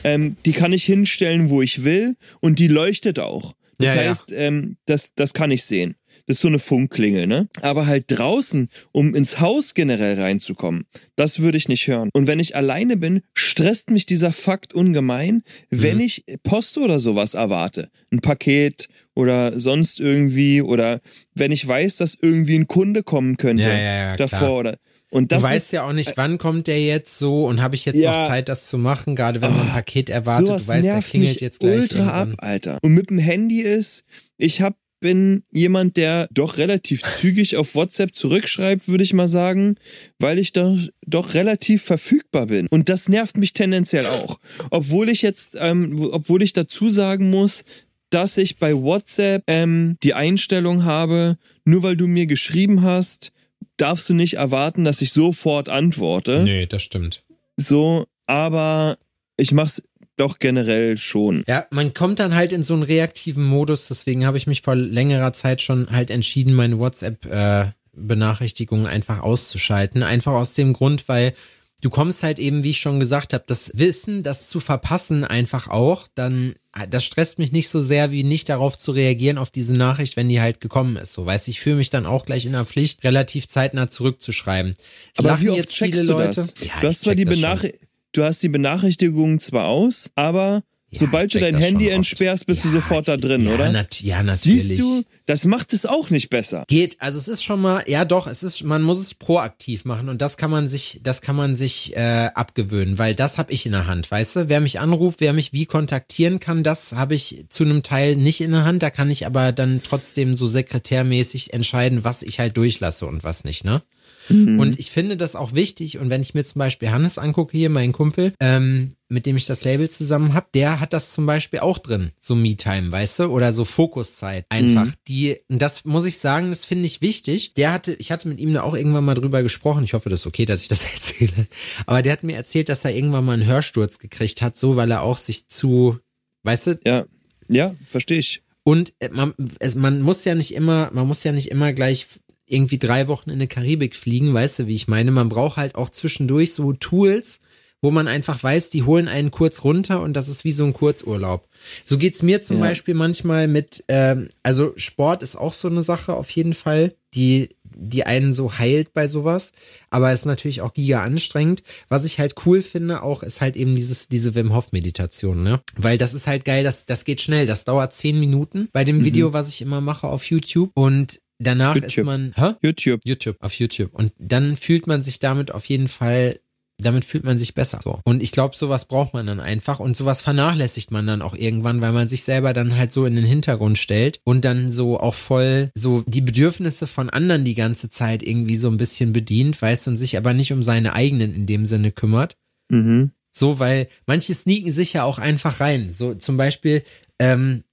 ähm, 0.05 0.37
die 0.45 0.53
kann 0.53 0.73
ich 0.73 0.85
hinstellen, 0.85 1.49
wo 1.49 1.63
ich 1.63 1.85
will 1.85 2.17
und 2.41 2.59
die 2.59 2.69
leuchtet 2.69 3.19
auch. 3.19 3.55
Das 3.79 3.95
ja, 3.95 4.01
heißt, 4.03 4.31
ja. 4.31 4.39
Ähm, 4.39 4.77
das, 4.87 5.15
das 5.15 5.33
kann 5.33 5.51
ich 5.51 5.65
sehen. 5.65 5.97
Das 6.27 6.37
ist 6.37 6.43
so 6.43 6.49
eine 6.49 6.59
Funkklingel, 6.59 7.27
ne? 7.27 7.49
Aber 7.61 7.87
halt 7.87 8.05
draußen, 8.09 8.69
um 8.93 9.15
ins 9.15 9.41
Haus 9.41 9.75
generell 9.75 10.21
reinzukommen, 10.21 10.87
das 11.17 11.41
würde 11.41 11.59
ich 11.59 11.69
nicht 11.69 11.87
hören. 11.87 12.11
Und 12.13 12.27
wenn 12.27 12.39
ich 12.39 12.57
alleine 12.57 12.97
bin, 12.97 13.23
stresst 13.35 13.91
mich 13.91 14.07
dieser 14.07 14.33
Fakt 14.33 14.75
ungemein, 14.75 15.43
wenn 15.71 15.97
mhm. 15.97 16.05
ich 16.05 16.25
Post 16.43 16.79
oder 16.79 16.99
sowas 16.99 17.35
erwarte. 17.35 17.91
Ein 18.11 18.21
Paket 18.21 18.89
oder 19.15 19.59
sonst 19.59 20.01
irgendwie 20.01 20.63
oder 20.63 21.01
wenn 21.35 21.53
ich 21.53 21.67
weiß, 21.67 21.97
dass 21.97 22.17
irgendwie 22.21 22.59
ein 22.59 22.67
Kunde 22.67 23.03
kommen 23.03 23.37
könnte 23.37 23.65
ja, 23.65 23.75
ja, 23.75 23.97
ja, 23.97 24.17
davor 24.17 24.39
klar. 24.39 24.57
oder 24.57 24.79
und 25.13 25.31
das 25.31 25.43
du 25.43 25.49
weißt 25.49 25.67
ist, 25.67 25.73
ja 25.73 25.87
auch 25.87 25.93
nicht, 25.93 26.17
wann 26.17 26.39
kommt 26.39 26.67
der 26.69 26.83
jetzt 26.83 27.19
so 27.19 27.45
und 27.45 27.61
habe 27.61 27.75
ich 27.75 27.85
jetzt 27.85 27.99
ja, 27.99 28.19
noch 28.19 28.29
Zeit, 28.29 28.49
das 28.49 28.69
zu 28.69 28.79
machen, 28.79 29.15
gerade 29.15 29.43
wenn 29.43 29.51
man 29.51 29.61
ein 29.61 29.69
oh, 29.69 29.75
Paket 29.75 30.09
erwartet. 30.09 30.49
Du 30.49 30.69
weißt, 30.69 30.85
der 30.85 31.03
klingelt 31.03 31.43
jetzt 31.43 31.61
gleich. 31.61 31.81
Ultra 31.81 31.99
irgendwann. 31.99 32.33
ab, 32.33 32.39
Alter. 32.39 32.79
Und 32.81 32.95
mit 32.95 33.11
dem 33.11 33.19
Handy 33.19 33.61
ist, 33.61 34.05
ich 34.39 34.63
habe 34.63 34.75
bin 35.03 35.43
jemand, 35.53 35.99
der 35.99 36.29
doch 36.33 36.57
relativ 36.57 37.03
zügig 37.03 37.59
auf 37.59 37.75
WhatsApp 37.75 38.15
zurückschreibt, 38.15 38.89
würde 38.89 39.05
ich 39.05 39.13
mal 39.13 39.29
sagen, 39.29 39.77
weil 40.19 40.39
ich 40.39 40.53
doch, 40.53 40.79
doch 41.07 41.35
relativ 41.35 41.83
verfügbar 41.83 42.47
bin. 42.47 42.67
Und 42.69 42.89
das 42.89 43.11
nervt 43.11 43.37
mich 43.37 43.53
tendenziell 43.53 44.07
auch. 44.07 44.41
Obwohl 44.71 45.11
ich 45.11 45.21
jetzt, 45.21 45.59
ähm, 45.61 46.09
obwohl 46.11 46.43
ich 46.43 46.55
dazu 46.55 46.89
sagen 46.89 47.29
muss, 47.29 47.65
dass 48.09 48.39
ich 48.39 48.57
bei 48.57 48.75
WhatsApp 48.75 49.43
ähm, 49.47 49.99
die 50.03 50.15
Einstellung 50.15 50.85
habe, 50.85 51.37
nur 51.65 51.83
weil 51.83 51.97
du 51.97 52.07
mir 52.07 52.27
geschrieben 52.27 52.83
hast, 52.83 53.33
darfst 53.77 54.09
du 54.09 54.15
nicht 54.15 54.35
erwarten, 54.35 54.85
dass 54.85 55.03
ich 55.03 55.13
sofort 55.13 55.69
antworte. 55.69 56.43
Nee, 56.45 56.67
das 56.67 56.83
stimmt. 56.83 57.25
So, 57.57 58.07
aber 58.27 58.97
ich 59.37 59.53
mach's 59.53 59.83
doch 60.17 60.39
generell 60.39 60.99
schon. 60.99 61.43
Ja, 61.47 61.67
man 61.71 61.95
kommt 61.95 62.19
dann 62.19 62.35
halt 62.35 62.53
in 62.53 62.65
so 62.65 62.75
einen 62.75 62.83
reaktiven 62.83 63.45
Modus, 63.45 63.89
deswegen 63.89 64.27
habe 64.27 64.37
ich 64.37 64.47
mich 64.47 64.63
vor 64.63 64.77
längerer 64.77 65.33
Zeit 65.33 65.61
schon 65.61 65.91
halt 65.91 66.11
entschieden, 66.11 66.55
meine 66.55 66.79
WhatsApp 66.79 67.25
äh, 67.27 67.67
Benachrichtigungen 67.95 68.87
einfach 68.87 69.21
auszuschalten, 69.21 70.03
einfach 70.03 70.33
aus 70.33 70.55
dem 70.55 70.73
Grund, 70.73 71.09
weil 71.09 71.35
du 71.83 71.91
kommst 71.91 72.23
halt 72.23 72.39
eben, 72.39 72.63
wie 72.63 72.71
ich 72.71 72.81
schon 72.81 73.01
gesagt 73.01 73.33
habe, 73.33 73.45
das 73.47 73.73
Wissen, 73.75 74.23
das 74.23 74.49
zu 74.49 74.61
verpassen 74.61 75.25
einfach 75.25 75.69
auch, 75.69 76.09
dann 76.15 76.55
das 76.89 77.05
stresst 77.05 77.39
mich 77.39 77.53
nicht 77.53 77.69
so 77.69 77.83
sehr, 77.83 78.11
wie 78.13 78.25
nicht 78.25 78.49
darauf 78.49 78.79
zu 78.79 78.93
reagieren 78.93 79.37
auf 79.37 79.51
diese 79.51 79.75
Nachricht, 79.75 80.17
wenn 80.17 80.31
die 80.31 80.41
halt 80.41 80.61
gekommen 80.61 80.97
ist. 80.97 81.13
So, 81.13 81.27
weißt, 81.27 81.49
ich 81.49 81.61
fühle 81.61 81.77
mich 81.77 81.91
dann 81.91 82.07
auch 82.07 82.25
gleich 82.25 82.47
in 82.47 82.53
der 82.53 82.65
Pflicht, 82.65 83.05
relativ 83.05 83.47
zeitnah 83.47 83.91
zurückzuschreiben. 83.91 84.75
Es 85.15 85.23
Aber 85.23 85.39
wie 85.43 85.51
oft 85.51 85.59
jetzt 85.59 85.75
viele 85.77 86.03
Leute. 86.03 86.47
Ja, 86.61 86.81
du 86.81 86.89
hast 86.89 87.01
zwar 87.01 87.15
die 87.15 87.27
Benachrichtigung 87.27 87.89
du 88.13 88.25
hast 88.25 88.43
die 88.43 88.49
Benachrichtigungen 88.49 89.41
zwar 89.41 89.67
aus, 89.67 90.11
aber 90.15 90.63
ja, 90.91 90.99
sobald 91.01 91.35
du 91.35 91.41
dein 91.41 91.57
Handy 91.57 91.89
entsperrst, 91.89 92.47
bist 92.47 92.65
ja, 92.65 92.71
du 92.71 92.77
sofort 92.77 93.09
da 93.09 93.17
drin, 93.17 93.47
ja, 93.47 93.55
oder? 93.55 93.87
Ja, 94.01 94.23
natürlich. 94.23 94.69
Siehst 94.69 94.81
du, 94.81 95.03
Das 95.33 95.47
macht 95.47 95.73
es 95.73 95.87
auch 95.87 96.11
nicht 96.11 96.29
besser. 96.29 96.65
Geht, 96.69 97.01
also 97.01 97.17
es 97.17 97.27
ist 97.27 97.43
schon 97.43 97.63
mal, 97.63 97.85
ja 97.87 98.05
doch, 98.05 98.27
es 98.27 98.43
ist, 98.43 98.65
man 98.65 98.83
muss 98.83 98.99
es 98.99 99.15
proaktiv 99.15 99.87
machen 99.87 100.11
und 100.11 100.21
das 100.21 100.37
kann 100.37 100.51
man 100.51 100.69
sich, 100.69 101.01
das 101.03 101.23
kann 101.23 101.37
man 101.37 101.55
sich 101.55 101.97
äh, 101.97 102.29
abgewöhnen, 102.35 102.99
weil 102.99 103.15
das 103.15 103.39
habe 103.39 103.51
ich 103.51 103.65
in 103.65 103.73
der 103.73 103.87
Hand, 103.87 104.11
weißt 104.11 104.37
du? 104.37 104.49
Wer 104.51 104.61
mich 104.61 104.79
anruft, 104.79 105.23
wer 105.23 105.33
mich 105.33 105.55
wie 105.55 105.65
kontaktieren 105.65 106.39
kann, 106.39 106.63
das 106.63 106.93
habe 106.93 107.15
ich 107.15 107.47
zu 107.49 107.65
einem 107.65 107.83
Teil 107.83 108.17
nicht 108.17 108.43
in 108.43 108.51
der 108.51 108.67
Hand. 108.67 108.83
Da 108.83 108.91
kann 108.91 109.09
ich 109.09 109.25
aber 109.25 109.53
dann 109.53 109.81
trotzdem 109.83 110.35
so 110.35 110.47
sekretärmäßig 110.47 111.55
entscheiden, 111.55 112.05
was 112.05 112.23
ich 112.23 112.39
halt 112.39 112.59
durchlasse 112.59 113.07
und 113.07 113.25
was 113.25 113.45
nicht, 113.45 113.65
ne? 113.65 113.81
Mhm. 114.29 114.59
Und 114.59 114.79
ich 114.79 114.91
finde 114.91 115.17
das 115.17 115.37
auch 115.37 115.55
wichtig. 115.55 115.99
Und 115.99 116.11
wenn 116.11 116.21
ich 116.21 116.35
mir 116.35 116.45
zum 116.45 116.59
Beispiel 116.59 116.91
Hannes 116.91 117.19
angucke, 117.19 117.57
hier 117.57 117.71
meinen 117.71 117.93
Kumpel, 117.93 118.33
ähm, 118.41 118.95
mit 119.09 119.27
dem 119.27 119.37
ich 119.37 119.47
das 119.47 119.65
Label 119.65 119.91
zusammen 119.91 120.35
habe, 120.35 120.47
der 120.55 120.81
hat 120.81 120.93
das 120.93 121.13
zum 121.13 121.27
Beispiel 121.27 121.61
auch 121.61 121.79
drin, 121.79 122.13
so 122.19 122.35
Me-Time, 122.35 122.91
weißt 122.91 123.21
du, 123.21 123.25
oder 123.27 123.53
so 123.53 123.65
Fokuszeit 123.65 124.47
einfach. 124.49 124.87
Mhm. 124.87 124.95
Die, 125.09 125.22
und 125.49 125.61
das 125.61 125.85
muss 125.85 126.05
ich 126.05 126.19
sagen, 126.19 126.51
das 126.51 126.65
finde 126.65 126.87
ich 126.87 127.03
wichtig. 127.03 127.55
Der 127.55 127.73
hatte, 127.73 127.95
ich 127.95 128.13
hatte 128.13 128.29
mit 128.29 128.39
ihm 128.39 128.53
da 128.53 128.63
auch 128.63 128.75
irgendwann 128.75 129.05
mal 129.05 129.15
drüber 129.15 129.43
gesprochen. 129.43 129.85
Ich 129.85 129.95
hoffe, 129.95 130.11
das 130.11 130.21
ist 130.21 130.27
okay, 130.27 130.45
dass 130.45 130.63
ich 130.63 130.69
das 130.69 130.83
erzähle. 130.95 131.47
Aber 131.87 132.03
der 132.03 132.13
hat 132.13 132.23
mir 132.23 132.37
erzählt, 132.37 132.69
dass 132.69 132.85
er 132.85 132.95
irgendwann 132.95 133.25
mal 133.25 133.35
einen 133.35 133.47
Hörsturz 133.47 133.99
gekriegt 133.99 134.43
hat, 134.43 134.57
so 134.57 134.77
weil 134.77 134.91
er 134.91 135.03
auch 135.03 135.17
sich 135.17 135.49
zu, 135.49 135.99
weißt 136.43 136.67
du? 136.67 136.81
Ja, 136.85 137.07
ja, 137.49 137.75
verstehe 137.89 138.19
ich. 138.19 138.43
Und 138.65 138.95
äh, 139.01 139.09
man, 139.11 139.35
es, 139.59 139.75
man 139.75 140.03
muss 140.03 140.25
ja 140.25 140.35
nicht 140.35 140.55
immer, 140.55 140.91
man 140.93 141.07
muss 141.07 141.25
ja 141.25 141.33
nicht 141.33 141.51
immer 141.51 141.73
gleich 141.73 142.07
irgendwie 142.47 142.79
drei 142.79 143.09
Wochen 143.09 143.31
in 143.31 143.37
eine 143.37 143.49
Karibik 143.49 143.97
fliegen, 143.97 144.35
weißt 144.35 144.61
du, 144.61 144.67
wie 144.67 144.75
ich 144.75 144.89
meine? 144.89 145.11
Man 145.11 145.29
braucht 145.29 145.57
halt 145.57 145.75
auch 145.75 145.91
zwischendurch 145.91 146.53
so 146.53 146.73
Tools, 146.73 147.41
wo 147.83 147.91
man 147.91 148.07
einfach 148.09 148.43
weiß, 148.43 148.71
die 148.71 148.85
holen 148.85 149.09
einen 149.09 149.33
kurz 149.33 149.65
runter 149.65 150.01
und 150.01 150.15
das 150.15 150.29
ist 150.29 150.45
wie 150.45 150.53
so 150.53 150.65
ein 150.65 150.73
Kurzurlaub. 150.73 151.49
So 151.85 151.99
geht's 151.99 152.23
mir 152.23 152.41
zum 152.41 152.59
ja. 152.59 152.63
Beispiel 152.63 152.95
manchmal 152.95 153.49
mit, 153.49 153.85
ähm, 153.89 154.29
also 154.45 154.73
Sport 154.77 155.23
ist 155.23 155.37
auch 155.37 155.53
so 155.53 155.69
eine 155.69 155.83
Sache 155.83 156.15
auf 156.15 156.31
jeden 156.31 156.55
Fall, 156.55 156.95
die, 157.15 157.51
die 157.65 158.05
einen 158.05 158.33
so 158.35 158.59
heilt 158.59 158.95
bei 158.95 159.09
sowas, 159.09 159.53
aber 159.91 160.13
ist 160.13 160.27
natürlich 160.27 160.61
auch 160.61 160.73
giga 160.73 161.03
anstrengend. 161.03 161.63
Was 161.89 162.05
ich 162.05 162.21
halt 162.21 162.35
cool 162.47 162.63
finde 162.63 163.03
auch, 163.03 163.23
ist 163.25 163.41
halt 163.41 163.57
eben 163.57 163.75
dieses, 163.75 164.09
diese 164.09 164.35
Wim 164.37 164.55
Hof 164.55 164.73
Meditation, 164.73 165.43
ne? 165.43 165.61
Weil 165.77 165.99
das 165.99 166.15
ist 166.15 166.27
halt 166.27 166.45
geil, 166.45 166.63
das, 166.63 166.87
das 166.87 167.05
geht 167.05 167.21
schnell, 167.21 167.47
das 167.47 167.65
dauert 167.65 167.93
zehn 167.93 168.19
Minuten 168.19 168.69
bei 168.73 168.85
dem 168.85 168.99
mhm. 168.99 169.05
Video, 169.05 169.33
was 169.33 169.49
ich 169.49 169.61
immer 169.61 169.81
mache 169.81 170.07
auf 170.07 170.25
YouTube 170.25 170.71
und 170.75 171.21
danach 171.41 171.75
YouTube. 171.75 171.99
ist 171.99 172.05
man, 172.05 172.33
hä? 172.37 172.55
YouTube. 172.63 173.01
YouTube, 173.05 173.37
auf 173.41 173.55
YouTube. 173.55 173.93
Und 173.93 174.13
dann 174.19 174.57
fühlt 174.57 174.87
man 174.87 175.03
sich 175.03 175.19
damit 175.19 175.53
auf 175.53 175.67
jeden 175.67 175.89
Fall 175.89 176.37
damit 176.83 177.05
fühlt 177.05 177.25
man 177.25 177.39
sich 177.39 177.55
besser. 177.55 177.81
So. 177.83 178.01
Und 178.05 178.23
ich 178.23 178.33
glaube, 178.33 178.57
sowas 178.57 178.85
braucht 178.85 179.15
man 179.15 179.27
dann 179.27 179.41
einfach 179.41 179.81
und 179.81 179.97
sowas 179.97 180.21
vernachlässigt 180.21 180.91
man 180.91 181.07
dann 181.07 181.23
auch 181.23 181.35
irgendwann, 181.35 181.81
weil 181.81 181.93
man 181.93 182.09
sich 182.09 182.25
selber 182.25 182.53
dann 182.53 182.77
halt 182.77 182.93
so 182.93 183.07
in 183.07 183.15
den 183.15 183.25
Hintergrund 183.25 183.79
stellt 183.79 184.21
und 184.25 184.45
dann 184.45 184.71
so 184.71 185.01
auch 185.01 185.15
voll 185.15 185.71
so 185.75 186.03
die 186.07 186.21
Bedürfnisse 186.21 186.87
von 186.87 187.11
anderen 187.11 187.45
die 187.45 187.55
ganze 187.55 187.91
Zeit 187.91 188.23
irgendwie 188.23 188.57
so 188.57 188.69
ein 188.69 188.77
bisschen 188.77 189.13
bedient, 189.13 189.61
weißt 189.61 189.89
und 189.89 189.97
sich 189.97 190.17
aber 190.17 190.35
nicht 190.35 190.53
um 190.53 190.63
seine 190.63 190.95
eigenen 190.95 191.35
in 191.35 191.47
dem 191.47 191.67
Sinne 191.67 191.93
kümmert. 191.93 192.37
Mhm. 192.71 193.13
So, 193.33 193.59
weil 193.59 193.89
manche 194.07 194.35
sneaken 194.35 194.71
sich 194.71 194.93
ja 194.93 195.05
auch 195.05 195.19
einfach 195.19 195.61
rein. 195.61 195.91
So 195.91 196.15
zum 196.15 196.37
Beispiel, 196.37 196.83
ähm, 197.19 197.65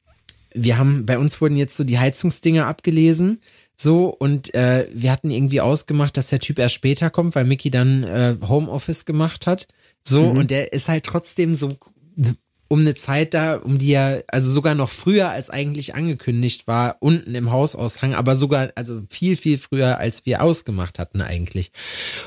wir 0.54 0.78
haben, 0.78 1.06
bei 1.06 1.18
uns 1.18 1.40
wurden 1.42 1.58
jetzt 1.58 1.78
so 1.78 1.84
die 1.84 2.00
Heizungsdinger 2.00 2.66
abgelesen 2.66 3.42
so, 3.82 4.08
und 4.08 4.54
äh, 4.54 4.90
wir 4.94 5.10
hatten 5.10 5.32
irgendwie 5.32 5.62
ausgemacht, 5.62 6.18
dass 6.18 6.28
der 6.28 6.42
Typ 6.42 6.60
erst 6.60 6.76
später 6.76 7.10
kommt, 7.10 7.34
weil 7.36 7.46
Mickey 7.46 7.72
dann 7.72 8.04
äh, 8.04 8.36
Homeoffice 8.46 9.06
gemacht 9.06 9.48
hat. 9.48 9.70
So, 10.04 10.32
mhm. 10.32 10.38
und 10.38 10.52
der 10.52 10.74
ist 10.74 10.90
halt 10.90 11.06
trotzdem 11.06 11.56
so 11.56 11.78
um 12.70 12.82
eine 12.82 12.94
Zeit 12.94 13.34
da, 13.34 13.56
um 13.56 13.80
die 13.80 13.92
er, 13.94 14.24
also 14.28 14.52
sogar 14.52 14.76
noch 14.76 14.90
früher 14.90 15.30
als 15.30 15.50
eigentlich 15.50 15.96
angekündigt 15.96 16.68
war, 16.68 16.98
unten 17.00 17.34
im 17.34 17.52
Hausaushang, 17.52 18.14
aber 18.14 18.36
sogar, 18.36 18.70
also 18.76 19.02
viel, 19.10 19.36
viel 19.36 19.58
früher, 19.58 19.98
als 19.98 20.28
wir 20.28 20.44
ausgemacht 20.44 21.00
hatten 21.00 21.22
eigentlich. 21.22 21.72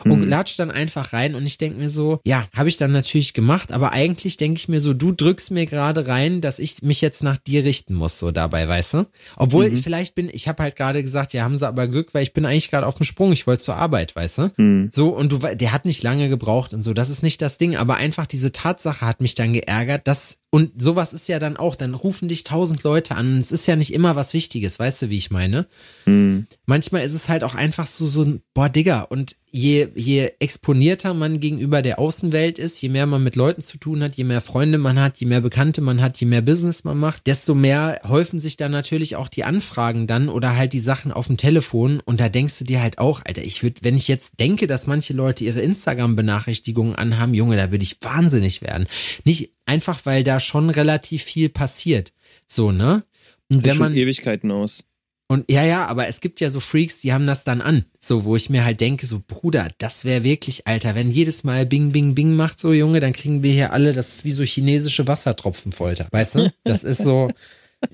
Und 0.05 0.23
mhm. 0.23 0.29
latscht 0.29 0.59
dann 0.59 0.73
einfach 0.73 1.13
rein 1.13 1.37
und 1.37 1.47
ich 1.47 1.59
denke 1.59 1.79
mir 1.79 1.89
so, 1.89 2.21
ja, 2.25 2.49
habe 2.57 2.69
ich 2.69 2.77
dann 2.77 2.91
natürlich 2.91 3.35
gemacht, 3.35 3.71
aber 3.71 3.93
eigentlich 3.93 4.37
denke 4.37 4.59
ich 4.59 4.69
mir 4.69 4.81
so, 4.81 4.95
du 4.95 5.13
drückst 5.13 5.53
mir 5.53 5.65
gerade 5.65 6.09
rein, 6.09 6.41
dass 6.41 6.59
ich 6.59 6.83
mich 6.83 7.01
jetzt 7.01 7.23
nach 7.23 7.37
dir 7.37 7.63
richten 7.63 7.95
muss, 7.95 8.19
so 8.19 8.33
dabei, 8.33 8.67
weißt 8.67 8.95
du? 8.95 9.07
Obwohl 9.37 9.71
mhm. 9.71 9.77
ich 9.77 9.83
vielleicht 9.83 10.17
bin, 10.17 10.29
ich 10.33 10.49
habe 10.49 10.65
halt 10.65 10.75
gerade 10.75 11.03
gesagt, 11.03 11.35
ja, 11.35 11.45
haben 11.45 11.57
sie 11.57 11.69
aber 11.69 11.87
Glück, 11.87 12.15
weil 12.15 12.25
ich 12.25 12.33
bin 12.33 12.45
eigentlich 12.47 12.69
gerade 12.69 12.89
auf 12.89 12.97
dem 12.97 13.05
Sprung, 13.05 13.33
ich 13.33 13.47
wollte 13.47 13.63
zur 13.63 13.77
Arbeit, 13.77 14.17
weißt 14.17 14.39
du? 14.39 14.51
Mhm. 14.57 14.89
So, 14.93 15.11
und 15.11 15.31
du, 15.31 15.39
der 15.39 15.73
hat 15.73 15.85
nicht 15.85 16.03
lange 16.03 16.29
gebraucht 16.29 16.75
und 16.75 16.83
so, 16.83 16.95
das 16.95 17.11
ist 17.11 17.23
nicht 17.23 17.41
das 17.41 17.59
Ding, 17.59 17.77
aber 17.77 17.95
einfach 17.95 18.27
diese 18.27 18.51
Tatsache 18.51 19.07
hat 19.07 19.21
mich 19.21 19.37
dann 19.37 19.53
geärgert, 19.53 20.09
dass 20.09 20.32
it's 20.33 20.42
und 20.55 20.83
sowas 20.83 21.15
ist 21.15 21.29
ja 21.29 21.39
dann 21.39 21.57
auch, 21.57 21.77
dann 21.77 21.95
rufen 21.95 22.29
dich 22.29 22.45
tausend 22.45 22.83
Leute 22.83 23.17
an. 23.17 23.41
Es 23.41 23.53
ist 23.53 23.67
ja 23.67 23.75
nicht 23.75 23.91
immer 23.91 24.17
was 24.17 24.35
Wichtiges, 24.35 24.79
weißt 24.79 25.01
du, 25.01 25.09
wie 25.09 25.17
ich 25.17 25.31
meine? 25.31 25.67
Mhm. 26.05 26.47
Manchmal 26.67 27.05
ist 27.05 27.15
es 27.15 27.31
halt 27.31 27.43
auch 27.43 27.55
einfach 27.55 27.87
so, 27.87 28.07
so 28.07 28.23
ein, 28.23 28.43
boah, 28.53 28.69
Digga, 28.69 29.01
und 29.01 29.35
je, 29.51 29.89
je 29.95 30.31
exponierter 30.41 31.15
man 31.15 31.41
gegenüber 31.41 31.81
der 31.81 31.99
Außenwelt 31.99 32.59
ist, 32.59 32.81
je 32.83 32.91
mehr 32.91 33.07
man 33.07 33.23
mit 33.23 33.37
Leuten 33.37 33.63
zu 33.63 33.79
tun 33.79 34.03
hat, 34.03 34.15
je 34.17 34.25
mehr 34.25 34.43
Freunde 34.43 34.77
man 34.79 34.99
hat, 35.01 35.19
je 35.19 35.27
mehr 35.27 35.41
Bekannte 35.41 35.81
man 35.81 36.03
hat, 36.03 36.19
je 36.19 36.27
mehr 36.27 36.43
Business 36.43 36.85
man 36.85 36.99
macht, 36.99 37.27
desto 37.27 37.55
mehr 37.55 38.01
häufen 38.07 38.41
sich 38.41 38.59
dann 38.59 38.73
natürlich 38.73 39.17
auch 39.17 39.29
die 39.29 39.45
Anfragen 39.45 40.07
dann 40.07 40.29
oder 40.29 40.57
halt 40.57 40.73
die 40.73 40.81
Sachen 40.81 41.13
auf 41.13 41.29
dem 41.29 41.37
Telefon 41.37 42.01
und 42.05 42.21
da 42.21 42.29
denkst 42.29 42.59
du 42.59 42.65
dir 42.65 42.83
halt 42.83 42.99
auch, 42.99 43.23
Alter, 43.25 43.43
ich 43.43 43.63
würde, 43.63 43.81
wenn 43.83 43.97
ich 43.97 44.09
jetzt 44.09 44.41
denke, 44.41 44.67
dass 44.67 44.87
manche 44.87 45.13
Leute 45.13 45.45
ihre 45.45 45.61
Instagram-Benachrichtigungen 45.61 46.95
anhaben, 46.95 47.35
Junge, 47.35 47.57
da 47.57 47.71
würde 47.71 47.85
ich 47.85 47.99
wahnsinnig 48.03 48.63
werden. 48.63 48.87
Nicht 49.25 49.53
einfach, 49.67 50.01
weil 50.05 50.25
da 50.25 50.41
schon 50.43 50.71
relativ 50.71 51.23
viel 51.23 51.49
passiert. 51.49 52.13
So, 52.47 52.73
ne? 52.73 53.03
Und 53.51 53.65
wenn 53.65 53.79
man 53.79 53.95
Ewigkeiten 53.95 54.51
aus. 54.51 54.85
Und 55.33 55.51
ja, 55.51 55.65
ja, 55.65 55.87
aber 55.87 56.09
es 56.09 56.21
gibt 56.21 56.41
ja 56.41 56.51
so 56.51 56.61
Freaks, 56.61 57.01
die 57.01 57.15
haben 57.15 57.27
das 57.27 57.43
dann 57.43 57.63
an. 57.63 57.87
So, 58.01 58.25
wo 58.25 58.37
ich 58.37 58.51
mir 58.51 58.67
halt 58.67 58.83
denke, 58.83 59.07
so, 59.07 59.23
Bruder, 59.27 59.69
das 59.79 60.05
wäre 60.05 60.25
wirklich, 60.25 60.67
Alter, 60.67 60.95
wenn 60.95 61.11
jedes 61.11 61.43
Mal 61.43 61.65
Bing, 61.65 61.91
Bing, 61.91 62.15
Bing 62.15 62.37
macht, 62.37 62.61
so 62.61 62.75
Junge, 62.75 63.01
dann 63.01 63.15
kriegen 63.15 63.43
wir 63.43 63.51
hier 63.51 63.73
alle, 63.73 63.95
das 63.95 64.17
ist 64.17 64.25
wie 64.27 64.31
so 64.31 64.43
chinesische 64.43 65.07
Wassertropfenfolter. 65.07 66.09
Weißt 66.11 66.35
du? 66.35 66.53
Das 66.65 66.85
ist 66.85 67.03
so, 67.03 67.31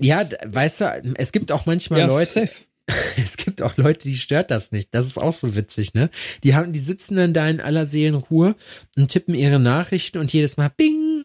ja, 0.00 0.28
weißt 0.46 0.80
du, 0.80 1.14
es 1.14 1.30
gibt 1.30 1.52
auch 1.52 1.64
manchmal 1.64 2.00
ja, 2.00 2.06
Leute. 2.06 2.32
Safe. 2.32 2.50
Es 3.16 3.36
gibt 3.36 3.60
auch 3.60 3.76
Leute, 3.76 4.08
die 4.08 4.16
stört 4.16 4.50
das 4.50 4.72
nicht. 4.72 4.94
Das 4.94 5.06
ist 5.06 5.18
auch 5.18 5.34
so 5.34 5.54
witzig, 5.54 5.92
ne? 5.92 6.08
Die 6.42 6.54
haben, 6.54 6.72
die 6.72 6.78
sitzen 6.78 7.16
dann 7.16 7.34
da 7.34 7.46
in 7.48 7.60
aller 7.60 7.84
Seelenruhe 7.84 8.56
und 8.96 9.08
tippen 9.08 9.34
ihre 9.34 9.60
Nachrichten 9.60 10.18
und 10.18 10.32
jedes 10.32 10.56
Mal 10.56 10.70
Bing, 10.74 11.08
Bing, 11.08 11.24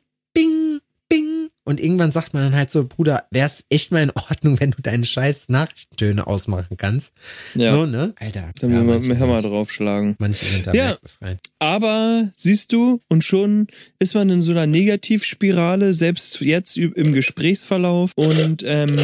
und 1.65 1.79
irgendwann 1.79 2.11
sagt 2.11 2.33
man 2.33 2.43
dann 2.43 2.55
halt 2.55 2.69
so, 2.71 2.85
Bruder, 2.85 3.25
wär's 3.31 3.63
echt 3.69 3.91
mal 3.91 4.03
in 4.03 4.11
Ordnung, 4.11 4.59
wenn 4.59 4.71
du 4.71 4.81
deine 4.81 5.05
scheiß 5.05 5.49
Nachrichtentöne 5.49 6.27
ausmachen 6.27 6.77
kannst. 6.77 7.13
Ja. 7.55 7.71
So, 7.71 7.85
ne? 7.85 8.13
Alter. 8.19 8.51
Dann 8.59 8.71
ja, 8.71 8.85
wir 8.85 8.99
mit 8.99 9.19
Hammer 9.19 9.41
draufschlagen. 9.41 10.15
Manche 10.19 10.45
sind 10.45 10.67
da 10.67 10.73
ja, 10.73 10.97
befreit. 11.01 11.39
Aber 11.59 12.29
siehst 12.35 12.73
du, 12.73 13.01
und 13.07 13.23
schon 13.23 13.67
ist 13.99 14.13
man 14.13 14.29
in 14.29 14.41
so 14.41 14.51
einer 14.51 14.67
Negativspirale, 14.67 15.93
selbst 15.93 16.41
jetzt 16.41 16.77
im 16.77 17.13
Gesprächsverlauf. 17.13 18.11
Und 18.15 18.63
ähm, 18.65 18.97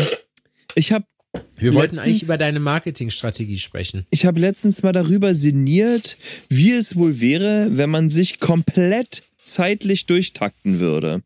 ich 0.76 0.92
habe 0.92 1.06
wir 1.58 1.74
wollten 1.74 1.96
letztens, 1.96 2.00
eigentlich 2.00 2.24
über 2.24 2.38
deine 2.38 2.60
Marketingstrategie 2.60 3.60
sprechen. 3.60 4.06
Ich 4.10 4.26
habe 4.26 4.40
letztens 4.40 4.82
mal 4.82 4.94
darüber 4.94 5.36
sinniert, 5.36 6.18
wie 6.50 6.72
es 6.72 6.96
wohl 6.96 7.20
wäre, 7.20 7.70
wenn 7.72 7.90
man 7.90 8.10
sich 8.10 8.40
komplett 8.40 9.24
zeitlich 9.50 10.06
durchtakten 10.06 10.80
würde. 10.80 11.22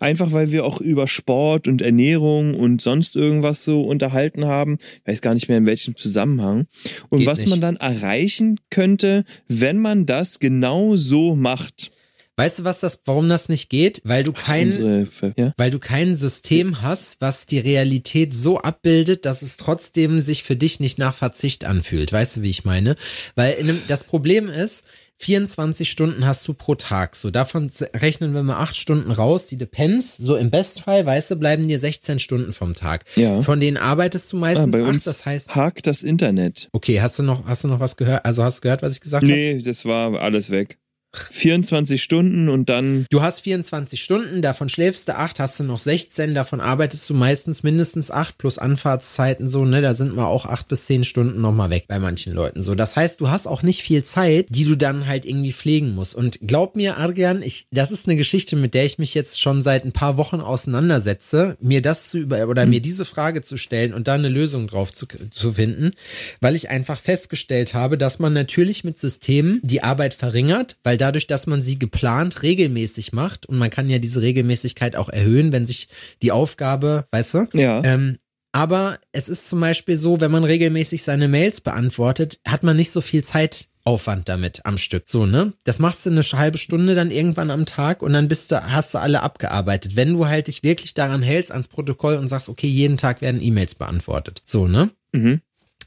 Einfach 0.00 0.32
weil 0.32 0.52
wir 0.52 0.64
auch 0.64 0.80
über 0.80 1.08
Sport 1.08 1.68
und 1.68 1.82
Ernährung 1.82 2.54
und 2.54 2.82
sonst 2.82 3.16
irgendwas 3.16 3.64
so 3.64 3.82
unterhalten 3.82 4.44
haben. 4.44 4.78
Ich 5.02 5.06
weiß 5.06 5.22
gar 5.22 5.34
nicht 5.34 5.48
mehr 5.48 5.58
in 5.58 5.66
welchem 5.66 5.96
Zusammenhang. 5.96 6.66
Und 7.08 7.20
Geht 7.20 7.28
was 7.28 7.40
nicht. 7.40 7.50
man 7.50 7.60
dann 7.60 7.76
erreichen 7.76 8.60
könnte, 8.70 9.24
wenn 9.48 9.78
man 9.78 10.06
das 10.06 10.38
genau 10.38 10.96
so 10.96 11.34
macht. 11.34 11.90
Weißt 12.36 12.58
du, 12.58 12.64
was 12.64 12.80
das, 12.80 13.00
warum 13.04 13.28
das 13.28 13.48
nicht 13.48 13.70
geht? 13.70 14.00
Weil 14.02 14.24
du 14.24 14.32
kein, 14.32 14.66
Unsere, 14.66 15.06
ja? 15.36 15.52
weil 15.56 15.70
du 15.70 15.78
kein 15.78 16.16
System 16.16 16.82
hast, 16.82 17.20
was 17.20 17.46
die 17.46 17.60
Realität 17.60 18.34
so 18.34 18.58
abbildet, 18.58 19.24
dass 19.24 19.42
es 19.42 19.56
trotzdem 19.56 20.18
sich 20.18 20.42
für 20.42 20.56
dich 20.56 20.80
nicht 20.80 20.98
nach 20.98 21.14
Verzicht 21.14 21.64
anfühlt. 21.64 22.12
Weißt 22.12 22.36
du, 22.36 22.42
wie 22.42 22.50
ich 22.50 22.64
meine? 22.64 22.96
Weil 23.36 23.54
einem, 23.56 23.80
das 23.86 24.02
Problem 24.02 24.48
ist, 24.48 24.82
24 25.24 25.88
Stunden 25.88 26.26
hast 26.26 26.46
du 26.46 26.52
pro 26.52 26.74
Tag. 26.74 27.16
So, 27.16 27.30
davon 27.30 27.70
rechnen 27.94 28.34
wir 28.34 28.42
mal 28.42 28.58
acht 28.58 28.76
Stunden 28.76 29.10
raus. 29.10 29.46
Die 29.46 29.56
Depends, 29.56 30.18
so 30.18 30.36
im 30.36 30.50
Bestfall, 30.50 31.06
weißt 31.06 31.30
du, 31.30 31.36
bleiben 31.36 31.66
dir 31.66 31.78
16 31.78 32.18
Stunden 32.18 32.52
vom 32.52 32.74
Tag. 32.74 33.06
Ja. 33.16 33.40
Von 33.40 33.58
denen 33.58 33.78
arbeitest 33.78 34.30
du 34.32 34.36
meistens 34.36 34.78
ah, 34.78 34.86
acht, 34.86 35.06
das 35.06 35.24
heißt. 35.24 35.54
Hakt 35.54 35.86
das 35.86 36.02
Internet. 36.02 36.68
Okay, 36.72 37.00
hast 37.00 37.18
du 37.18 37.22
noch, 37.22 37.46
hast 37.46 37.64
du 37.64 37.68
noch 37.68 37.80
was 37.80 37.96
gehört? 37.96 38.26
Also 38.26 38.44
hast 38.44 38.58
du 38.58 38.60
gehört, 38.62 38.82
was 38.82 38.92
ich 38.92 39.00
gesagt 39.00 39.24
habe? 39.24 39.32
Nee, 39.32 39.62
das 39.62 39.86
war 39.86 40.20
alles 40.20 40.50
weg. 40.50 40.78
24 41.14 42.02
Stunden 42.02 42.48
und 42.48 42.68
dann. 42.68 43.06
Du 43.10 43.22
hast 43.22 43.40
24 43.40 44.02
Stunden, 44.02 44.42
davon 44.42 44.68
schläfst 44.68 45.08
du 45.08 45.16
acht, 45.16 45.38
hast 45.40 45.60
du 45.60 45.64
noch 45.64 45.78
16, 45.78 46.34
davon 46.34 46.60
arbeitest 46.60 47.08
du 47.08 47.14
meistens 47.14 47.62
mindestens 47.62 48.10
acht 48.10 48.38
plus 48.38 48.58
Anfahrtszeiten 48.58 49.48
so, 49.48 49.64
ne? 49.64 49.80
Da 49.82 49.94
sind 49.94 50.14
wir 50.14 50.26
auch 50.26 50.46
acht 50.46 50.68
bis 50.68 50.86
zehn 50.86 51.04
Stunden 51.04 51.40
nochmal 51.40 51.70
weg 51.70 51.84
bei 51.88 51.98
manchen 51.98 52.32
Leuten 52.32 52.62
so. 52.62 52.74
Das 52.74 52.96
heißt, 52.96 53.20
du 53.20 53.30
hast 53.30 53.46
auch 53.46 53.62
nicht 53.62 53.82
viel 53.82 54.02
Zeit, 54.02 54.46
die 54.50 54.64
du 54.64 54.76
dann 54.76 55.06
halt 55.06 55.24
irgendwie 55.24 55.52
pflegen 55.52 55.94
musst. 55.94 56.14
Und 56.14 56.38
glaub 56.42 56.76
mir, 56.76 56.96
Argan, 56.96 57.42
ich, 57.42 57.66
das 57.70 57.92
ist 57.92 58.06
eine 58.06 58.16
Geschichte, 58.16 58.56
mit 58.56 58.74
der 58.74 58.84
ich 58.84 58.98
mich 58.98 59.14
jetzt 59.14 59.40
schon 59.40 59.62
seit 59.62 59.84
ein 59.84 59.92
paar 59.92 60.16
Wochen 60.16 60.40
auseinandersetze, 60.40 61.56
mir 61.60 61.82
das 61.82 62.10
zu 62.10 62.18
über 62.18 62.48
oder 62.48 62.64
mhm. 62.64 62.70
mir 62.70 62.80
diese 62.80 63.04
Frage 63.04 63.42
zu 63.42 63.56
stellen 63.56 63.94
und 63.94 64.08
da 64.08 64.14
eine 64.14 64.28
Lösung 64.28 64.66
drauf 64.66 64.92
zu, 64.92 65.06
zu 65.30 65.52
finden, 65.52 65.92
weil 66.40 66.54
ich 66.54 66.70
einfach 66.70 67.00
festgestellt 67.00 67.74
habe, 67.74 67.98
dass 67.98 68.18
man 68.18 68.32
natürlich 68.32 68.84
mit 68.84 68.98
Systemen 68.98 69.60
die 69.62 69.82
Arbeit 69.82 70.14
verringert, 70.14 70.76
weil 70.82 70.96
dadurch, 71.04 71.26
dass 71.26 71.46
man 71.46 71.62
sie 71.62 71.78
geplant 71.78 72.42
regelmäßig 72.42 73.12
macht 73.12 73.44
und 73.46 73.58
man 73.58 73.68
kann 73.68 73.90
ja 73.90 73.98
diese 73.98 74.22
Regelmäßigkeit 74.22 74.96
auch 74.96 75.10
erhöhen, 75.10 75.52
wenn 75.52 75.66
sich 75.66 75.88
die 76.22 76.32
Aufgabe, 76.32 77.06
weißt 77.10 77.34
du, 77.34 77.48
ja. 77.52 77.84
ähm, 77.84 78.16
aber 78.52 78.98
es 79.12 79.28
ist 79.28 79.48
zum 79.48 79.60
Beispiel 79.60 79.98
so, 79.98 80.20
wenn 80.20 80.30
man 80.30 80.44
regelmäßig 80.44 81.02
seine 81.02 81.28
Mails 81.28 81.60
beantwortet, 81.60 82.40
hat 82.46 82.62
man 82.62 82.76
nicht 82.76 82.90
so 82.92 83.00
viel 83.00 83.22
Zeitaufwand 83.22 84.28
damit 84.28 84.64
am 84.64 84.78
Stück. 84.78 85.04
So, 85.06 85.26
ne? 85.26 85.52
Das 85.64 85.80
machst 85.80 86.06
du 86.06 86.10
eine 86.10 86.22
halbe 86.22 86.56
Stunde 86.56 86.94
dann 86.94 87.10
irgendwann 87.10 87.50
am 87.50 87.66
Tag 87.66 88.00
und 88.00 88.12
dann 88.12 88.28
bist 88.28 88.50
du, 88.50 88.62
hast 88.62 88.94
du 88.94 88.98
alle 88.98 89.22
abgearbeitet. 89.22 89.96
Wenn 89.96 90.14
du 90.14 90.26
halt 90.26 90.46
dich 90.46 90.62
wirklich 90.62 90.94
daran 90.94 91.20
hältst 91.20 91.50
ans 91.50 91.68
Protokoll 91.68 92.14
und 92.14 92.28
sagst, 92.28 92.48
okay, 92.48 92.68
jeden 92.68 92.96
Tag 92.96 93.20
werden 93.20 93.42
E-Mails 93.42 93.74
beantwortet. 93.74 94.42
So, 94.46 94.68
ne? 94.68 94.88
Mhm. 95.12 95.40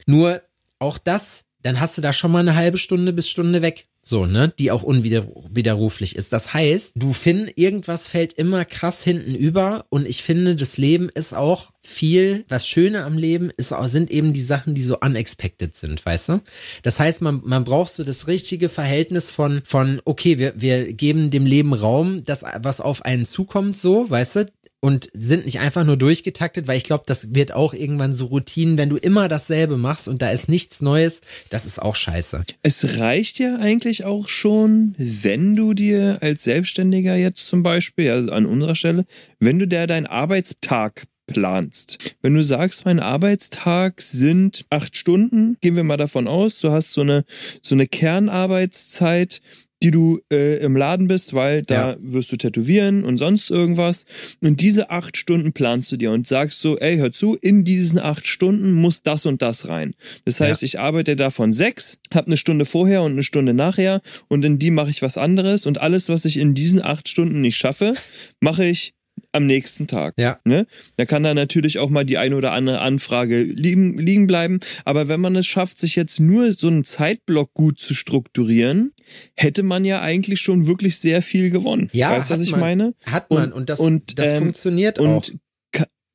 Nur 0.06 0.42
auch 0.78 0.98
das, 0.98 1.44
dann 1.62 1.80
hast 1.80 1.98
du 1.98 2.02
da 2.02 2.12
schon 2.12 2.30
mal 2.30 2.40
eine 2.40 2.54
halbe 2.54 2.78
Stunde 2.78 3.12
bis 3.12 3.28
Stunde 3.28 3.62
weg. 3.62 3.88
So, 4.00 4.24
ne? 4.24 4.54
Die 4.58 4.70
auch 4.70 4.82
unwiderruflich 4.82 6.16
ist. 6.16 6.32
Das 6.32 6.54
heißt, 6.54 6.92
du 6.94 7.12
findest, 7.12 7.58
irgendwas 7.58 8.06
fällt 8.06 8.32
immer 8.32 8.64
krass 8.64 9.02
hinten 9.02 9.34
über 9.34 9.84
und 9.90 10.08
ich 10.08 10.22
finde, 10.22 10.56
das 10.56 10.78
Leben 10.78 11.10
ist 11.10 11.34
auch 11.34 11.72
viel, 11.82 12.44
das 12.48 12.66
Schöne 12.66 13.04
am 13.04 13.18
Leben 13.18 13.50
ist 13.56 13.72
sind 13.84 14.10
eben 14.10 14.32
die 14.32 14.40
Sachen, 14.40 14.74
die 14.74 14.82
so 14.82 14.98
unexpected 15.00 15.74
sind, 15.74 16.04
weißt 16.04 16.28
du? 16.30 16.40
Das 16.82 16.98
heißt, 17.00 17.20
man, 17.22 17.42
man 17.44 17.64
braucht 17.64 17.92
so 17.92 18.04
das 18.04 18.26
richtige 18.26 18.68
Verhältnis 18.68 19.30
von, 19.30 19.62
von, 19.64 20.00
okay, 20.04 20.38
wir, 20.38 20.54
wir 20.56 20.92
geben 20.92 21.30
dem 21.30 21.44
Leben 21.44 21.74
Raum, 21.74 22.24
das, 22.24 22.44
was 22.60 22.80
auf 22.80 23.04
einen 23.04 23.26
zukommt, 23.26 23.76
so, 23.76 24.08
weißt 24.08 24.36
du? 24.36 24.52
Und 24.80 25.10
sind 25.12 25.44
nicht 25.44 25.60
einfach 25.60 25.84
nur 25.84 25.96
durchgetaktet, 25.96 26.68
weil 26.68 26.76
ich 26.76 26.84
glaube, 26.84 27.04
das 27.06 27.34
wird 27.34 27.52
auch 27.52 27.74
irgendwann 27.74 28.14
so 28.14 28.26
Routinen, 28.26 28.78
wenn 28.78 28.88
du 28.88 28.96
immer 28.96 29.28
dasselbe 29.28 29.76
machst 29.76 30.08
und 30.08 30.22
da 30.22 30.30
ist 30.30 30.48
nichts 30.48 30.80
Neues, 30.80 31.20
das 31.50 31.66
ist 31.66 31.82
auch 31.82 31.96
scheiße. 31.96 32.44
Es 32.62 32.98
reicht 32.98 33.38
ja 33.38 33.56
eigentlich 33.56 34.04
auch 34.04 34.28
schon, 34.28 34.94
wenn 34.98 35.56
du 35.56 35.74
dir 35.74 36.18
als 36.20 36.44
Selbstständiger 36.44 37.16
jetzt 37.16 37.46
zum 37.46 37.62
Beispiel, 37.62 38.10
also 38.10 38.30
an 38.30 38.46
unserer 38.46 38.76
Stelle, 38.76 39.04
wenn 39.40 39.58
du 39.58 39.66
dir 39.66 39.86
deinen 39.86 40.06
Arbeitstag 40.06 41.06
planst. 41.26 42.16
Wenn 42.22 42.34
du 42.34 42.42
sagst, 42.42 42.84
mein 42.84 42.98
Arbeitstag 42.98 44.00
sind 44.00 44.64
acht 44.70 44.96
Stunden, 44.96 45.56
gehen 45.60 45.76
wir 45.76 45.84
mal 45.84 45.96
davon 45.96 46.26
aus, 46.26 46.58
du 46.60 46.72
hast 46.72 46.92
so 46.92 47.02
eine, 47.02 47.24
so 47.62 47.74
eine 47.74 47.86
Kernarbeitszeit, 47.86 49.40
die 49.82 49.90
du 49.90 50.20
äh, 50.32 50.58
im 50.58 50.76
Laden 50.76 51.06
bist, 51.06 51.34
weil 51.34 51.62
da 51.62 51.92
ja. 51.92 51.96
wirst 52.00 52.32
du 52.32 52.36
tätowieren 52.36 53.04
und 53.04 53.18
sonst 53.18 53.50
irgendwas. 53.50 54.06
Und 54.40 54.60
diese 54.60 54.90
acht 54.90 55.16
Stunden 55.16 55.52
planst 55.52 55.92
du 55.92 55.96
dir 55.96 56.10
und 56.10 56.26
sagst 56.26 56.60
so, 56.60 56.78
ey, 56.78 56.96
hör 56.96 57.12
zu, 57.12 57.36
in 57.36 57.64
diesen 57.64 57.98
acht 57.98 58.26
Stunden 58.26 58.72
muss 58.72 59.02
das 59.02 59.26
und 59.26 59.40
das 59.42 59.68
rein. 59.68 59.94
Das 60.24 60.40
heißt, 60.40 60.62
ja. 60.62 60.66
ich 60.66 60.78
arbeite 60.80 61.14
davon 61.16 61.52
sechs, 61.52 61.98
habe 62.12 62.26
eine 62.26 62.36
Stunde 62.36 62.64
vorher 62.64 63.02
und 63.02 63.12
eine 63.12 63.22
Stunde 63.22 63.54
nachher 63.54 64.02
und 64.28 64.44
in 64.44 64.58
die 64.58 64.70
mache 64.70 64.90
ich 64.90 65.02
was 65.02 65.16
anderes 65.16 65.66
und 65.66 65.80
alles, 65.80 66.08
was 66.08 66.24
ich 66.24 66.36
in 66.36 66.54
diesen 66.54 66.82
acht 66.82 67.08
Stunden 67.08 67.40
nicht 67.40 67.56
schaffe, 67.56 67.94
mache 68.40 68.64
ich 68.64 68.94
am 69.38 69.46
nächsten 69.46 69.86
Tag. 69.86 70.14
Ja. 70.18 70.38
Ne? 70.44 70.66
Da 70.96 71.06
kann 71.06 71.22
da 71.22 71.32
natürlich 71.32 71.78
auch 71.78 71.88
mal 71.88 72.04
die 72.04 72.18
eine 72.18 72.36
oder 72.36 72.52
andere 72.52 72.80
Anfrage 72.80 73.42
liegen, 73.42 73.98
liegen 73.98 74.26
bleiben. 74.26 74.60
Aber 74.84 75.08
wenn 75.08 75.20
man 75.20 75.34
es 75.36 75.46
schafft, 75.46 75.78
sich 75.78 75.96
jetzt 75.96 76.20
nur 76.20 76.52
so 76.52 76.68
einen 76.68 76.84
Zeitblock 76.84 77.54
gut 77.54 77.80
zu 77.80 77.94
strukturieren, 77.94 78.92
hätte 79.34 79.62
man 79.62 79.84
ja 79.84 80.02
eigentlich 80.02 80.40
schon 80.40 80.66
wirklich 80.66 80.98
sehr 80.98 81.22
viel 81.22 81.50
gewonnen. 81.50 81.88
Ja, 81.92 82.10
weißt 82.10 82.30
du, 82.30 82.34
was 82.34 82.42
ich 82.42 82.50
man, 82.50 82.60
meine? 82.60 82.94
Hat 83.06 83.30
man 83.30 83.44
und, 83.44 83.52
und 83.52 83.70
das, 83.70 83.80
und, 83.80 84.18
das 84.18 84.28
ähm, 84.28 84.38
funktioniert 84.42 84.98
und 84.98 85.08
auch. 85.08 85.24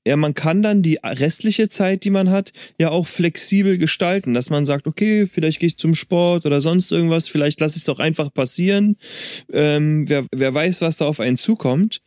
Ja, 0.06 0.18
man 0.18 0.34
kann 0.34 0.62
dann 0.62 0.82
die 0.82 1.00
restliche 1.02 1.70
Zeit, 1.70 2.04
die 2.04 2.10
man 2.10 2.30
hat, 2.30 2.52
ja 2.78 2.90
auch 2.90 3.08
flexibel 3.08 3.78
gestalten, 3.78 4.34
dass 4.34 4.50
man 4.50 4.66
sagt, 4.66 4.86
okay, 4.86 5.28
vielleicht 5.28 5.62
gehe 5.62 5.68
ich 5.68 5.78
zum 5.78 5.96
Sport 5.96 6.46
oder 6.46 6.60
sonst 6.60 6.92
irgendwas, 6.92 7.30
vielleicht 7.30 7.62
lasse 7.62 7.78
ich 7.78 7.84
es 7.84 7.86
doch 7.86 8.00
einfach 8.00 8.34
passieren. 8.34 8.98
Ähm, 9.54 10.10
wer, 10.10 10.26
wer 10.36 10.54
weiß, 10.54 10.82
was 10.82 10.98
da 10.98 11.06
auf 11.06 11.22
einen 11.22 11.38
zukommt 11.38 12.02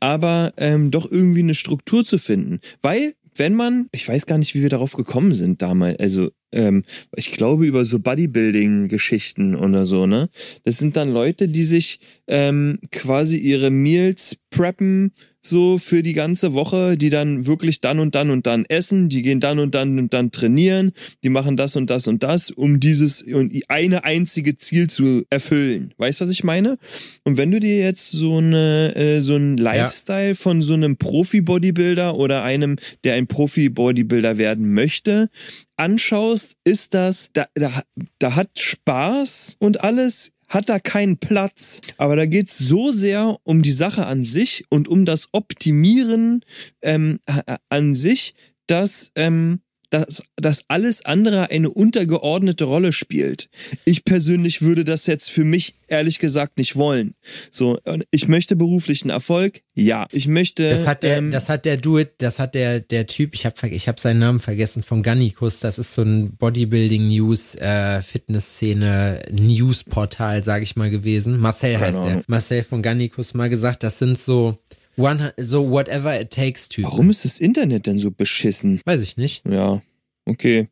aber 0.00 0.52
ähm, 0.56 0.90
doch 0.90 1.10
irgendwie 1.10 1.40
eine 1.40 1.54
Struktur 1.54 2.04
zu 2.04 2.18
finden. 2.18 2.60
Weil, 2.82 3.14
wenn 3.34 3.54
man, 3.54 3.88
ich 3.92 4.08
weiß 4.08 4.26
gar 4.26 4.38
nicht, 4.38 4.54
wie 4.54 4.62
wir 4.62 4.70
darauf 4.70 4.92
gekommen 4.92 5.34
sind 5.34 5.62
damals, 5.62 5.98
also 6.00 6.30
ähm, 6.56 6.84
ich 7.14 7.30
glaube 7.32 7.66
über 7.66 7.84
so 7.84 8.00
Bodybuilding-Geschichten 8.00 9.54
oder 9.54 9.86
so, 9.86 10.06
ne? 10.06 10.28
Das 10.64 10.78
sind 10.78 10.96
dann 10.96 11.12
Leute, 11.12 11.48
die 11.48 11.64
sich 11.64 12.00
ähm, 12.26 12.78
quasi 12.90 13.36
ihre 13.36 13.70
Meals 13.70 14.36
preppen 14.50 15.12
so 15.48 15.78
für 15.78 16.02
die 16.02 16.12
ganze 16.12 16.54
Woche, 16.54 16.96
die 16.96 17.10
dann 17.10 17.46
wirklich 17.46 17.80
dann 17.80 18.00
und 18.00 18.14
dann 18.14 18.30
und 18.30 18.46
dann 18.46 18.64
essen, 18.64 19.08
die 19.08 19.22
gehen 19.22 19.40
dann 19.40 19.58
und 19.58 19.74
dann 19.74 19.98
und 19.98 20.12
dann 20.12 20.30
trainieren, 20.30 20.92
die 21.22 21.28
machen 21.28 21.56
das 21.56 21.76
und 21.76 21.88
das 21.88 22.06
und 22.08 22.22
das, 22.22 22.50
um 22.50 22.80
dieses 22.80 23.22
und 23.22 23.52
eine 23.68 24.04
einzige 24.04 24.56
Ziel 24.56 24.88
zu 24.88 25.24
erfüllen. 25.30 25.94
Weißt 25.98 26.20
du, 26.20 26.24
was 26.24 26.30
ich 26.30 26.44
meine? 26.44 26.78
Und 27.24 27.36
wenn 27.36 27.50
du 27.50 27.60
dir 27.60 27.78
jetzt 27.78 28.10
so 28.10 28.38
eine 28.38 28.94
äh, 28.96 29.20
so 29.20 29.36
ein 29.36 29.56
Lifestyle 29.56 30.28
ja. 30.28 30.34
von 30.34 30.62
so 30.62 30.74
einem 30.74 30.96
Profi-Bodybuilder 30.96 32.16
oder 32.16 32.42
einem, 32.42 32.76
der 33.04 33.14
ein 33.14 33.26
Profi-Bodybuilder 33.26 34.38
werden 34.38 34.72
möchte, 34.74 35.30
anschaust, 35.76 36.56
ist 36.64 36.94
das, 36.94 37.30
da, 37.32 37.46
da, 37.54 37.82
da 38.18 38.34
hat 38.34 38.58
Spaß 38.58 39.56
und 39.58 39.82
alles 39.82 40.32
hat 40.48 40.68
da 40.68 40.78
keinen 40.78 41.18
Platz. 41.18 41.80
Aber 41.96 42.16
da 42.16 42.26
geht's 42.26 42.58
so 42.58 42.92
sehr 42.92 43.38
um 43.42 43.62
die 43.62 43.72
Sache 43.72 44.06
an 44.06 44.24
sich 44.24 44.64
und 44.68 44.88
um 44.88 45.04
das 45.04 45.28
Optimieren 45.32 46.42
ähm, 46.82 47.20
an 47.68 47.94
sich, 47.94 48.34
dass 48.66 49.10
ähm, 49.14 49.60
dass, 50.04 50.22
dass 50.36 50.64
alles 50.68 51.04
andere 51.04 51.50
eine 51.50 51.70
untergeordnete 51.70 52.64
Rolle 52.64 52.92
spielt. 52.92 53.48
Ich 53.84 54.04
persönlich 54.04 54.62
würde 54.62 54.84
das 54.84 55.06
jetzt 55.06 55.30
für 55.30 55.44
mich 55.44 55.74
ehrlich 55.88 56.18
gesagt 56.18 56.58
nicht 56.58 56.76
wollen. 56.76 57.14
So, 57.50 57.78
ich 58.10 58.28
möchte 58.28 58.56
beruflichen 58.56 59.10
Erfolg, 59.10 59.62
ja. 59.74 60.06
Ich 60.12 60.26
möchte. 60.26 60.68
Das 60.68 60.86
hat 60.86 61.02
der, 61.02 61.18
ähm, 61.18 61.30
das 61.30 61.48
hat 61.48 61.64
der 61.64 61.76
Do 61.76 61.98
It, 61.98 62.14
das 62.18 62.38
hat 62.38 62.54
der 62.54 62.80
der 62.80 63.06
Typ. 63.06 63.34
Ich 63.34 63.46
habe 63.46 63.68
ich 63.68 63.88
hab 63.88 64.00
seinen 64.00 64.20
Namen 64.20 64.40
vergessen 64.40 64.82
von 64.82 65.02
Gannikus. 65.02 65.60
Das 65.60 65.78
ist 65.78 65.94
so 65.94 66.02
ein 66.02 66.36
Bodybuilding 66.36 67.08
News 67.08 67.54
äh, 67.56 68.02
Fitnessszene 68.02 69.22
News 69.30 69.84
Portal, 69.84 70.44
sage 70.44 70.64
ich 70.64 70.76
mal 70.76 70.90
gewesen. 70.90 71.38
Marcel 71.38 71.78
heißt 71.78 71.98
der. 71.98 72.22
Marcel 72.26 72.64
von 72.64 72.82
Gannikus 72.82 73.34
mal 73.34 73.48
gesagt. 73.48 73.82
Das 73.82 73.98
sind 73.98 74.18
so 74.18 74.58
One, 74.96 75.32
so 75.36 75.70
whatever 75.70 76.18
it 76.18 76.30
takes 76.30 76.68
to. 76.70 76.82
Warum 76.82 77.10
ist 77.10 77.24
das 77.24 77.38
Internet 77.38 77.86
denn 77.86 77.98
so 77.98 78.10
beschissen? 78.10 78.80
Weiß 78.84 79.02
ich 79.02 79.16
nicht. 79.16 79.42
Ja, 79.46 79.82
okay. 80.24 80.68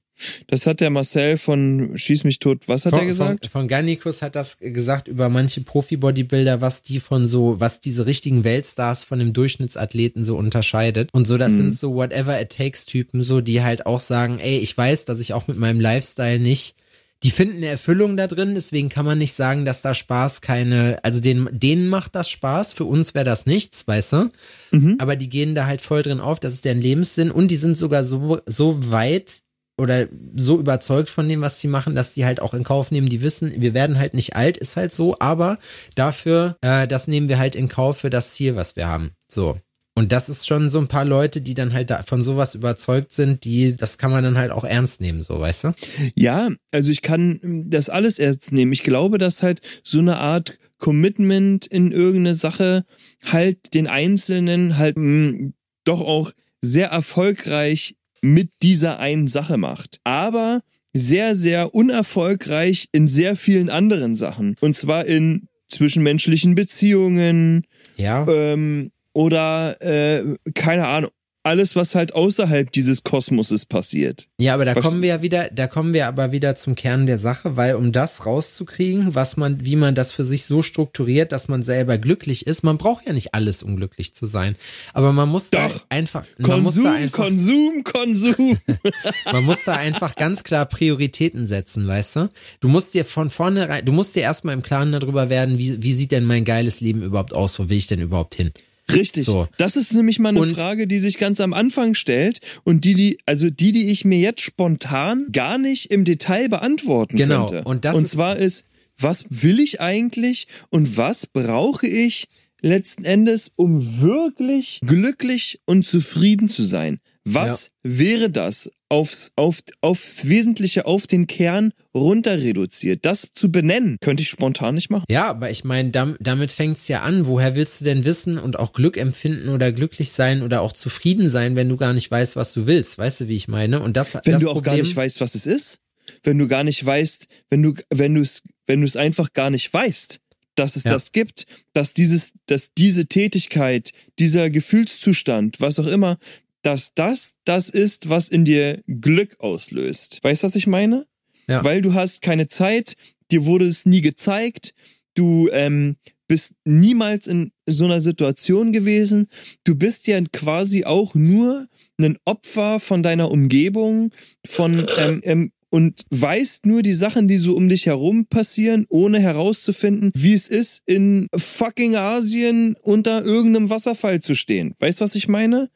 Das 0.46 0.66
hat 0.66 0.80
der 0.80 0.90
Marcel 0.90 1.36
von 1.36 1.98
Schieß 1.98 2.24
mich 2.24 2.38
tot. 2.38 2.68
Was 2.68 2.86
hat 2.86 2.90
von, 2.90 3.00
er 3.00 3.06
gesagt? 3.06 3.46
Von, 3.46 3.62
von 3.62 3.68
Gannikus 3.68 4.22
hat 4.22 4.36
das 4.36 4.58
gesagt 4.58 5.08
über 5.08 5.28
manche 5.28 5.60
Profi-Bodybuilder, 5.62 6.60
was 6.60 6.82
die 6.82 7.00
von 7.00 7.26
so, 7.26 7.58
was 7.58 7.80
diese 7.80 8.06
richtigen 8.06 8.44
Weltstars 8.44 9.04
von 9.04 9.18
dem 9.18 9.32
Durchschnittsathleten 9.32 10.24
so 10.24 10.36
unterscheidet. 10.36 11.10
Und 11.12 11.26
so, 11.26 11.36
das 11.36 11.52
mhm. 11.52 11.56
sind 11.56 11.78
so 11.78 11.94
whatever 11.94 12.40
it 12.40 12.50
takes 12.50 12.86
Typen, 12.86 13.22
so, 13.22 13.40
die 13.40 13.62
halt 13.62 13.86
auch 13.86 14.00
sagen, 14.00 14.38
ey, 14.38 14.58
ich 14.58 14.76
weiß, 14.76 15.04
dass 15.04 15.20
ich 15.20 15.32
auch 15.32 15.48
mit 15.48 15.58
meinem 15.58 15.80
Lifestyle 15.80 16.38
nicht 16.38 16.76
die 17.24 17.30
finden 17.30 17.56
eine 17.56 17.66
Erfüllung 17.66 18.18
da 18.18 18.26
drin, 18.26 18.54
deswegen 18.54 18.90
kann 18.90 19.06
man 19.06 19.16
nicht 19.16 19.32
sagen, 19.32 19.64
dass 19.64 19.80
da 19.80 19.94
Spaß 19.94 20.42
keine, 20.42 20.98
also 21.02 21.20
denen, 21.20 21.48
denen 21.50 21.88
macht 21.88 22.14
das 22.14 22.28
Spaß, 22.28 22.74
für 22.74 22.84
uns 22.84 23.14
wäre 23.14 23.24
das 23.24 23.46
nichts, 23.46 23.88
weißt 23.88 24.12
du? 24.12 24.28
Mhm. 24.70 24.96
Aber 24.98 25.16
die 25.16 25.30
gehen 25.30 25.54
da 25.54 25.66
halt 25.66 25.80
voll 25.80 26.02
drin 26.02 26.20
auf, 26.20 26.38
das 26.38 26.52
ist 26.52 26.66
deren 26.66 26.82
Lebenssinn 26.82 27.30
und 27.30 27.48
die 27.48 27.56
sind 27.56 27.78
sogar 27.78 28.04
so, 28.04 28.40
so 28.44 28.90
weit 28.90 29.40
oder 29.76 30.06
so 30.36 30.60
überzeugt 30.60 31.08
von 31.08 31.28
dem, 31.28 31.40
was 31.40 31.60
sie 31.60 31.68
machen, 31.68 31.94
dass 31.94 32.14
die 32.14 32.26
halt 32.26 32.40
auch 32.40 32.52
in 32.52 32.62
Kauf 32.62 32.90
nehmen, 32.90 33.08
die 33.08 33.22
wissen, 33.22 33.52
wir 33.56 33.74
werden 33.74 33.98
halt 33.98 34.12
nicht 34.12 34.36
alt, 34.36 34.58
ist 34.58 34.76
halt 34.76 34.92
so, 34.92 35.16
aber 35.18 35.58
dafür, 35.94 36.58
äh, 36.60 36.86
das 36.86 37.08
nehmen 37.08 37.28
wir 37.30 37.38
halt 37.38 37.56
in 37.56 37.68
Kauf 37.68 37.98
für 37.98 38.10
das 38.10 38.34
Ziel, 38.34 38.54
was 38.54 38.76
wir 38.76 38.86
haben. 38.86 39.12
So. 39.26 39.58
Und 39.96 40.10
das 40.10 40.28
ist 40.28 40.46
schon 40.46 40.70
so 40.70 40.80
ein 40.80 40.88
paar 40.88 41.04
Leute, 41.04 41.40
die 41.40 41.54
dann 41.54 41.72
halt 41.72 41.92
von 42.06 42.22
sowas 42.22 42.56
überzeugt 42.56 43.12
sind, 43.12 43.44
die, 43.44 43.76
das 43.76 43.96
kann 43.96 44.10
man 44.10 44.24
dann 44.24 44.36
halt 44.36 44.50
auch 44.50 44.64
ernst 44.64 45.00
nehmen, 45.00 45.22
so, 45.22 45.38
weißt 45.38 45.64
du? 45.64 45.72
Ja, 46.16 46.50
also 46.72 46.90
ich 46.90 47.00
kann 47.00 47.40
das 47.68 47.88
alles 47.88 48.18
ernst 48.18 48.50
nehmen. 48.50 48.72
Ich 48.72 48.82
glaube, 48.82 49.18
dass 49.18 49.42
halt 49.44 49.60
so 49.84 50.00
eine 50.00 50.18
Art 50.18 50.58
Commitment 50.78 51.66
in 51.66 51.92
irgendeine 51.92 52.34
Sache 52.34 52.84
halt 53.24 53.74
den 53.74 53.86
Einzelnen 53.86 54.76
halt 54.78 54.96
mh, 54.96 55.02
hm, 55.02 55.54
doch 55.84 56.00
auch 56.00 56.32
sehr 56.60 56.88
erfolgreich 56.88 57.96
mit 58.20 58.50
dieser 58.62 58.98
einen 58.98 59.28
Sache 59.28 59.58
macht. 59.58 60.00
Aber 60.02 60.62
sehr, 60.92 61.36
sehr 61.36 61.74
unerfolgreich 61.74 62.88
in 62.90 63.06
sehr 63.06 63.36
vielen 63.36 63.70
anderen 63.70 64.14
Sachen. 64.14 64.56
Und 64.60 64.76
zwar 64.76 65.04
in 65.04 65.48
zwischenmenschlichen 65.68 66.54
Beziehungen 66.54 67.64
Ja. 67.96 68.26
ähm, 68.28 68.90
oder 69.14 69.80
äh, 69.80 70.36
keine 70.54 70.86
Ahnung, 70.86 71.10
alles, 71.46 71.76
was 71.76 71.94
halt 71.94 72.14
außerhalb 72.14 72.72
dieses 72.72 73.02
Kosmoses 73.02 73.66
passiert. 73.66 74.28
Ja, 74.40 74.54
aber 74.54 74.64
da 74.64 74.72
Verste- 74.72 74.80
kommen 74.88 75.02
wir 75.02 75.10
ja 75.10 75.20
wieder, 75.22 75.50
da 75.52 75.66
kommen 75.66 75.92
wir 75.92 76.06
aber 76.06 76.32
wieder 76.32 76.56
zum 76.56 76.74
Kern 76.74 77.04
der 77.04 77.18
Sache, 77.18 77.54
weil 77.58 77.74
um 77.74 77.92
das 77.92 78.24
rauszukriegen, 78.24 79.14
was 79.14 79.36
man, 79.36 79.62
wie 79.62 79.76
man 79.76 79.94
das 79.94 80.10
für 80.10 80.24
sich 80.24 80.46
so 80.46 80.62
strukturiert, 80.62 81.32
dass 81.32 81.48
man 81.48 81.62
selber 81.62 81.98
glücklich 81.98 82.46
ist, 82.46 82.62
man 82.62 82.78
braucht 82.78 83.06
ja 83.06 83.12
nicht 83.12 83.34
alles, 83.34 83.62
um 83.62 83.76
glücklich 83.76 84.14
zu 84.14 84.24
sein. 84.24 84.56
Aber 84.94 85.12
man 85.12 85.28
muss 85.28 85.50
da 85.50 85.68
Doch. 85.68 85.84
einfach, 85.90 86.24
man 86.38 86.62
muss 86.62 86.76
Konsum, 86.76 86.84
da 86.84 86.94
einfach, 86.94 87.18
Konsum, 87.18 87.84
Konsum. 87.84 88.58
man 89.32 89.44
muss 89.44 89.64
da 89.64 89.74
einfach 89.76 90.16
ganz 90.16 90.44
klar 90.44 90.64
Prioritäten 90.64 91.46
setzen, 91.46 91.86
weißt 91.86 92.16
du? 92.16 92.28
Du 92.60 92.68
musst 92.68 92.94
dir 92.94 93.04
von 93.04 93.28
vornherein, 93.28 93.84
du 93.84 93.92
musst 93.92 94.16
dir 94.16 94.22
erstmal 94.22 94.54
im 94.54 94.62
Klaren 94.62 94.92
darüber 94.92 95.28
werden, 95.28 95.58
wie, 95.58 95.82
wie 95.82 95.92
sieht 95.92 96.10
denn 96.10 96.24
mein 96.24 96.46
geiles 96.46 96.80
Leben 96.80 97.02
überhaupt 97.02 97.34
aus, 97.34 97.58
wo 97.58 97.68
will 97.68 97.76
ich 97.76 97.86
denn 97.86 98.00
überhaupt 98.00 98.34
hin? 98.34 98.50
Richtig. 98.92 99.24
So. 99.24 99.48
Das 99.58 99.76
ist 99.76 99.92
nämlich 99.94 100.18
mal 100.18 100.30
eine 100.30 100.40
Und- 100.40 100.54
Frage, 100.54 100.86
die 100.86 100.98
sich 100.98 101.18
ganz 101.18 101.40
am 101.40 101.52
Anfang 101.52 101.94
stellt 101.94 102.40
und 102.64 102.84
die, 102.84 102.94
die, 102.94 103.18
also 103.26 103.50
die, 103.50 103.72
die 103.72 103.90
ich 103.90 104.04
mir 104.04 104.18
jetzt 104.18 104.42
spontan 104.42 105.26
gar 105.32 105.58
nicht 105.58 105.90
im 105.90 106.04
Detail 106.04 106.48
beantworten 106.48 107.16
Genau. 107.16 107.46
könnte. 107.48 107.64
Und 107.64 107.84
das 107.84 107.96
und 107.96 108.08
zwar 108.08 108.36
ist, 108.36 108.66
was 108.98 109.24
will 109.30 109.58
ich 109.60 109.80
eigentlich 109.80 110.46
und 110.70 110.96
was 110.96 111.26
brauche 111.26 111.86
ich 111.86 112.26
letzten 112.62 113.04
Endes, 113.04 113.52
um 113.56 114.00
wirklich 114.00 114.80
glücklich 114.84 115.60
und 115.64 115.84
zufrieden 115.84 116.48
zu 116.48 116.64
sein? 116.64 117.00
Was 117.26 117.70
wäre 117.82 118.28
das 118.30 118.70
aufs, 118.90 119.32
auf, 119.34 119.60
aufs 119.80 120.28
Wesentliche, 120.28 120.84
auf 120.84 121.06
den 121.06 121.26
Kern 121.26 121.72
runter 121.94 122.38
reduziert? 122.38 123.06
Das 123.06 123.28
zu 123.34 123.50
benennen, 123.50 123.96
könnte 124.00 124.22
ich 124.22 124.28
spontan 124.28 124.74
nicht 124.74 124.90
machen. 124.90 125.06
Ja, 125.08 125.26
aber 125.28 125.50
ich 125.50 125.64
meine, 125.64 125.90
dam, 125.90 126.16
damit 126.20 126.52
fängt's 126.52 126.86
ja 126.88 127.00
an. 127.00 127.26
Woher 127.26 127.54
willst 127.56 127.80
du 127.80 127.86
denn 127.86 128.04
wissen 128.04 128.38
und 128.38 128.58
auch 128.58 128.74
Glück 128.74 128.98
empfinden 128.98 129.48
oder 129.48 129.72
glücklich 129.72 130.12
sein 130.12 130.42
oder 130.42 130.60
auch 130.60 130.72
zufrieden 130.72 131.30
sein, 131.30 131.56
wenn 131.56 131.68
du 131.70 131.76
gar 131.76 131.94
nicht 131.94 132.10
weißt, 132.10 132.36
was 132.36 132.52
du 132.52 132.66
willst? 132.66 132.98
Weißt 132.98 133.22
du, 133.22 133.28
wie 133.28 133.36
ich 133.36 133.48
meine? 133.48 133.80
Und 133.80 133.96
das, 133.96 134.14
Wenn 134.14 134.32
das 134.32 134.42
du 134.42 134.50
auch 134.50 134.54
Problem, 134.54 134.76
gar 134.76 134.82
nicht 134.82 134.94
weißt, 134.96 135.20
was 135.22 135.34
es 135.34 135.46
ist. 135.46 135.78
Wenn 136.22 136.38
du 136.38 136.46
gar 136.46 136.64
nicht 136.64 136.84
weißt, 136.84 137.26
wenn 137.48 137.62
du, 137.62 137.72
wenn 137.88 138.14
du 138.14 138.20
es, 138.20 138.42
wenn 138.66 138.80
du 138.80 138.86
es 138.86 138.96
einfach 138.96 139.32
gar 139.32 139.48
nicht 139.48 139.72
weißt, 139.72 140.20
dass 140.56 140.76
es 140.76 140.84
Ja. 140.84 140.92
das 140.92 141.12
gibt, 141.12 141.46
dass 141.72 141.94
dieses, 141.94 142.32
dass 142.46 142.74
diese 142.74 143.06
Tätigkeit, 143.06 143.92
dieser 144.18 144.50
Gefühlszustand, 144.50 145.60
was 145.60 145.78
auch 145.78 145.86
immer, 145.86 146.18
dass 146.64 146.94
das 146.94 147.34
das 147.44 147.70
ist, 147.70 148.08
was 148.08 148.28
in 148.28 148.44
dir 148.44 148.82
Glück 148.86 149.38
auslöst. 149.40 150.20
Weißt 150.22 150.42
du, 150.42 150.46
was 150.46 150.56
ich 150.56 150.66
meine? 150.66 151.06
Ja. 151.48 151.62
Weil 151.62 151.82
du 151.82 151.94
hast 151.94 152.22
keine 152.22 152.48
Zeit, 152.48 152.96
dir 153.30 153.44
wurde 153.44 153.66
es 153.66 153.86
nie 153.86 154.00
gezeigt, 154.00 154.74
du 155.14 155.48
ähm, 155.52 155.96
bist 156.26 156.54
niemals 156.64 157.26
in 157.26 157.52
so 157.66 157.84
einer 157.84 158.00
Situation 158.00 158.72
gewesen. 158.72 159.28
Du 159.64 159.74
bist 159.74 160.06
ja 160.06 160.20
quasi 160.32 160.84
auch 160.84 161.14
nur 161.14 161.68
ein 162.00 162.16
Opfer 162.24 162.80
von 162.80 163.02
deiner 163.02 163.30
Umgebung, 163.30 164.10
von 164.46 164.86
ähm, 164.98 165.20
ähm, 165.24 165.52
und 165.74 166.04
weißt 166.10 166.66
nur 166.66 166.82
die 166.82 166.92
Sachen, 166.92 167.26
die 167.26 167.38
so 167.38 167.56
um 167.56 167.68
dich 167.68 167.86
herum 167.86 168.26
passieren, 168.26 168.86
ohne 168.90 169.18
herauszufinden, 169.18 170.12
wie 170.14 170.32
es 170.32 170.46
ist, 170.46 170.84
in 170.86 171.26
fucking 171.36 171.96
Asien 171.96 172.76
unter 172.80 173.24
irgendeinem 173.24 173.70
Wasserfall 173.70 174.20
zu 174.20 174.36
stehen. 174.36 174.76
Weißt 174.78 175.00
du, 175.00 175.04
was 175.04 175.16
ich 175.16 175.26
meine? 175.26 175.70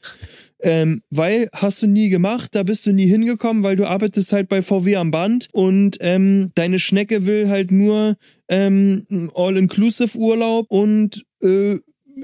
Ähm, 0.60 1.02
weil 1.10 1.48
hast 1.52 1.82
du 1.82 1.86
nie 1.86 2.08
gemacht, 2.08 2.54
da 2.54 2.64
bist 2.64 2.84
du 2.86 2.92
nie 2.92 3.06
hingekommen, 3.06 3.62
weil 3.62 3.76
du 3.76 3.86
arbeitest 3.86 4.32
halt 4.32 4.48
bei 4.48 4.60
VW 4.60 4.96
am 4.96 5.10
Band 5.10 5.48
und 5.52 5.98
ähm, 6.00 6.50
deine 6.56 6.80
Schnecke 6.80 7.26
will 7.26 7.48
halt 7.48 7.70
nur 7.70 8.16
ähm, 8.48 9.30
All-Inclusive-Urlaub 9.34 10.66
und 10.68 11.24
äh, 11.42 11.76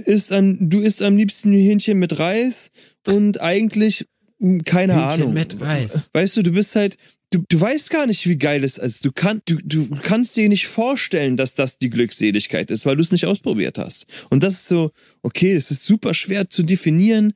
isst 0.04 0.32
am, 0.32 0.68
du 0.68 0.80
isst 0.80 1.02
am 1.02 1.16
liebsten 1.16 1.52
Hähnchen 1.52 1.98
mit 1.98 2.18
Reis 2.18 2.70
und 3.06 3.40
eigentlich 3.40 4.06
mh, 4.38 4.62
keine 4.64 4.94
Hühnchen 4.94 5.22
Ahnung. 5.22 5.34
mit 5.34 5.60
Reis. 5.60 6.10
Weißt 6.12 6.36
du, 6.36 6.42
du 6.42 6.52
bist 6.52 6.74
halt, 6.74 6.96
du, 7.30 7.44
du 7.48 7.60
weißt 7.60 7.90
gar 7.90 8.06
nicht, 8.06 8.26
wie 8.28 8.36
geil 8.36 8.64
es 8.64 8.78
ist. 8.78 9.04
Du, 9.04 9.12
kann, 9.12 9.42
du, 9.46 9.56
du 9.62 9.88
kannst 10.02 10.36
dir 10.36 10.48
nicht 10.48 10.66
vorstellen, 10.66 11.36
dass 11.36 11.54
das 11.54 11.78
die 11.78 11.90
Glückseligkeit 11.90 12.70
ist, 12.70 12.86
weil 12.86 12.96
du 12.96 13.02
es 13.02 13.12
nicht 13.12 13.26
ausprobiert 13.26 13.78
hast. 13.78 14.06
Und 14.30 14.42
das 14.42 14.54
ist 14.54 14.68
so, 14.68 14.90
okay, 15.22 15.54
es 15.54 15.70
ist 15.70 15.84
super 15.84 16.14
schwer 16.14 16.50
zu 16.50 16.62
definieren, 16.62 17.34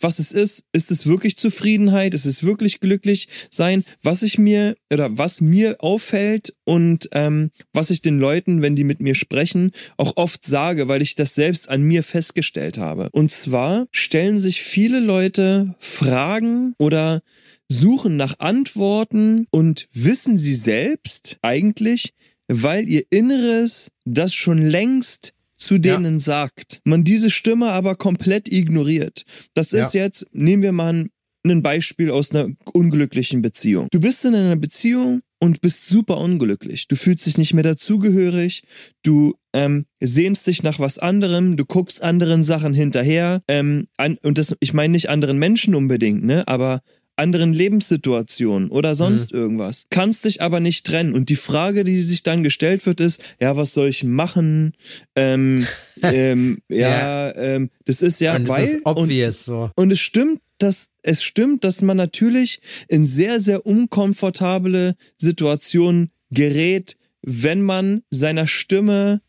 was 0.00 0.18
es 0.18 0.32
ist. 0.32 0.64
Ist 0.72 0.90
es 0.90 1.06
wirklich 1.06 1.36
Zufriedenheit? 1.36 2.14
Ist 2.14 2.26
es 2.26 2.42
wirklich 2.42 2.80
glücklich 2.80 3.28
sein? 3.50 3.84
Was 4.02 4.22
ich 4.22 4.38
mir 4.38 4.76
oder 4.92 5.18
was 5.18 5.40
mir 5.40 5.76
auffällt 5.80 6.54
und 6.64 7.08
ähm, 7.12 7.50
was 7.72 7.90
ich 7.90 8.02
den 8.02 8.18
Leuten, 8.18 8.62
wenn 8.62 8.76
die 8.76 8.84
mit 8.84 9.00
mir 9.00 9.14
sprechen, 9.14 9.72
auch 9.96 10.16
oft 10.16 10.44
sage, 10.44 10.88
weil 10.88 11.02
ich 11.02 11.14
das 11.14 11.34
selbst 11.34 11.68
an 11.68 11.82
mir 11.82 12.02
festgestellt 12.02 12.78
habe. 12.78 13.08
Und 13.12 13.30
zwar 13.30 13.86
stellen 13.92 14.38
sich 14.38 14.62
viele 14.62 15.00
Leute 15.00 15.74
Fragen 15.78 16.74
oder 16.78 17.22
suchen 17.68 18.16
nach 18.16 18.40
Antworten 18.40 19.46
und 19.50 19.88
wissen 19.92 20.38
sie 20.38 20.54
selbst 20.54 21.38
eigentlich, 21.42 22.14
weil 22.48 22.88
ihr 22.88 23.04
Inneres 23.10 23.92
das 24.04 24.34
schon 24.34 24.58
längst 24.58 25.34
zu 25.60 25.78
denen 25.78 26.18
sagt. 26.20 26.80
Man 26.84 27.04
diese 27.04 27.30
Stimme 27.30 27.70
aber 27.72 27.94
komplett 27.94 28.50
ignoriert. 28.50 29.24
Das 29.54 29.72
ist 29.72 29.94
jetzt, 29.94 30.26
nehmen 30.32 30.62
wir 30.62 30.72
mal 30.72 30.92
ein, 30.92 31.10
ein 31.46 31.62
Beispiel 31.62 32.10
aus 32.10 32.32
einer 32.32 32.48
unglücklichen 32.72 33.42
Beziehung. 33.42 33.88
Du 33.90 34.00
bist 34.00 34.24
in 34.24 34.34
einer 34.34 34.56
Beziehung 34.56 35.22
und 35.38 35.62
bist 35.62 35.86
super 35.86 36.18
unglücklich. 36.18 36.86
Du 36.86 36.96
fühlst 36.96 37.24
dich 37.26 37.38
nicht 37.38 37.54
mehr 37.54 37.64
dazugehörig. 37.64 38.62
Du 39.02 39.34
ähm, 39.54 39.86
sehnst 40.00 40.46
dich 40.46 40.62
nach 40.62 40.78
was 40.78 40.98
anderem. 40.98 41.56
Du 41.56 41.64
guckst 41.64 42.02
anderen 42.02 42.42
Sachen 42.42 42.74
hinterher. 42.74 43.42
Ähm, 43.48 43.88
an, 43.96 44.18
und 44.22 44.38
das, 44.38 44.54
ich 44.60 44.74
meine 44.74 44.92
nicht 44.92 45.08
anderen 45.08 45.38
Menschen 45.38 45.74
unbedingt, 45.74 46.24
ne, 46.24 46.46
aber 46.46 46.82
anderen 47.20 47.52
Lebenssituationen 47.52 48.70
oder 48.70 48.94
sonst 48.94 49.30
irgendwas. 49.32 49.86
Kannst 49.90 50.24
dich 50.24 50.42
aber 50.42 50.58
nicht 50.58 50.86
trennen. 50.86 51.14
Und 51.14 51.28
die 51.28 51.36
Frage, 51.36 51.84
die 51.84 52.02
sich 52.02 52.22
dann 52.22 52.42
gestellt 52.42 52.84
wird, 52.86 53.00
ist, 53.00 53.22
ja, 53.40 53.56
was 53.56 53.74
soll 53.74 53.88
ich 53.88 54.02
machen? 54.02 54.72
Ähm, 55.14 55.66
ähm, 56.02 56.58
ja, 56.68 57.34
ähm, 57.36 57.70
das 57.84 58.02
ist 58.02 58.20
ja, 58.20 58.36
und 58.36 58.48
weil. 58.48 58.64
ist 58.64 58.86
obvious 58.86 59.44
so. 59.44 59.70
Und, 59.76 59.84
und 59.84 59.90
es 59.92 60.00
stimmt, 60.00 60.40
dass 60.58 60.88
es 61.02 61.22
stimmt, 61.22 61.64
dass 61.64 61.82
man 61.82 61.96
natürlich 61.96 62.60
in 62.88 63.04
sehr, 63.04 63.40
sehr 63.40 63.66
unkomfortable 63.66 64.96
Situationen 65.16 66.10
gerät, 66.30 66.96
wenn 67.22 67.62
man 67.62 68.02
seiner 68.10 68.46
Stimme 68.46 69.20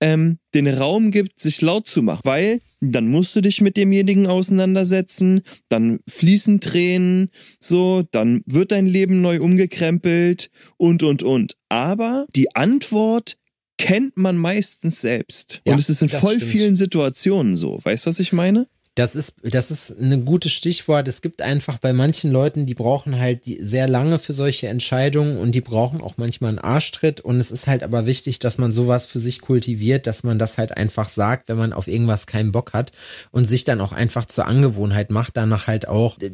ähm, 0.00 0.38
den 0.54 0.66
Raum 0.66 1.10
gibt, 1.10 1.40
sich 1.40 1.60
laut 1.60 1.88
zu 1.88 2.02
machen. 2.02 2.22
Weil 2.24 2.60
dann 2.80 3.08
musst 3.08 3.36
du 3.36 3.40
dich 3.40 3.60
mit 3.60 3.76
demjenigen 3.76 4.26
auseinandersetzen, 4.26 5.42
dann 5.68 6.00
fließen 6.08 6.60
Tränen, 6.60 7.30
so, 7.60 8.02
dann 8.10 8.42
wird 8.46 8.72
dein 8.72 8.86
Leben 8.86 9.20
neu 9.20 9.40
umgekrempelt 9.40 10.50
und, 10.78 11.02
und, 11.02 11.22
und. 11.22 11.56
Aber 11.68 12.26
die 12.34 12.54
Antwort 12.56 13.36
kennt 13.76 14.16
man 14.16 14.36
meistens 14.36 15.00
selbst. 15.00 15.62
Ja, 15.66 15.74
und 15.74 15.78
es 15.78 15.88
ist 15.88 16.02
in 16.02 16.08
voll 16.08 16.36
stimmt. 16.36 16.50
vielen 16.50 16.76
Situationen 16.76 17.54
so. 17.54 17.80
Weißt 17.82 18.06
du, 18.06 18.08
was 18.08 18.18
ich 18.18 18.32
meine? 18.32 18.66
Das 19.00 19.14
ist, 19.14 19.32
das 19.42 19.70
ist 19.70 19.98
ein 19.98 20.26
gutes 20.26 20.52
Stichwort. 20.52 21.08
Es 21.08 21.22
gibt 21.22 21.40
einfach 21.40 21.78
bei 21.78 21.94
manchen 21.94 22.30
Leuten, 22.30 22.66
die 22.66 22.74
brauchen 22.74 23.18
halt 23.18 23.44
sehr 23.46 23.88
lange 23.88 24.18
für 24.18 24.34
solche 24.34 24.68
Entscheidungen 24.68 25.38
und 25.38 25.52
die 25.52 25.62
brauchen 25.62 26.02
auch 26.02 26.18
manchmal 26.18 26.50
einen 26.50 26.58
Arschtritt. 26.58 27.22
Und 27.22 27.40
es 27.40 27.50
ist 27.50 27.66
halt 27.66 27.82
aber 27.82 28.04
wichtig, 28.04 28.40
dass 28.40 28.58
man 28.58 28.72
sowas 28.72 29.06
für 29.06 29.18
sich 29.18 29.40
kultiviert, 29.40 30.06
dass 30.06 30.22
man 30.22 30.38
das 30.38 30.58
halt 30.58 30.76
einfach 30.76 31.08
sagt, 31.08 31.48
wenn 31.48 31.56
man 31.56 31.72
auf 31.72 31.88
irgendwas 31.88 32.26
keinen 32.26 32.52
Bock 32.52 32.74
hat 32.74 32.92
und 33.30 33.46
sich 33.46 33.64
dann 33.64 33.80
auch 33.80 33.92
einfach 33.92 34.26
zur 34.26 34.46
Angewohnheit 34.46 35.08
macht, 35.08 35.34
danach 35.38 35.66
halt 35.66 35.88
auch 35.88 36.18
äh, 36.20 36.30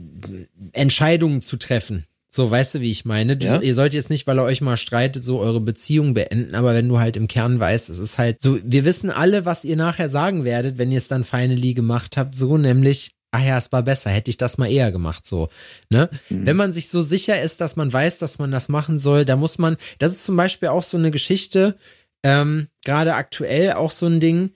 Entscheidungen 0.72 1.42
zu 1.42 1.58
treffen. 1.58 2.04
So, 2.36 2.50
weißt 2.50 2.74
du, 2.74 2.80
wie 2.82 2.90
ich 2.90 3.06
meine? 3.06 3.38
Du, 3.38 3.46
Ja. 3.46 3.60
Ihr 3.62 3.74
sollt 3.74 3.94
jetzt 3.94 4.10
nicht, 4.10 4.26
weil 4.26 4.38
ihr 4.38 4.44
euch 4.44 4.60
mal 4.60 4.76
streitet, 4.76 5.24
so 5.24 5.40
eure 5.40 5.60
Beziehung 5.62 6.12
beenden, 6.12 6.54
aber 6.54 6.74
wenn 6.74 6.86
du 6.86 6.98
halt 6.98 7.16
im 7.16 7.28
Kern 7.28 7.58
weißt, 7.58 7.88
es 7.88 7.98
ist 7.98 8.18
halt 8.18 8.42
so, 8.42 8.58
wir 8.62 8.84
wissen 8.84 9.10
alle, 9.10 9.46
was 9.46 9.64
ihr 9.64 9.76
nachher 9.76 10.10
sagen 10.10 10.44
werdet, 10.44 10.76
wenn 10.76 10.92
ihr 10.92 10.98
es 10.98 11.08
dann 11.08 11.24
finally 11.24 11.72
gemacht 11.72 12.18
habt, 12.18 12.36
so 12.36 12.58
nämlich, 12.58 13.12
ach 13.32 13.42
ja, 13.42 13.56
es 13.56 13.72
war 13.72 13.82
besser, 13.82 14.10
hätte 14.10 14.30
ich 14.30 14.36
das 14.36 14.58
mal 14.58 14.70
eher 14.70 14.92
gemacht, 14.92 15.26
so, 15.26 15.48
ne? 15.88 16.10
Wenn 16.28 16.56
man 16.56 16.72
sich 16.72 16.90
so 16.90 17.00
sicher 17.00 17.40
ist, 17.40 17.62
dass 17.62 17.74
man 17.76 17.90
weiß, 17.90 18.18
dass 18.18 18.38
man 18.38 18.50
das 18.50 18.68
machen 18.68 18.98
soll, 18.98 19.24
da 19.24 19.36
muss 19.36 19.56
man, 19.56 19.78
das 19.98 20.12
ist 20.12 20.24
zum 20.24 20.36
Beispiel 20.36 20.68
auch 20.68 20.82
so 20.82 20.98
eine 20.98 21.10
Geschichte, 21.10 21.76
ähm, 22.22 22.68
gerade 22.84 23.14
aktuell 23.14 23.72
auch 23.72 23.90
so 23.90 24.04
ein 24.06 24.20
Ding, 24.20 24.50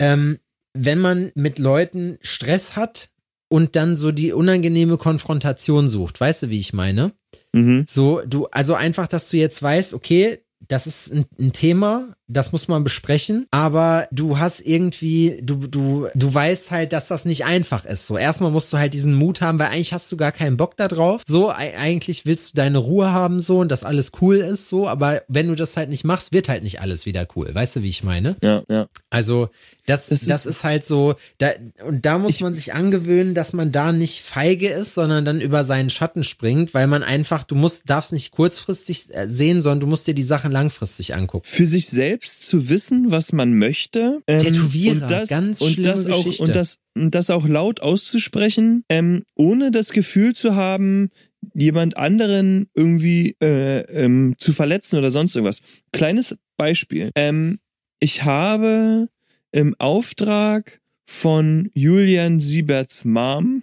ähm, 0.00 0.38
wenn 0.72 1.00
man 1.00 1.32
mit 1.34 1.58
Leuten 1.58 2.16
Stress 2.22 2.76
hat 2.76 3.10
und 3.48 3.76
dann 3.76 3.96
so 3.96 4.10
die 4.10 4.32
unangenehme 4.32 4.96
Konfrontation 4.96 5.88
sucht, 5.88 6.18
weißt 6.18 6.44
du, 6.44 6.50
wie 6.50 6.60
ich 6.60 6.72
meine? 6.72 7.12
Mhm. 7.52 7.84
So, 7.88 8.22
du, 8.26 8.46
also 8.46 8.74
einfach, 8.74 9.06
dass 9.06 9.28
du 9.30 9.36
jetzt 9.36 9.62
weißt, 9.62 9.94
okay, 9.94 10.40
das 10.68 10.86
ist 10.86 11.12
ein, 11.12 11.26
ein 11.38 11.52
Thema, 11.52 12.16
das 12.28 12.52
muss 12.52 12.66
man 12.68 12.82
besprechen, 12.82 13.46
aber 13.50 14.08
du 14.10 14.38
hast 14.38 14.60
irgendwie, 14.60 15.38
du, 15.42 15.66
du, 15.66 16.08
du 16.14 16.34
weißt 16.34 16.70
halt, 16.70 16.92
dass 16.92 17.08
das 17.08 17.24
nicht 17.24 17.44
einfach 17.44 17.84
ist. 17.84 18.06
So, 18.06 18.18
erstmal 18.18 18.50
musst 18.50 18.72
du 18.72 18.78
halt 18.78 18.94
diesen 18.94 19.14
Mut 19.14 19.40
haben, 19.40 19.58
weil 19.58 19.68
eigentlich 19.68 19.92
hast 19.92 20.10
du 20.10 20.16
gar 20.16 20.32
keinen 20.32 20.56
Bock 20.56 20.76
da 20.76 20.88
drauf. 20.88 21.22
So, 21.26 21.50
eigentlich 21.50 22.26
willst 22.26 22.50
du 22.50 22.56
deine 22.56 22.78
Ruhe 22.78 23.12
haben, 23.12 23.40
so, 23.40 23.58
und 23.58 23.70
dass 23.70 23.84
alles 23.84 24.12
cool 24.20 24.36
ist, 24.36 24.68
so, 24.68 24.88
aber 24.88 25.22
wenn 25.28 25.48
du 25.48 25.54
das 25.54 25.76
halt 25.76 25.88
nicht 25.88 26.04
machst, 26.04 26.32
wird 26.32 26.48
halt 26.48 26.64
nicht 26.64 26.80
alles 26.80 27.06
wieder 27.06 27.26
cool. 27.36 27.54
Weißt 27.54 27.76
du, 27.76 27.82
wie 27.82 27.88
ich 27.88 28.02
meine? 28.02 28.36
Ja, 28.42 28.62
ja. 28.68 28.86
Also, 29.10 29.48
das, 29.86 30.08
das, 30.08 30.22
das 30.22 30.46
ist, 30.46 30.56
ist, 30.56 30.64
halt 30.64 30.84
so, 30.84 31.14
da, 31.38 31.50
und 31.86 32.04
da 32.04 32.18
muss 32.18 32.32
ich, 32.32 32.40
man 32.40 32.54
sich 32.54 32.74
angewöhnen, 32.74 33.34
dass 33.34 33.52
man 33.52 33.70
da 33.70 33.92
nicht 33.92 34.22
feige 34.22 34.68
ist, 34.68 34.94
sondern 34.94 35.24
dann 35.24 35.40
über 35.40 35.64
seinen 35.64 35.90
Schatten 35.90 36.24
springt, 36.24 36.74
weil 36.74 36.88
man 36.88 37.04
einfach, 37.04 37.44
du 37.44 37.54
musst, 37.54 37.88
darfst 37.88 38.12
nicht 38.12 38.32
kurzfristig 38.32 39.14
äh, 39.14 39.28
sehen, 39.28 39.62
sondern 39.62 39.80
du 39.80 39.86
musst 39.86 40.08
dir 40.08 40.14
die 40.14 40.24
Sachen 40.24 40.50
langfristig 40.50 41.14
angucken. 41.14 41.46
Für 41.46 41.68
sich 41.68 41.86
selbst 41.86 42.15
zu 42.20 42.68
wissen, 42.68 43.10
was 43.10 43.32
man 43.32 43.58
möchte. 43.58 44.20
Ähm, 44.26 44.38
Tätowierer, 44.40 45.02
und 45.02 45.10
das, 45.10 45.28
ganz 45.28 45.60
und 45.60 45.84
das 45.84 46.06
auch, 46.06 46.38
und 46.38 46.54
das, 46.54 46.78
das 46.94 47.30
auch 47.30 47.46
laut 47.46 47.80
auszusprechen, 47.80 48.84
ähm, 48.88 49.22
ohne 49.34 49.70
das 49.70 49.90
Gefühl 49.90 50.34
zu 50.34 50.54
haben, 50.54 51.10
jemand 51.54 51.96
anderen 51.96 52.66
irgendwie 52.74 53.36
äh, 53.40 53.80
ähm, 53.82 54.34
zu 54.38 54.52
verletzen 54.52 54.98
oder 54.98 55.10
sonst 55.10 55.34
irgendwas. 55.34 55.62
Kleines 55.92 56.36
Beispiel. 56.56 57.10
Ähm, 57.14 57.58
ich 58.00 58.24
habe 58.24 59.08
im 59.52 59.74
Auftrag 59.78 60.80
von 61.06 61.70
Julian 61.72 62.40
Sieberts 62.40 63.04
Mom 63.04 63.62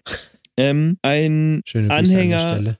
ähm, 0.57 0.97
ein 1.01 1.61
Anhänger, 1.89 2.77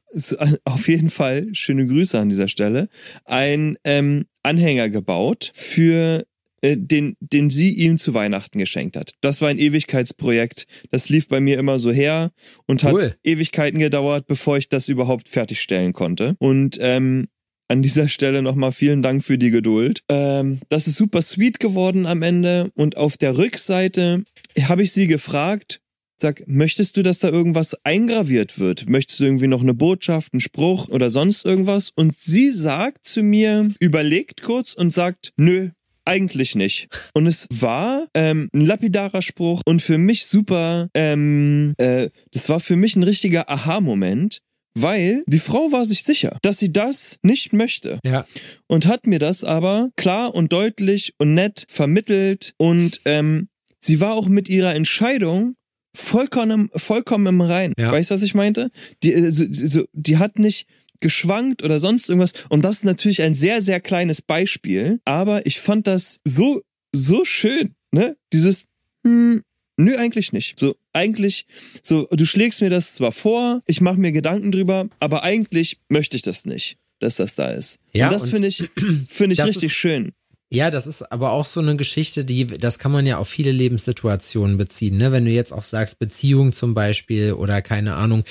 auf 0.63 0.87
jeden 0.87 1.09
Fall, 1.09 1.47
schöne 1.53 1.87
Grüße 1.87 2.19
an 2.19 2.29
dieser 2.29 2.47
Stelle, 2.47 2.87
ein 3.25 3.77
ähm, 3.83 4.25
Anhänger 4.43 4.89
gebaut 4.89 5.51
für 5.53 6.25
äh, 6.63 6.77
den, 6.77 7.17
den 7.19 7.49
sie 7.49 7.71
ihm 7.71 7.97
zu 7.97 8.13
Weihnachten 8.13 8.57
geschenkt 8.57 8.95
hat. 8.95 9.11
Das 9.21 9.41
war 9.41 9.49
ein 9.49 9.59
Ewigkeitsprojekt. 9.59 10.65
Das 10.91 11.09
lief 11.09 11.27
bei 11.27 11.41
mir 11.41 11.59
immer 11.59 11.77
so 11.77 11.91
her 11.91 12.31
und 12.67 12.83
cool. 12.85 13.09
hat 13.09 13.17
Ewigkeiten 13.23 13.79
gedauert, 13.79 14.27
bevor 14.27 14.57
ich 14.57 14.69
das 14.69 14.87
überhaupt 14.87 15.27
fertigstellen 15.27 15.91
konnte. 15.91 16.35
Und 16.39 16.77
ähm, 16.79 17.27
an 17.67 17.81
dieser 17.81 18.07
Stelle 18.07 18.41
nochmal 18.41 18.71
vielen 18.71 19.01
Dank 19.01 19.23
für 19.23 19.37
die 19.37 19.51
Geduld. 19.51 20.03
Ähm, 20.07 20.59
das 20.69 20.87
ist 20.87 20.95
super 20.95 21.21
sweet 21.21 21.59
geworden 21.59 22.05
am 22.05 22.21
Ende. 22.21 22.71
Und 22.75 22.95
auf 22.97 23.17
der 23.17 23.37
Rückseite 23.37 24.23
habe 24.61 24.83
ich 24.83 24.93
sie 24.93 25.07
gefragt, 25.07 25.81
sag, 26.23 26.43
möchtest 26.47 26.97
du, 26.97 27.03
dass 27.03 27.19
da 27.19 27.29
irgendwas 27.29 27.77
eingraviert 27.83 28.57
wird? 28.57 28.89
Möchtest 28.89 29.19
du 29.19 29.25
irgendwie 29.25 29.47
noch 29.47 29.61
eine 29.61 29.73
Botschaft, 29.75 30.33
einen 30.33 30.39
Spruch 30.39 30.87
oder 30.87 31.11
sonst 31.11 31.45
irgendwas? 31.45 31.91
Und 31.95 32.17
sie 32.17 32.49
sagt 32.49 33.05
zu 33.05 33.21
mir, 33.21 33.69
überlegt 33.79 34.41
kurz 34.41 34.73
und 34.73 34.91
sagt, 34.91 35.33
nö, 35.37 35.69
eigentlich 36.05 36.55
nicht. 36.55 36.87
Und 37.13 37.27
es 37.27 37.47
war 37.51 38.07
ähm, 38.13 38.49
ein 38.53 38.61
lapidarer 38.61 39.21
Spruch 39.21 39.61
und 39.65 39.81
für 39.81 39.97
mich 39.97 40.25
super, 40.25 40.89
ähm, 40.93 41.73
äh, 41.77 42.09
das 42.31 42.49
war 42.49 42.59
für 42.59 42.75
mich 42.75 42.95
ein 42.95 43.03
richtiger 43.03 43.49
Aha-Moment, 43.49 44.39
weil 44.75 45.23
die 45.27 45.39
Frau 45.39 45.71
war 45.71 45.85
sich 45.85 46.03
sicher, 46.03 46.37
dass 46.41 46.57
sie 46.57 46.71
das 46.71 47.19
nicht 47.21 47.53
möchte. 47.53 47.99
Ja. 48.03 48.25
Und 48.67 48.87
hat 48.87 49.07
mir 49.07 49.19
das 49.19 49.43
aber 49.43 49.89
klar 49.97 50.33
und 50.33 50.51
deutlich 50.51 51.13
und 51.19 51.33
nett 51.33 51.65
vermittelt 51.67 52.53
und 52.57 53.01
ähm, 53.05 53.49
sie 53.81 53.99
war 53.99 54.13
auch 54.13 54.27
mit 54.27 54.49
ihrer 54.49 54.73
Entscheidung 54.73 55.55
vollkommen, 55.95 56.69
vollkommen 56.75 57.27
im 57.27 57.41
Rein. 57.41 57.73
Ja. 57.77 57.91
Weißt 57.91 58.11
du, 58.11 58.15
was 58.15 58.23
ich 58.23 58.33
meinte? 58.33 58.69
Die, 59.03 59.13
äh, 59.13 59.31
so, 59.31 59.45
so, 59.49 59.85
die 59.93 60.17
hat 60.17 60.39
nicht 60.39 60.67
geschwankt 60.99 61.63
oder 61.63 61.79
sonst 61.79 62.09
irgendwas. 62.09 62.33
Und 62.49 62.63
das 62.63 62.75
ist 62.75 62.85
natürlich 62.85 63.21
ein 63.21 63.33
sehr, 63.33 63.61
sehr 63.61 63.79
kleines 63.79 64.21
Beispiel. 64.21 64.99
Aber 65.05 65.45
ich 65.45 65.59
fand 65.59 65.87
das 65.87 66.19
so, 66.23 66.61
so 66.93 67.25
schön, 67.25 67.75
ne? 67.91 68.15
Dieses, 68.31 68.63
hm, 69.05 69.41
Nö, 69.77 69.97
eigentlich 69.97 70.33
nicht. 70.33 70.59
So, 70.59 70.75
eigentlich, 70.93 71.47
so, 71.81 72.07
du 72.11 72.25
schlägst 72.25 72.61
mir 72.61 72.69
das 72.69 72.93
zwar 72.93 73.11
vor, 73.11 73.63
ich 73.65 73.81
mache 73.81 73.97
mir 73.97 74.11
Gedanken 74.11 74.51
drüber, 74.51 74.87
aber 74.99 75.23
eigentlich 75.23 75.79
möchte 75.89 76.15
ich 76.15 76.21
das 76.21 76.45
nicht, 76.45 76.77
dass 76.99 77.15
das 77.15 77.35
da 77.35 77.49
ist. 77.49 77.79
Ja, 77.91 78.07
und 78.07 78.13
das 78.13 78.29
finde 78.29 78.47
ich, 78.49 78.69
finde 79.09 79.33
ich 79.33 79.41
richtig 79.41 79.63
ist, 79.63 79.71
schön. 79.71 80.13
Ja, 80.53 80.69
das 80.69 80.85
ist 80.85 81.11
aber 81.11 81.31
auch 81.31 81.45
so 81.45 81.61
eine 81.61 81.75
Geschichte, 81.77 82.25
die, 82.25 82.45
das 82.45 82.77
kann 82.77 82.91
man 82.91 83.07
ja 83.07 83.17
auf 83.17 83.27
viele 83.27 83.51
Lebenssituationen 83.51 84.55
beziehen, 84.55 84.97
ne? 84.97 85.11
Wenn 85.11 85.25
du 85.25 85.31
jetzt 85.31 85.51
auch 85.51 85.63
sagst, 85.63 85.97
Beziehung 85.97 86.51
zum 86.51 86.75
Beispiel 86.75 87.33
oder 87.33 87.63
keine 87.63 87.95
Ahnung, 87.95 88.23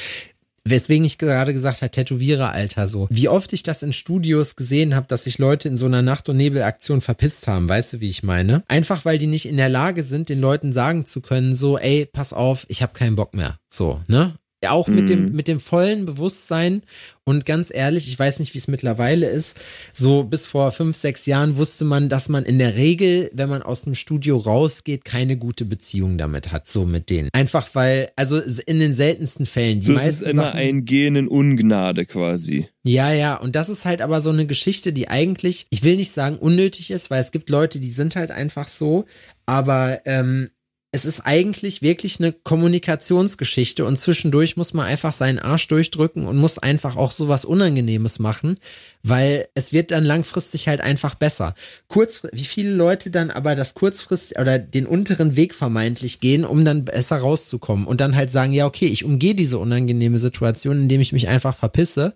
Weswegen 0.64 1.04
ich 1.04 1.18
gerade 1.18 1.52
gesagt 1.52 1.82
habe, 1.82 1.90
Tätowiereralter 1.90 2.86
so. 2.86 3.08
Wie 3.10 3.28
oft 3.28 3.52
ich 3.52 3.64
das 3.64 3.82
in 3.82 3.92
Studios 3.92 4.54
gesehen 4.54 4.94
habe, 4.94 5.08
dass 5.08 5.24
sich 5.24 5.38
Leute 5.38 5.66
in 5.66 5.76
so 5.76 5.86
einer 5.86 6.02
Nacht- 6.02 6.28
und 6.28 6.36
Nebelaktion 6.36 7.00
verpisst 7.00 7.48
haben, 7.48 7.68
weißt 7.68 7.94
du, 7.94 8.00
wie 8.00 8.08
ich 8.08 8.22
meine? 8.22 8.62
Einfach 8.68 9.04
weil 9.04 9.18
die 9.18 9.26
nicht 9.26 9.46
in 9.46 9.56
der 9.56 9.68
Lage 9.68 10.04
sind, 10.04 10.28
den 10.28 10.40
Leuten 10.40 10.72
sagen 10.72 11.04
zu 11.04 11.20
können, 11.20 11.56
so, 11.56 11.78
ey, 11.78 12.06
pass 12.06 12.32
auf, 12.32 12.64
ich 12.68 12.80
habe 12.80 12.92
keinen 12.92 13.16
Bock 13.16 13.34
mehr. 13.34 13.58
So, 13.68 14.00
ne? 14.06 14.36
Auch 14.68 14.88
mit 14.88 15.08
dem, 15.08 15.26
mhm. 15.26 15.32
mit 15.32 15.48
dem 15.48 15.60
vollen 15.60 16.06
Bewusstsein. 16.06 16.82
Und 17.24 17.46
ganz 17.46 17.70
ehrlich, 17.72 18.08
ich 18.08 18.18
weiß 18.18 18.40
nicht, 18.40 18.52
wie 18.54 18.58
es 18.58 18.66
mittlerweile 18.66 19.28
ist. 19.28 19.56
So 19.92 20.24
bis 20.24 20.46
vor 20.46 20.72
fünf, 20.72 20.96
sechs 20.96 21.26
Jahren 21.26 21.56
wusste 21.56 21.84
man, 21.84 22.08
dass 22.08 22.28
man 22.28 22.44
in 22.44 22.58
der 22.58 22.74
Regel, 22.74 23.30
wenn 23.32 23.48
man 23.48 23.62
aus 23.62 23.82
dem 23.82 23.94
Studio 23.94 24.38
rausgeht, 24.38 25.04
keine 25.04 25.36
gute 25.36 25.64
Beziehung 25.64 26.18
damit 26.18 26.50
hat, 26.50 26.66
so 26.66 26.84
mit 26.84 27.10
denen. 27.10 27.28
Einfach 27.32 27.68
weil, 27.74 28.10
also 28.16 28.38
in 28.38 28.80
den 28.80 28.92
seltensten 28.92 29.46
Fällen. 29.46 29.80
Die 29.80 29.86
so 29.86 29.92
meisten 29.92 30.24
ist 30.24 30.30
immer 30.30 30.46
Sachen, 30.46 30.58
ein 30.58 30.84
Gehen 30.84 31.14
in 31.14 31.28
Ungnade 31.28 32.06
quasi. 32.06 32.66
Ja, 32.84 33.12
ja. 33.12 33.36
Und 33.36 33.54
das 33.54 33.68
ist 33.68 33.84
halt 33.84 34.02
aber 34.02 34.20
so 34.20 34.30
eine 34.30 34.46
Geschichte, 34.46 34.92
die 34.92 35.08
eigentlich, 35.08 35.66
ich 35.70 35.84
will 35.84 35.96
nicht 35.96 36.12
sagen 36.12 36.36
unnötig 36.36 36.90
ist, 36.90 37.10
weil 37.10 37.20
es 37.20 37.30
gibt 37.30 37.50
Leute, 37.50 37.78
die 37.78 37.90
sind 37.90 38.16
halt 38.16 38.32
einfach 38.32 38.66
so. 38.66 39.04
Aber 39.46 40.00
ähm, 40.06 40.50
es 40.94 41.06
ist 41.06 41.20
eigentlich 41.20 41.80
wirklich 41.80 42.20
eine 42.20 42.32
Kommunikationsgeschichte 42.32 43.86
und 43.86 43.98
zwischendurch 43.98 44.58
muss 44.58 44.74
man 44.74 44.84
einfach 44.84 45.14
seinen 45.14 45.38
Arsch 45.38 45.66
durchdrücken 45.68 46.26
und 46.26 46.36
muss 46.36 46.58
einfach 46.58 46.96
auch 46.96 47.12
sowas 47.12 47.46
Unangenehmes 47.46 48.18
machen, 48.18 48.58
weil 49.02 49.48
es 49.54 49.72
wird 49.72 49.90
dann 49.90 50.04
langfristig 50.04 50.68
halt 50.68 50.82
einfach 50.82 51.14
besser. 51.14 51.54
Kurz, 51.88 52.24
wie 52.32 52.44
viele 52.44 52.74
Leute 52.74 53.10
dann 53.10 53.30
aber 53.30 53.56
das 53.56 53.72
kurzfristig 53.72 54.38
oder 54.38 54.58
den 54.58 54.86
unteren 54.86 55.34
Weg 55.34 55.54
vermeintlich 55.54 56.20
gehen, 56.20 56.44
um 56.44 56.62
dann 56.62 56.84
besser 56.84 57.16
rauszukommen 57.16 57.86
und 57.86 58.02
dann 58.02 58.14
halt 58.14 58.30
sagen, 58.30 58.52
ja, 58.52 58.66
okay, 58.66 58.86
ich 58.86 59.02
umgehe 59.02 59.34
diese 59.34 59.58
unangenehme 59.58 60.18
Situation, 60.18 60.82
indem 60.82 61.00
ich 61.00 61.14
mich 61.14 61.26
einfach 61.26 61.56
verpisse. 61.56 62.14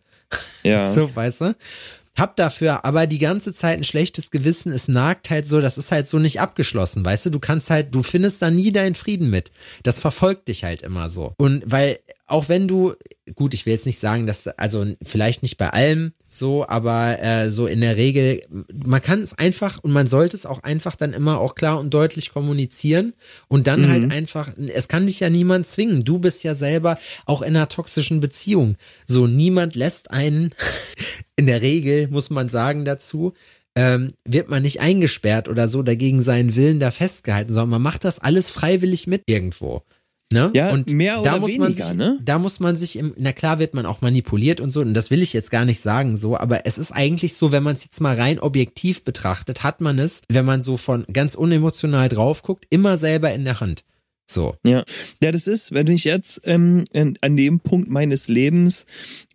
Ja. 0.64 0.85
so, 0.93 1.16
weißt 1.16 1.41
du? 1.41 1.57
Hab 2.17 2.37
dafür 2.37 2.85
aber 2.85 3.07
die 3.07 3.19
ganze 3.19 3.53
Zeit 3.53 3.79
ein 3.79 3.85
schlechtes 3.85 4.31
Gewissen. 4.31 4.73
Es 4.73 4.89
nagt 4.89 5.31
halt 5.31 5.47
so, 5.47 5.61
das 5.61 5.79
ist 5.79 5.93
halt 5.93 6.09
so 6.09 6.19
nicht 6.19 6.41
abgeschlossen, 6.41 7.05
weißt 7.05 7.27
du? 7.27 7.31
Du 7.31 7.41
kannst 7.41 7.71
halt, 7.71 7.95
du 7.95 8.03
findest 8.03 8.43
da 8.43 8.51
nie 8.51 8.73
deinen 8.73 8.95
Frieden 8.95 9.31
mit. 9.31 9.51
Das 9.83 9.99
verfolgt 9.99 10.49
dich 10.49 10.64
halt 10.64 10.83
immer 10.83 11.11
so. 11.11 11.35
Und 11.37 11.62
weil 11.67 11.99
auch 12.27 12.49
wenn 12.49 12.66
du, 12.66 12.95
gut, 13.37 13.55
ich 13.55 13.66
will 13.66 13.72
jetzt 13.72 13.87
nicht 13.87 14.01
sagen, 14.01 14.27
dass, 14.27 14.49
also 14.49 14.85
vielleicht 15.03 15.43
nicht 15.43 15.59
bei 15.59 15.70
allem 15.70 16.12
so, 16.29 16.66
aber 16.66 17.22
äh, 17.22 17.51
so 17.51 17.66
in 17.66 17.81
der 17.81 17.97
Regel, 17.97 18.43
man 18.72 19.01
kann 19.01 19.20
es 19.20 19.39
einfach 19.39 19.83
und 19.83 19.93
man 19.93 20.09
sollte 20.09 20.37
es 20.37 20.45
auch 20.45 20.62
einfach 20.64 20.97
dann 20.97 21.12
immer 21.12 21.41
auch 21.41 21.55
klar 21.55 21.79
und 21.79 21.95
deutlich 21.95 22.31
kommunizieren 22.33 23.14
und 23.47 23.68
dann 23.68 23.89
halt 23.89 24.03
mhm. 24.03 24.11
halt 24.11 24.12
einfach, 24.12 24.51
es 24.74 24.89
kann 24.89 25.07
dich 25.07 25.20
ja 25.20 25.31
niemand 25.31 25.66
zwingen. 25.66 26.05
Du 26.05 26.18
bist 26.18 26.43
ja 26.43 26.57
selber 26.57 26.99
auch 27.27 27.43
in 27.43 27.57
einer 27.57 27.68
toxischen 27.68 28.18
Beziehung. 28.18 28.77
So, 29.07 29.29
niemand 29.29 29.77
lässt 29.77 30.11
einen, 30.11 30.53
in 31.37 31.47
der 31.47 31.62
Regel 31.62 32.09
muss 32.09 32.31
man 32.31 32.49
sagen 32.49 32.85
dazu, 32.85 33.35
ähm, 33.77 34.09
wird 34.24 34.49
man 34.49 34.62
nicht 34.62 34.81
eingesperrt 34.81 35.49
oder 35.49 35.68
so 35.68 35.83
dagegen 35.83 36.22
seinen 36.22 36.57
Willen 36.57 36.81
da 36.81 36.91
festgehalten, 36.91 37.53
sondern 37.53 37.70
man 37.70 37.83
macht 37.83 38.05
das 38.05 38.18
alles 38.18 38.51
freiwillig 38.51 39.07
mit 39.07 39.22
irgendwo. 39.27 39.83
Ne? 40.33 40.51
Ja, 40.55 40.70
und 40.70 40.91
mehr 40.91 41.20
oder 41.20 41.31
da 41.31 41.39
muss 41.39 41.51
weniger, 41.51 41.64
man 41.64 41.74
sich, 41.74 41.93
ne? 41.95 42.18
Da 42.24 42.39
muss 42.41 42.59
man 42.59 42.77
sich 42.77 42.97
im, 42.97 43.14
na 43.16 43.33
klar 43.33 43.61
wird 43.61 43.74
man 43.74 43.87
auch 43.87 44.01
manipuliert 44.01 44.61
und 44.61 44.70
so, 44.70 44.81
und 44.81 44.93
das 44.93 45.11
will 45.11 45.22
ich 45.22 45.33
jetzt 45.33 45.53
gar 45.53 45.64
nicht 45.64 45.81
sagen 45.81 46.16
so, 46.16 46.37
aber 46.37 46.66
es 46.66 46.79
ist 46.79 46.91
eigentlich 46.91 47.35
so, 47.35 47.53
wenn 47.53 47.62
man 47.62 47.77
es 47.77 47.85
jetzt 47.85 48.01
mal 48.01 48.16
rein 48.16 48.41
objektiv 48.41 49.05
betrachtet, 49.05 49.62
hat 49.62 49.81
man 49.81 50.01
es, 50.01 50.22
wenn 50.29 50.45
man 50.45 50.62
so 50.62 50.79
von 50.79 51.07
ganz 51.12 51.37
unemotional 51.37 52.09
drauf 52.09 52.43
guckt, 52.43 52.66
immer 52.70 52.99
selber 52.99 53.33
in 53.33 53.45
der 53.45 53.61
Hand. 53.61 53.85
So. 54.29 54.57
Ja. 54.64 54.85
Ja, 55.22 55.31
das 55.31 55.47
ist, 55.47 55.72
wenn 55.72 55.87
ich 55.87 56.03
jetzt 56.03 56.41
ähm, 56.45 56.85
an 56.93 57.37
dem 57.37 57.61
Punkt 57.61 57.89
meines 57.89 58.27
Lebens, 58.27 58.87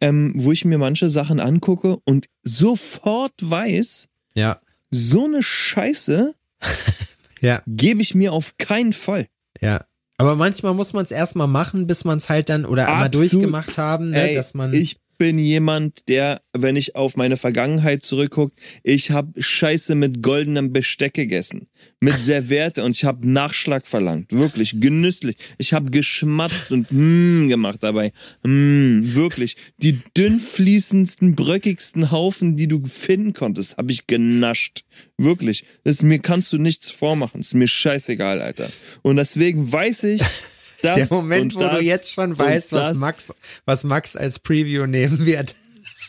ähm, 0.02 0.34
wo 0.36 0.52
ich 0.52 0.66
mir 0.66 0.78
manche 0.78 1.08
Sachen 1.08 1.40
angucke 1.40 2.00
und 2.04 2.28
sofort 2.44 3.34
weiß, 3.42 4.10
ja. 4.36 4.60
so 4.90 5.24
eine 5.24 5.42
Scheiße 5.42 6.36
ja. 7.40 7.64
gebe 7.66 8.02
ich 8.02 8.14
mir 8.14 8.34
auf 8.34 8.58
keinen 8.58 8.92
Fall. 8.92 9.28
Ja. 9.62 9.86
Aber 10.22 10.36
manchmal 10.36 10.74
muss 10.74 10.94
man 10.94 11.04
es 11.04 11.12
erstmal 11.12 11.48
machen, 11.48 11.88
bis 11.88 12.06
man 12.06 12.20
es 12.20 12.30
halt 12.30 12.50
dann 12.50 12.66
oder 12.66 12.88
einmal 12.88 13.10
durchgemacht 13.10 13.78
haben, 13.78 14.12
ne, 14.12 14.30
Ey, 14.30 14.36
dass 14.36 14.54
man. 14.54 14.74
Ich 14.74 14.98
bin 15.22 15.38
jemand, 15.38 16.08
der, 16.08 16.42
wenn 16.52 16.76
ich 16.76 16.96
auf 16.96 17.16
meine 17.16 17.38
Vergangenheit 17.38 18.04
zurückgucke, 18.04 18.56
ich 18.82 19.12
habe 19.12 19.40
Scheiße 19.40 19.94
mit 19.94 20.24
goldenem 20.24 20.74
Besteck 20.74 21.14
gegessen, 21.14 21.68
mit 22.00 22.16
Serviette 22.20 22.84
und 22.84 22.96
ich 22.96 23.04
habe 23.04 23.30
Nachschlag 23.30 23.86
verlangt, 23.86 24.32
wirklich 24.32 24.82
genüsslich. 24.82 25.36
Ich 25.60 25.74
habe 25.74 25.92
geschmatzt 25.92 26.72
und 26.72 26.92
mm 26.92 27.50
gemacht 27.50 27.84
dabei, 27.84 28.14
mm, 28.42 29.14
wirklich. 29.14 29.58
Die 29.78 30.00
dünn 30.18 30.40
fließendsten, 30.40 31.36
bröckigsten 31.36 32.10
Haufen, 32.10 32.58
die 32.58 32.68
du 32.68 32.84
finden 32.88 33.34
konntest, 33.34 33.78
habe 33.78 33.92
ich 33.92 34.08
genascht, 34.08 34.86
wirklich. 35.20 35.66
Das, 35.84 36.02
mir 36.02 36.18
kannst 36.18 36.52
du 36.52 36.58
nichts 36.58 36.90
vormachen, 36.90 37.42
ist 37.42 37.54
mir 37.54 37.68
scheißegal, 37.68 38.42
Alter. 38.42 38.72
Und 39.04 39.18
deswegen 39.18 39.72
weiß 39.72 40.04
ich, 40.06 40.24
das 40.84 40.96
Der 40.96 41.08
Moment, 41.10 41.56
wo 41.56 41.60
das 41.60 41.80
du 41.80 41.84
jetzt 41.84 42.12
schon 42.12 42.38
weißt, 42.38 42.72
was. 42.74 42.98
Max, 42.98 43.34
was 43.66 43.84
Max 43.84 44.16
als 44.16 44.40
Preview 44.40 44.86
nehmen 44.86 45.26
wird. 45.26 45.56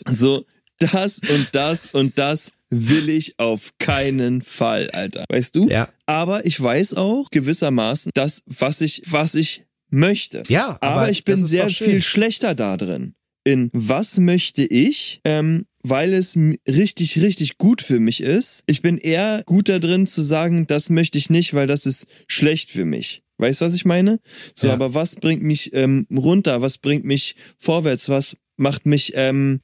So, 0.08 0.46
das 0.78 1.18
und 1.18 1.48
das 1.52 1.86
und 1.92 2.18
das 2.18 2.52
will 2.70 3.10
ich 3.10 3.38
auf 3.38 3.72
keinen 3.78 4.42
Fall, 4.42 4.90
Alter. 4.90 5.24
Weißt 5.28 5.54
du? 5.54 5.68
Ja. 5.68 5.88
Aber 6.06 6.46
ich 6.46 6.60
weiß 6.60 6.94
auch 6.94 7.28
gewissermaßen, 7.30 8.12
das, 8.14 8.42
was 8.46 8.80
ich, 8.80 9.02
was 9.06 9.34
ich 9.34 9.64
möchte. 9.90 10.42
Ja, 10.48 10.78
aber, 10.80 11.02
aber, 11.02 11.10
ich 11.10 11.24
bin 11.24 11.44
sehr 11.44 11.68
viel 11.68 12.02
schlechter 12.02 12.54
da 12.54 12.76
drin. 12.76 13.14
In 13.44 13.70
was 13.72 14.18
möchte 14.18 14.64
ich, 14.64 15.20
ähm, 15.24 15.66
weil 15.82 16.14
es 16.14 16.36
richtig, 16.66 17.20
richtig 17.20 17.58
gut 17.58 17.82
für 17.82 18.00
mich 18.00 18.20
ist. 18.20 18.62
Ich 18.66 18.82
bin 18.82 18.98
eher 18.98 19.42
gut 19.44 19.68
da 19.68 19.78
drin 19.78 20.06
zu 20.06 20.22
sagen, 20.22 20.66
das 20.66 20.90
möchte 20.90 21.18
ich 21.18 21.28
nicht, 21.28 21.52
weil 21.52 21.66
das 21.66 21.84
ist 21.84 22.06
schlecht 22.26 22.70
für 22.70 22.84
mich. 22.84 23.22
Weißt 23.42 23.60
du, 23.60 23.64
was 23.64 23.74
ich 23.74 23.84
meine? 23.84 24.20
So, 24.54 24.68
Ja. 24.68 24.74
aber 24.74 24.94
was 24.94 25.16
bringt 25.16 25.42
mich 25.42 25.74
ähm, 25.74 26.06
runter? 26.10 26.62
Was 26.62 26.78
bringt 26.78 27.04
mich 27.04 27.34
vorwärts? 27.58 28.08
Was 28.08 28.36
macht 28.56 28.86
mich 28.86 29.12
ähm, 29.16 29.60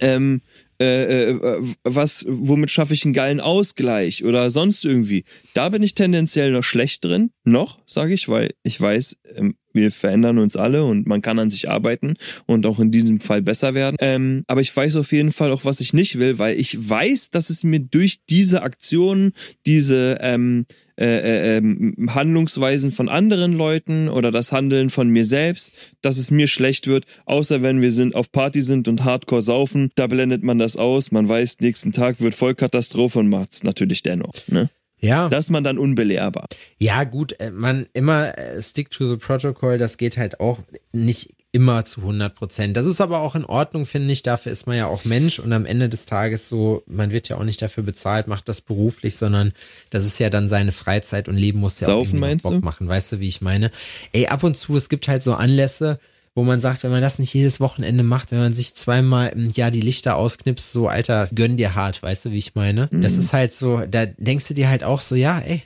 ähm, 0.00 0.42
äh, 0.78 1.30
äh, 1.30 1.62
was, 1.84 2.26
womit 2.28 2.70
schaffe 2.70 2.92
ich 2.92 3.04
einen 3.04 3.14
geilen 3.14 3.40
Ausgleich 3.40 4.24
oder 4.24 4.50
sonst 4.50 4.84
irgendwie. 4.84 5.24
Da 5.54 5.70
bin 5.70 5.82
ich 5.82 5.94
tendenziell 5.94 6.52
noch 6.52 6.64
schlecht 6.64 7.02
drin, 7.04 7.30
noch, 7.44 7.78
sage 7.86 8.12
ich, 8.12 8.28
weil 8.28 8.52
ich 8.62 8.78
weiß, 8.78 9.16
ähm, 9.36 9.56
wir 9.72 9.90
verändern 9.90 10.38
uns 10.38 10.54
alle 10.54 10.84
und 10.84 11.06
man 11.06 11.22
kann 11.22 11.38
an 11.38 11.48
sich 11.50 11.70
arbeiten 11.70 12.14
und 12.46 12.66
auch 12.66 12.78
in 12.78 12.90
diesem 12.90 13.20
Fall 13.20 13.40
besser 13.42 13.74
werden. 13.74 13.96
Ähm, 14.00 14.44
aber 14.48 14.60
ich 14.60 14.74
weiß 14.74 14.96
auf 14.96 15.12
jeden 15.12 15.32
Fall 15.32 15.50
auch, 15.50 15.64
was 15.64 15.80
ich 15.80 15.94
nicht 15.94 16.18
will, 16.18 16.38
weil 16.38 16.58
ich 16.58 16.88
weiß, 16.88 17.30
dass 17.30 17.48
es 17.48 17.62
mir 17.62 17.80
durch 17.80 18.18
diese 18.28 18.62
Aktionen, 18.62 19.32
diese 19.64 20.18
ähm, 20.20 20.66
äh, 20.98 21.04
äh, 21.04 21.56
ähm, 21.58 22.08
Handlungsweisen 22.14 22.90
von 22.90 23.08
anderen 23.08 23.52
Leuten 23.52 24.08
oder 24.08 24.30
das 24.30 24.52
Handeln 24.52 24.90
von 24.90 25.08
mir 25.08 25.24
selbst, 25.24 25.72
dass 26.00 26.16
es 26.16 26.30
mir 26.30 26.48
schlecht 26.48 26.86
wird, 26.86 27.04
außer 27.26 27.62
wenn 27.62 27.82
wir 27.82 27.92
sind 27.92 28.14
auf 28.14 28.32
Party 28.32 28.62
sind 28.62 28.88
und 28.88 29.04
Hardcore 29.04 29.42
saufen, 29.42 29.90
da 29.94 30.06
blendet 30.06 30.42
man 30.42 30.58
das 30.58 30.76
aus, 30.76 31.12
man 31.12 31.28
weiß, 31.28 31.60
nächsten 31.60 31.92
Tag 31.92 32.20
wird 32.20 32.34
Vollkatastrophe 32.34 33.18
und 33.18 33.28
macht's 33.28 33.62
natürlich 33.62 34.02
dennoch. 34.02 34.34
Ne? 34.48 34.70
Ja. 34.98 35.28
Da 35.28 35.36
ist 35.38 35.50
man 35.50 35.64
dann 35.64 35.78
unbelehrbar. 35.78 36.48
Ja, 36.78 37.04
gut, 37.04 37.38
äh, 37.40 37.50
man 37.50 37.86
immer 37.92 38.36
äh, 38.38 38.62
stick 38.62 38.90
to 38.90 39.08
the 39.08 39.16
protocol, 39.16 39.78
das 39.78 39.98
geht 39.98 40.16
halt 40.16 40.40
auch 40.40 40.60
nicht 40.92 41.35
immer 41.52 41.84
zu 41.86 42.00
100 42.02 42.34
Prozent. 42.34 42.76
Das 42.76 42.84
ist 42.84 43.00
aber 43.00 43.20
auch 43.20 43.34
in 43.34 43.44
Ordnung, 43.46 43.86
finde 43.86 44.12
ich. 44.12 44.22
Dafür 44.22 44.52
ist 44.52 44.66
man 44.66 44.76
ja 44.76 44.86
auch 44.86 45.04
Mensch 45.04 45.38
und 45.38 45.52
am 45.54 45.64
Ende 45.64 45.88
des 45.88 46.04
Tages 46.04 46.48
so, 46.50 46.82
man 46.86 47.10
wird 47.10 47.28
ja 47.28 47.36
auch 47.38 47.44
nicht 47.44 47.62
dafür 47.62 47.82
bezahlt, 47.82 48.26
macht 48.28 48.48
das 48.48 48.60
beruflich, 48.60 49.16
sondern 49.16 49.52
das 49.90 50.04
ist 50.04 50.18
ja 50.20 50.28
dann 50.28 50.48
seine 50.48 50.72
Freizeit 50.72 51.28
und 51.28 51.36
Leben 51.36 51.58
muss 51.60 51.80
ja 51.80 51.88
auch 51.88 52.04
Saufen, 52.04 52.20
meinst 52.20 52.42
Bock 52.42 52.52
du? 52.54 52.60
machen. 52.60 52.88
Weißt 52.88 53.12
du, 53.12 53.20
wie 53.20 53.28
ich 53.28 53.40
meine? 53.40 53.70
Ey, 54.12 54.26
ab 54.26 54.42
und 54.42 54.56
zu, 54.56 54.76
es 54.76 54.88
gibt 54.90 55.08
halt 55.08 55.22
so 55.22 55.32
Anlässe, 55.34 55.98
wo 56.34 56.44
man 56.44 56.60
sagt, 56.60 56.82
wenn 56.82 56.90
man 56.90 57.00
das 57.00 57.18
nicht 57.18 57.32
jedes 57.32 57.60
Wochenende 57.60 58.02
macht, 58.04 58.30
wenn 58.32 58.40
man 58.40 58.52
sich 58.52 58.74
zweimal 58.74 59.30
im 59.30 59.50
Jahr 59.54 59.70
die 59.70 59.80
Lichter 59.80 60.16
ausknipst, 60.16 60.70
so, 60.70 60.88
Alter, 60.88 61.30
gönn 61.34 61.56
dir 61.56 61.74
hart, 61.74 62.02
weißt 62.02 62.26
du, 62.26 62.30
wie 62.32 62.36
ich 62.38 62.54
meine? 62.54 62.88
Das 62.92 63.12
Mhm. 63.12 63.20
ist 63.20 63.32
halt 63.32 63.54
so, 63.54 63.80
da 63.90 64.04
denkst 64.04 64.46
du 64.48 64.52
dir 64.52 64.68
halt 64.68 64.84
auch 64.84 65.00
so, 65.00 65.14
ja, 65.14 65.38
ey, 65.38 65.62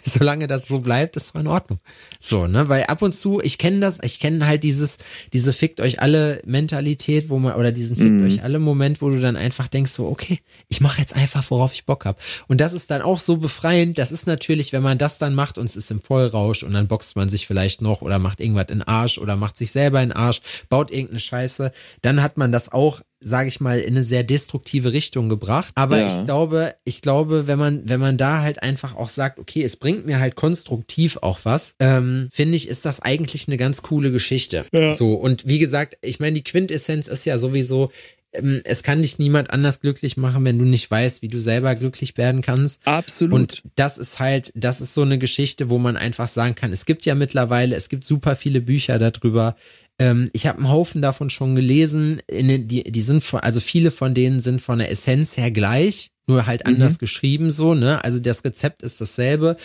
solange 0.04 0.46
das 0.46 0.66
so 0.66 0.80
bleibt, 0.80 1.16
ist 1.16 1.34
doch 1.34 1.40
in 1.40 1.46
Ordnung. 1.46 1.80
So, 2.20 2.46
ne, 2.46 2.68
weil 2.68 2.84
ab 2.84 3.02
und 3.02 3.14
zu, 3.14 3.40
ich 3.42 3.58
kenne 3.58 3.80
das, 3.80 3.98
ich 4.02 4.20
kenne 4.20 4.46
halt 4.46 4.62
dieses, 4.62 4.98
diese 5.32 5.52
fickt 5.52 5.80
euch 5.80 6.00
alle 6.00 6.40
Mentalität, 6.44 7.28
wo 7.28 7.38
man, 7.38 7.54
oder 7.54 7.72
diesen 7.72 7.96
fickt 7.96 8.22
euch 8.22 8.42
alle 8.42 8.58
Moment, 8.58 9.02
wo 9.02 9.10
du 9.10 9.20
dann 9.20 9.36
einfach 9.36 9.68
denkst 9.68 9.92
so, 9.92 10.06
okay, 10.06 10.38
ich 10.68 10.80
mache 10.80 11.00
jetzt 11.00 11.14
einfach, 11.14 11.50
worauf 11.50 11.72
ich 11.72 11.86
Bock 11.86 12.04
hab. 12.04 12.20
Und 12.48 12.60
das 12.60 12.72
ist 12.72 12.90
dann 12.90 13.02
auch 13.02 13.18
so 13.18 13.36
befreiend, 13.36 13.98
das 13.98 14.12
ist 14.12 14.26
natürlich, 14.26 14.72
wenn 14.72 14.82
man 14.82 14.98
das 14.98 15.18
dann 15.18 15.34
macht 15.34 15.58
und 15.58 15.66
es 15.66 15.76
ist 15.76 15.90
im 15.90 16.00
Vollrausch 16.00 16.62
und 16.62 16.72
dann 16.72 16.88
boxt 16.88 17.16
man 17.16 17.28
sich 17.28 17.46
vielleicht 17.46 17.82
noch 17.82 18.02
oder 18.02 18.18
macht 18.18 18.40
irgendwas 18.40 18.68
in 18.68 18.82
Arsch 18.82 19.18
oder 19.18 19.36
macht 19.36 19.56
sich 19.56 19.70
selber 19.70 20.02
in 20.02 20.12
Arsch, 20.12 20.40
baut 20.68 20.90
irgendeine 20.90 21.20
Scheiße, 21.20 21.72
dann 22.02 22.22
hat 22.22 22.36
man 22.36 22.52
das 22.52 22.72
auch 22.72 23.00
sage 23.22 23.48
ich 23.48 23.60
mal, 23.60 23.78
in 23.80 23.94
eine 23.94 24.02
sehr 24.02 24.22
destruktive 24.24 24.92
Richtung 24.92 25.28
gebracht. 25.28 25.72
Aber 25.74 25.98
Ja. 25.98 26.06
ich 26.18 26.24
glaube, 26.24 26.74
ich 26.84 27.02
glaube, 27.02 27.46
wenn 27.46 27.58
man, 27.58 27.82
wenn 27.88 28.00
man 28.00 28.16
da 28.16 28.40
halt 28.40 28.62
einfach 28.62 28.96
auch 28.96 29.08
sagt, 29.10 29.38
okay, 29.38 29.62
es 29.62 29.76
bringt 29.76 30.06
mir 30.06 30.18
halt 30.20 30.36
konstruktiv 30.36 31.18
auch 31.20 31.40
was, 31.44 31.74
ähm, 31.80 32.28
finde 32.32 32.56
ich, 32.56 32.68
ist 32.68 32.84
das 32.86 33.00
eigentlich 33.00 33.46
eine 33.46 33.56
ganz 33.58 33.82
coole 33.82 34.10
Geschichte. 34.10 34.64
Ja. 34.72 34.92
So, 34.94 35.14
und 35.14 35.46
wie 35.46 35.58
gesagt, 35.58 35.98
ich 36.00 36.18
meine, 36.20 36.34
die 36.34 36.44
Quintessenz 36.44 37.08
ist 37.08 37.26
ja 37.26 37.38
sowieso, 37.38 37.90
ähm, 38.32 38.60
es 38.64 38.82
kann 38.82 39.02
dich 39.02 39.18
niemand 39.18 39.50
anders 39.50 39.80
glücklich 39.80 40.16
machen, 40.16 40.44
wenn 40.44 40.58
du 40.58 40.64
nicht 40.64 40.90
weißt, 40.90 41.20
wie 41.20 41.28
du 41.28 41.38
selber 41.40 41.74
glücklich 41.74 42.16
werden 42.16 42.42
kannst. 42.42 42.80
Absolut. 42.86 43.34
Und 43.34 43.62
das 43.74 43.98
ist 43.98 44.18
halt, 44.18 44.52
das 44.54 44.80
ist 44.80 44.94
so 44.94 45.02
eine 45.02 45.18
Geschichte, 45.18 45.68
wo 45.68 45.78
man 45.78 45.96
einfach 45.96 46.28
sagen 46.28 46.54
kann, 46.54 46.72
es 46.72 46.86
gibt 46.86 47.04
ja 47.04 47.14
mittlerweile, 47.14 47.74
es 47.76 47.88
gibt 47.88 48.04
super 48.04 48.36
viele 48.36 48.60
Bücher 48.60 48.98
darüber. 48.98 49.56
Ähm, 50.00 50.30
ich 50.32 50.46
habe 50.46 50.58
einen 50.58 50.70
Haufen 50.70 51.02
davon 51.02 51.30
schon 51.30 51.54
gelesen. 51.54 52.20
In, 52.26 52.66
die, 52.66 52.82
die 52.82 53.00
sind 53.02 53.22
von, 53.22 53.40
also 53.40 53.60
viele 53.60 53.90
von 53.90 54.14
denen 54.14 54.40
sind 54.40 54.60
von 54.60 54.78
der 54.78 54.90
Essenz 54.90 55.36
her 55.36 55.50
gleich, 55.50 56.10
nur 56.26 56.46
halt 56.46 56.66
anders 56.66 56.98
geschrieben 56.98 57.50
so, 57.50 57.74
ne? 57.74 58.02
Also 58.02 58.18
das 58.18 58.44
Rezept 58.44 58.82
ist 58.82 59.00
dasselbe 59.00 59.56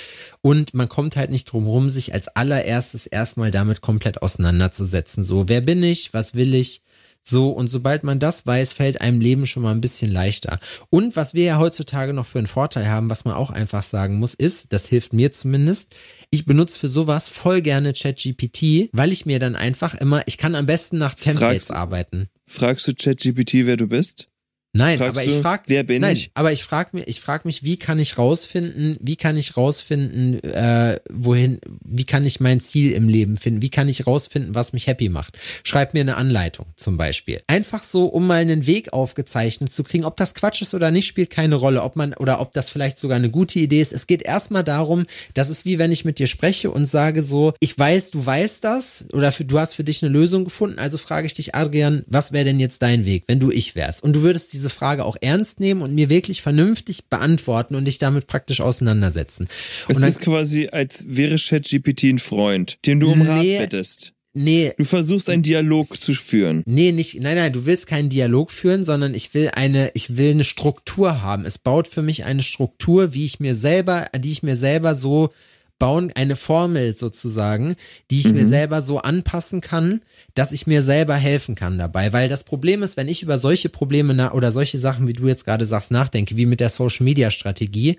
und 0.41 0.73
man 0.73 0.89
kommt 0.89 1.15
halt 1.15 1.31
nicht 1.31 1.45
drum 1.45 1.65
rum, 1.65 1.89
sich 1.89 2.13
als 2.13 2.27
allererstes 2.27 3.07
erstmal 3.07 3.51
damit 3.51 3.81
komplett 3.81 4.21
auseinanderzusetzen. 4.21 5.23
So, 5.23 5.47
wer 5.47 5.61
bin 5.61 5.81
ich? 5.81 6.13
Was 6.13 6.35
will 6.35 6.53
ich? 6.53 6.81
So, 7.27 7.49
und 7.49 7.67
sobald 7.67 8.03
man 8.03 8.19
das 8.19 8.45
weiß, 8.45 8.73
fällt 8.73 9.01
einem 9.01 9.19
Leben 9.19 9.47
schon 9.47 9.63
mal 9.63 9.71
ein 9.71 9.81
bisschen 9.81 10.11
leichter. 10.11 10.59
Und 10.91 11.15
was 11.15 11.33
wir 11.33 11.43
ja 11.43 11.57
heutzutage 11.57 12.13
noch 12.13 12.27
für 12.27 12.37
einen 12.37 12.47
Vorteil 12.47 12.87
haben, 12.87 13.09
was 13.09 13.25
man 13.25 13.33
auch 13.33 13.49
einfach 13.49 13.81
sagen 13.81 14.19
muss, 14.19 14.35
ist, 14.35 14.71
das 14.71 14.85
hilft 14.85 15.11
mir 15.11 15.31
zumindest, 15.31 15.95
ich 16.29 16.45
benutze 16.45 16.77
für 16.77 16.87
sowas 16.87 17.27
voll 17.27 17.61
gerne 17.61 17.93
ChatGPT, 17.93 18.89
weil 18.93 19.11
ich 19.11 19.25
mir 19.25 19.39
dann 19.39 19.55
einfach 19.55 19.95
immer, 19.95 20.21
ich 20.27 20.37
kann 20.37 20.53
am 20.53 20.67
besten 20.67 20.99
nach 20.99 21.15
Templates 21.15 21.67
Fragst- 21.67 21.71
arbeiten. 21.71 22.29
Fragst 22.45 22.87
du 22.87 22.93
ChatGPT, 22.93 23.65
wer 23.65 23.77
du 23.77 23.87
bist? 23.87 24.29
Nein, 24.75 24.97
Fragst 24.97 25.09
aber 25.11 25.23
ich 25.23 25.35
du, 25.35 25.41
frag, 25.41 25.63
wer 25.67 25.83
bin 25.83 26.01
nein, 26.01 26.17
ich? 26.17 26.31
aber 26.33 26.51
ich 26.51 26.63
frag 26.63 26.93
mir, 26.93 27.03
ich 27.03 27.21
frag 27.21 27.45
mich, 27.45 27.63
wie 27.63 27.77
kann 27.77 27.97
ich 27.97 28.17
rausfinden, 28.17 28.97
wie 28.99 29.15
kann 29.15 29.37
ich 29.37 29.55
rausfinden, 29.55 30.43
äh, 30.43 30.99
wohin, 31.09 31.59
wie 31.85 32.03
kann 32.03 32.25
ich 32.25 32.41
mein 32.41 32.59
Ziel 32.59 32.91
im 32.91 33.07
Leben 33.07 33.37
finden, 33.37 33.61
wie 33.61 33.69
kann 33.69 33.87
ich 33.87 34.05
rausfinden, 34.05 34.53
was 34.53 34.73
mich 34.73 34.87
happy 34.87 35.07
macht. 35.07 35.39
Schreib 35.63 35.93
mir 35.93 36.01
eine 36.01 36.17
Anleitung 36.17 36.65
zum 36.75 36.97
Beispiel. 36.97 37.41
Einfach 37.47 37.83
so, 37.83 38.05
um 38.05 38.27
mal 38.27 38.41
einen 38.41 38.67
Weg 38.67 38.91
aufgezeichnet 38.91 39.71
zu 39.71 39.83
kriegen, 39.83 40.03
ob 40.03 40.17
das 40.17 40.35
Quatsch 40.35 40.61
ist 40.61 40.73
oder 40.73 40.91
nicht, 40.91 41.07
spielt 41.07 41.29
keine 41.29 41.55
Rolle, 41.55 41.81
ob 41.81 41.95
man 41.95 42.13
oder 42.13 42.41
ob 42.41 42.51
das 42.53 42.69
vielleicht 42.69 42.97
sogar 42.97 43.15
eine 43.15 43.29
gute 43.29 43.59
Idee 43.59 43.79
ist. 43.79 43.93
Es 43.93 44.07
geht 44.07 44.23
erstmal 44.23 44.65
darum, 44.65 45.05
das 45.33 45.49
ist 45.49 45.63
wie 45.63 45.79
wenn 45.79 45.93
ich 45.93 46.03
mit 46.03 46.19
dir 46.19 46.27
spreche 46.27 46.69
und 46.69 46.85
sage 46.85 47.23
so, 47.23 47.53
ich 47.61 47.79
weiß, 47.79 48.11
du 48.11 48.25
weißt 48.25 48.61
das 48.63 49.05
oder 49.13 49.31
für, 49.31 49.45
du 49.45 49.57
hast 49.57 49.73
für 49.73 49.85
dich 49.85 50.03
eine 50.03 50.11
Lösung 50.11 50.43
gefunden, 50.43 50.79
also 50.79 50.97
frage 50.97 51.27
ich 51.27 51.33
dich, 51.33 51.55
Adrian, 51.55 52.03
was 52.07 52.33
wäre 52.33 52.43
denn 52.43 52.59
jetzt 52.59 52.81
dein 52.81 53.05
Weg, 53.05 53.23
wenn 53.27 53.39
du 53.39 53.51
ich 53.51 53.75
wärst? 53.75 54.03
Und 54.03 54.13
du 54.17 54.21
würdest 54.21 54.51
diese 54.51 54.64
Frage 54.69 55.05
auch 55.05 55.17
ernst 55.21 55.59
nehmen 55.59 55.81
und 55.81 55.93
mir 55.93 56.09
wirklich 56.09 56.41
vernünftig 56.41 57.09
beantworten 57.09 57.75
und 57.75 57.85
dich 57.85 57.97
damit 57.97 58.27
praktisch 58.27 58.61
auseinandersetzen. 58.61 59.47
Es 59.87 59.97
ist 59.97 60.21
quasi, 60.21 60.69
als 60.71 61.05
wäre 61.07 61.35
ChatGPT 61.37 62.03
ein 62.05 62.19
Freund, 62.19 62.77
den 62.85 62.99
du 62.99 63.11
um 63.11 63.21
Rat 63.21 63.43
bittest. 63.43 64.13
nee, 64.33 64.73
Du 64.77 64.83
versuchst 64.85 65.29
einen 65.29 65.43
Dialog 65.43 66.01
zu 66.01 66.13
führen. 66.13 66.63
Nee, 66.65 66.91
nicht, 66.91 67.19
nein, 67.19 67.35
nein, 67.35 67.53
du 67.53 67.65
willst 67.65 67.87
keinen 67.87 68.09
Dialog 68.09 68.51
führen, 68.51 68.83
sondern 68.83 69.13
ich 69.13 69.33
will 69.33 69.51
eine, 69.53 69.91
ich 69.93 70.17
will 70.17 70.31
eine 70.31 70.43
Struktur 70.43 71.21
haben. 71.21 71.45
Es 71.45 71.57
baut 71.57 71.87
für 71.87 72.01
mich 72.01 72.25
eine 72.25 72.43
Struktur, 72.43 73.13
wie 73.13 73.25
ich 73.25 73.39
mir 73.39 73.55
selber, 73.55 74.07
die 74.17 74.31
ich 74.31 74.43
mir 74.43 74.55
selber 74.55 74.95
so 74.95 75.31
bauen, 75.77 76.11
eine 76.15 76.35
Formel 76.35 76.95
sozusagen, 76.95 77.75
die 78.09 78.19
ich 78.19 78.31
mir 78.31 78.45
selber 78.45 78.81
so 78.81 78.99
anpassen 78.99 79.59
kann, 79.59 80.01
dass 80.33 80.51
ich 80.53 80.67
mir 80.67 80.81
selber 80.81 81.15
helfen 81.15 81.55
kann 81.55 81.77
dabei. 81.77 82.13
Weil 82.13 82.29
das 82.29 82.45
Problem 82.45 82.81
ist, 82.81 82.95
wenn 82.95 83.09
ich 83.09 83.23
über 83.23 83.37
solche 83.37 83.67
Probleme 83.69 84.31
oder 84.31 84.51
solche 84.51 84.79
Sachen, 84.79 85.07
wie 85.07 85.13
du 85.13 85.27
jetzt 85.27 85.43
gerade 85.43 85.65
sagst, 85.65 85.91
nachdenke, 85.91 86.37
wie 86.37 86.45
mit 86.45 86.61
der 86.61 86.69
Social 86.69 87.03
Media 87.03 87.29
Strategie, 87.29 87.97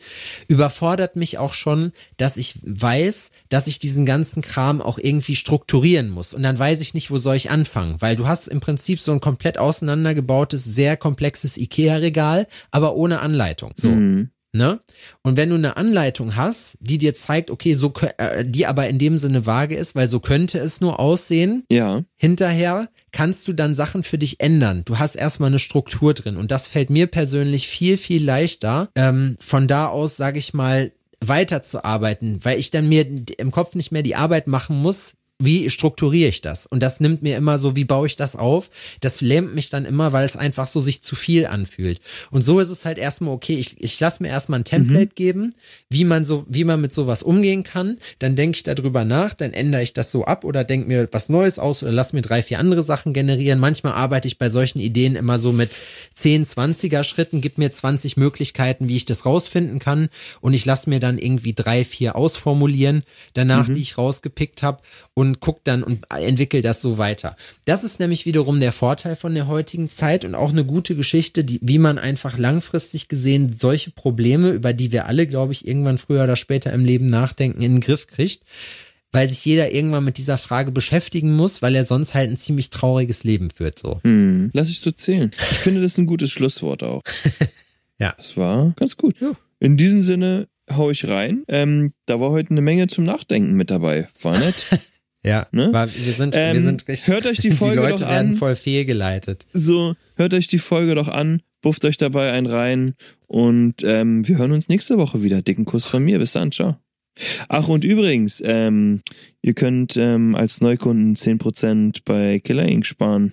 überfordert 0.48 1.16
mich 1.16 1.36
auch 1.38 1.52
schon, 1.52 1.92
dass 2.16 2.38
ich 2.38 2.54
weiß, 2.62 3.30
dass 3.50 3.66
ich 3.66 3.78
diesen 3.78 4.06
ganzen 4.06 4.40
Kram 4.40 4.80
auch 4.80 4.98
irgendwie 4.98 5.36
strukturieren 5.36 6.08
muss. 6.08 6.32
Und 6.32 6.42
dann 6.42 6.58
weiß 6.58 6.80
ich 6.80 6.94
nicht, 6.94 7.10
wo 7.10 7.18
soll 7.18 7.36
ich 7.36 7.50
anfangen. 7.50 7.96
Weil 8.00 8.16
du 8.16 8.26
hast 8.26 8.48
im 8.48 8.60
Prinzip 8.60 9.00
so 9.00 9.12
ein 9.12 9.20
komplett 9.20 9.58
auseinandergebautes, 9.58 10.64
sehr 10.64 10.96
komplexes 10.96 11.58
IKEA-Regal, 11.58 12.46
aber 12.70 12.94
ohne 12.96 13.20
Anleitung. 13.20 13.72
So. 13.76 13.90
Mhm. 13.90 14.30
Ne? 14.52 14.80
Und 15.22 15.36
wenn 15.36 15.50
du 15.50 15.56
eine 15.56 15.76
Anleitung 15.76 16.34
hast, 16.36 16.78
die 16.80 16.96
dir 16.98 17.14
zeigt, 17.14 17.50
okay, 17.50 17.74
so 17.74 17.92
äh, 18.16 18.44
die 18.44 18.66
aber 18.66 18.88
in 18.88 18.98
dem 18.98 19.18
Sinne 19.18 19.44
vage 19.44 19.76
ist, 19.76 19.94
weil 19.94 20.08
so 20.08 20.18
könnte 20.20 20.58
es 20.58 20.80
nur 20.80 20.98
aussehen, 20.98 21.64
Ja. 21.70 22.02
hinterher 22.16 22.88
kannst 23.12 23.48
du 23.48 23.52
dann 23.52 23.74
Sachen 23.74 24.02
für 24.02 24.18
dich 24.18 24.40
ändern. 24.40 24.82
Du 24.86 24.98
hast 24.98 25.14
erstmal 25.14 25.48
eine 25.48 25.58
Struktur 25.58 26.14
drin 26.14 26.36
und 26.36 26.50
das 26.50 26.66
fällt 26.68 26.88
mir 26.90 27.06
persönlich 27.06 27.68
viel, 27.68 27.98
viel 27.98 28.24
leichter. 28.24 28.88
Ähm, 28.94 29.36
von 29.40 29.68
da 29.68 29.88
aus, 29.88 30.16
sage 30.16 30.38
ich 30.38 30.54
mal, 30.54 30.92
weiterzuarbeiten, 31.20 32.40
weil 32.42 32.58
ich 32.58 32.70
dann 32.70 32.88
mir 32.88 33.06
im 33.38 33.50
Kopf 33.50 33.74
nicht 33.74 33.92
mehr 33.92 34.02
die 34.02 34.16
Arbeit 34.16 34.46
machen 34.46 34.80
muss, 34.80 35.14
wie 35.38 35.68
strukturiere 35.68 36.30
ich 36.30 36.40
das? 36.40 36.64
Und 36.64 36.82
das 36.82 36.98
nimmt 36.98 37.22
mir 37.22 37.36
immer 37.36 37.58
so, 37.58 37.76
wie 37.76 37.84
baue 37.84 38.06
ich 38.06 38.16
das 38.16 38.36
auf? 38.36 38.70
Das 39.00 39.20
lähmt 39.20 39.54
mich 39.54 39.68
dann 39.68 39.84
immer, 39.84 40.12
weil 40.12 40.24
es 40.24 40.36
einfach 40.36 40.66
so 40.66 40.80
sich 40.80 41.02
zu 41.02 41.14
viel 41.14 41.46
anfühlt. 41.46 42.00
Und 42.30 42.42
so 42.42 42.58
ist 42.58 42.70
es 42.70 42.86
halt 42.86 42.96
erstmal 42.96 43.34
okay, 43.34 43.56
ich, 43.56 43.76
ich 43.82 44.00
lasse 44.00 44.22
mir 44.22 44.30
erstmal 44.30 44.60
ein 44.60 44.64
Template 44.64 45.14
geben, 45.14 45.54
wie 45.90 46.04
man 46.04 46.24
so, 46.24 46.46
wie 46.48 46.64
man 46.64 46.80
mit 46.80 46.92
sowas 46.92 47.22
umgehen 47.22 47.64
kann. 47.64 47.98
Dann 48.18 48.34
denke 48.34 48.56
ich 48.56 48.62
darüber 48.62 49.04
nach, 49.04 49.34
dann 49.34 49.52
ändere 49.52 49.82
ich 49.82 49.92
das 49.92 50.10
so 50.10 50.24
ab 50.24 50.42
oder 50.42 50.64
denke 50.64 50.88
mir 50.88 51.06
was 51.12 51.28
Neues 51.28 51.58
aus 51.58 51.82
oder 51.82 51.92
lass 51.92 52.14
mir 52.14 52.22
drei, 52.22 52.42
vier 52.42 52.58
andere 52.58 52.82
Sachen 52.82 53.12
generieren. 53.12 53.60
Manchmal 53.60 53.92
arbeite 53.92 54.28
ich 54.28 54.38
bei 54.38 54.48
solchen 54.48 54.80
Ideen 54.80 55.16
immer 55.16 55.38
so 55.38 55.52
mit 55.52 55.76
10, 56.14 56.46
20er 56.46 57.04
Schritten, 57.04 57.42
gib 57.42 57.58
mir 57.58 57.70
20 57.70 58.16
Möglichkeiten, 58.16 58.88
wie 58.88 58.96
ich 58.96 59.04
das 59.04 59.26
rausfinden 59.26 59.80
kann. 59.80 60.08
Und 60.40 60.54
ich 60.54 60.64
lasse 60.64 60.88
mir 60.88 61.00
dann 61.00 61.18
irgendwie 61.18 61.52
drei, 61.52 61.84
vier 61.84 62.16
ausformulieren, 62.16 63.02
danach, 63.34 63.66
die 63.68 63.82
ich 63.82 63.98
rausgepickt 63.98 64.62
habe 64.62 64.80
und 65.12 65.25
guck 65.40 65.64
dann 65.64 65.82
und 65.82 66.06
entwickel 66.10 66.62
das 66.62 66.80
so 66.80 66.98
weiter. 66.98 67.36
Das 67.64 67.84
ist 67.84 68.00
nämlich 68.00 68.26
wiederum 68.26 68.60
der 68.60 68.72
Vorteil 68.72 69.16
von 69.16 69.34
der 69.34 69.48
heutigen 69.48 69.88
Zeit 69.88 70.24
und 70.24 70.34
auch 70.34 70.50
eine 70.50 70.64
gute 70.64 70.94
Geschichte, 70.94 71.44
die, 71.44 71.58
wie 71.62 71.78
man 71.78 71.98
einfach 71.98 72.38
langfristig 72.38 73.08
gesehen 73.08 73.56
solche 73.58 73.90
Probleme, 73.90 74.50
über 74.50 74.72
die 74.72 74.92
wir 74.92 75.06
alle, 75.06 75.26
glaube 75.26 75.52
ich, 75.52 75.66
irgendwann 75.66 75.98
früher 75.98 76.24
oder 76.24 76.36
später 76.36 76.72
im 76.72 76.84
Leben 76.84 77.06
nachdenken, 77.06 77.62
in 77.62 77.76
den 77.76 77.80
Griff 77.80 78.06
kriegt. 78.06 78.42
Weil 79.12 79.28
sich 79.28 79.44
jeder 79.44 79.72
irgendwann 79.72 80.04
mit 80.04 80.18
dieser 80.18 80.36
Frage 80.36 80.72
beschäftigen 80.72 81.34
muss, 81.36 81.62
weil 81.62 81.74
er 81.74 81.84
sonst 81.84 82.14
halt 82.14 82.30
ein 82.30 82.36
ziemlich 82.36 82.70
trauriges 82.70 83.24
Leben 83.24 83.50
führt, 83.50 83.78
so. 83.78 84.00
Hm. 84.02 84.50
Lass 84.52 84.68
ich 84.68 84.80
so 84.80 84.90
zählen. 84.90 85.30
Ich 85.52 85.58
finde, 85.58 85.80
das 85.80 85.92
ist 85.92 85.98
ein 85.98 86.06
gutes 86.06 86.30
Schlusswort 86.30 86.82
auch. 86.82 87.02
Ja. 87.98 88.14
Das 88.16 88.36
war 88.36 88.72
ganz 88.76 88.96
gut. 88.96 89.20
Ja. 89.20 89.32
In 89.58 89.76
diesem 89.76 90.02
Sinne 90.02 90.48
hau 90.70 90.90
ich 90.90 91.08
rein. 91.08 91.44
Ähm, 91.48 91.92
da 92.06 92.20
war 92.20 92.30
heute 92.30 92.50
eine 92.50 92.60
Menge 92.60 92.88
zum 92.88 93.04
Nachdenken 93.04 93.54
mit 93.54 93.70
dabei. 93.70 94.08
War 94.20 94.38
nett. 94.38 94.54
Ja, 95.26 95.46
Ne? 95.52 95.72
war, 95.72 95.86
wir 95.92 96.12
sind, 96.12 96.34
wir 96.34 96.40
Ähm, 96.42 96.64
sind 96.64 96.88
richtig. 96.88 97.08
hört 97.12 97.26
euch 97.26 97.38
die 97.42 97.50
Folge 97.50 97.80
Leute 97.82 98.04
doch 98.04 98.08
werden 98.10 98.30
an. 98.32 98.36
voll 98.36 98.56
fehlgeleitet. 98.56 99.46
so, 99.52 99.94
hört 100.14 100.32
euch 100.34 100.46
die 100.46 100.58
Folge 100.58 100.94
doch 100.94 101.08
an, 101.08 101.42
bufft 101.62 101.84
euch 101.84 101.96
dabei 101.96 102.32
einen 102.32 102.46
rein 102.46 102.94
und 103.26 103.82
ähm, 103.82 104.26
wir 104.26 104.38
hören 104.38 104.52
uns 104.52 104.68
nächste 104.68 104.98
Woche 104.98 105.22
wieder. 105.22 105.42
Dicken 105.42 105.64
Kuss 105.64 105.84
von 105.86 106.04
mir. 106.04 106.18
Bis 106.18 106.32
dann, 106.32 106.52
ciao. 106.52 106.76
Ach, 107.48 107.66
und 107.68 107.82
übrigens, 107.82 108.42
ähm, 108.44 109.00
ihr 109.42 109.54
könnt 109.54 109.96
ähm, 109.96 110.34
als 110.34 110.60
Neukunden 110.60 111.16
10% 111.16 112.02
bei 112.04 112.38
Killer 112.40 112.66
Inc. 112.66 112.84
sparen, 112.86 113.32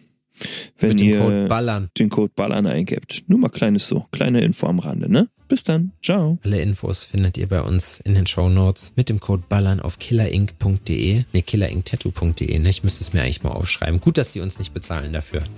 wenn 0.80 0.90
mit 0.90 1.00
dem 1.00 1.10
ihr 1.10 1.20
Code 1.20 1.46
Ballern. 1.48 1.90
den 1.98 2.10
Code 2.10 2.34
Ballern 2.36 2.68
eingebt. 2.68 3.24
Nur 3.28 3.40
mal 3.40 3.50
kleines 3.50 3.88
so, 3.88 4.06
kleine 4.12 4.42
Info 4.42 4.68
am 4.68 4.80
Rande, 4.80 5.12
ne? 5.12 5.30
Bis 5.48 5.64
dann, 5.64 5.92
ciao. 6.02 6.40
Alle 6.44 6.62
Infos 6.62 7.04
findet 7.04 7.38
ihr 7.38 7.48
bei 7.48 7.62
uns 7.62 8.00
in 8.00 8.16
den 8.16 8.26
Show 8.26 8.50
Notes 8.50 8.94
mit 8.96 9.10
dem 9.10 9.20
Code 9.20 9.44
Ballern 9.48 9.80
auf 9.80 10.00
killerinc.de. 10.00 11.26
Ne, 11.32 11.42
killerinctattoo.de, 11.42 12.60
ne? 12.60 12.70
Ich 12.70 12.84
müsste 12.84 13.04
es 13.04 13.14
mir 13.14 13.22
eigentlich 13.22 13.44
mal 13.44 13.52
aufschreiben. 13.52 14.00
Gut, 14.00 14.18
dass 14.18 14.34
sie 14.34 14.42
uns 14.42 14.58
nicht 14.58 14.74
bezahlen 14.74 15.14
dafür. 15.14 15.44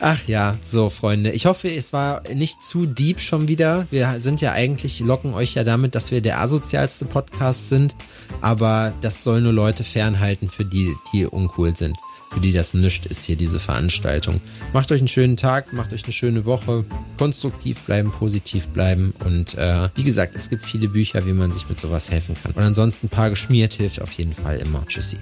Ach 0.00 0.22
ja, 0.26 0.58
so 0.62 0.90
Freunde. 0.90 1.30
Ich 1.30 1.46
hoffe, 1.46 1.70
es 1.74 1.92
war 1.92 2.22
nicht 2.32 2.62
zu 2.62 2.84
deep 2.84 3.20
schon 3.20 3.48
wieder. 3.48 3.86
Wir 3.90 4.20
sind 4.20 4.40
ja 4.42 4.52
eigentlich, 4.52 5.00
locken 5.00 5.32
euch 5.32 5.54
ja 5.54 5.64
damit, 5.64 5.94
dass 5.94 6.10
wir 6.10 6.20
der 6.20 6.40
asozialste 6.40 7.06
Podcast 7.06 7.70
sind. 7.70 7.96
Aber 8.42 8.92
das 9.00 9.22
soll 9.22 9.40
nur 9.40 9.54
Leute 9.54 9.84
fernhalten, 9.84 10.48
für 10.48 10.64
die, 10.64 10.94
die 11.12 11.24
uncool 11.24 11.74
sind. 11.76 11.96
Für 12.30 12.40
die 12.40 12.52
das 12.52 12.74
nischt 12.74 13.06
ist 13.06 13.24
hier 13.24 13.36
diese 13.36 13.58
Veranstaltung. 13.58 14.40
Macht 14.72 14.92
euch 14.92 15.00
einen 15.00 15.08
schönen 15.08 15.36
Tag, 15.36 15.72
macht 15.72 15.92
euch 15.92 16.04
eine 16.04 16.12
schöne 16.12 16.44
Woche. 16.44 16.84
Konstruktiv 17.16 17.80
bleiben, 17.82 18.10
positiv 18.10 18.66
bleiben. 18.68 19.14
Und 19.24 19.54
äh, 19.54 19.88
wie 19.94 20.04
gesagt, 20.04 20.36
es 20.36 20.50
gibt 20.50 20.64
viele 20.64 20.88
Bücher, 20.88 21.24
wie 21.26 21.32
man 21.32 21.52
sich 21.52 21.68
mit 21.68 21.78
sowas 21.78 22.10
helfen 22.10 22.34
kann. 22.34 22.52
Und 22.52 22.62
ansonsten 22.62 23.06
ein 23.06 23.10
paar 23.10 23.30
geschmiert 23.30 23.74
hilft 23.74 24.02
auf 24.02 24.12
jeden 24.12 24.34
Fall 24.34 24.58
immer. 24.58 24.84
Tschüssi. 24.86 25.18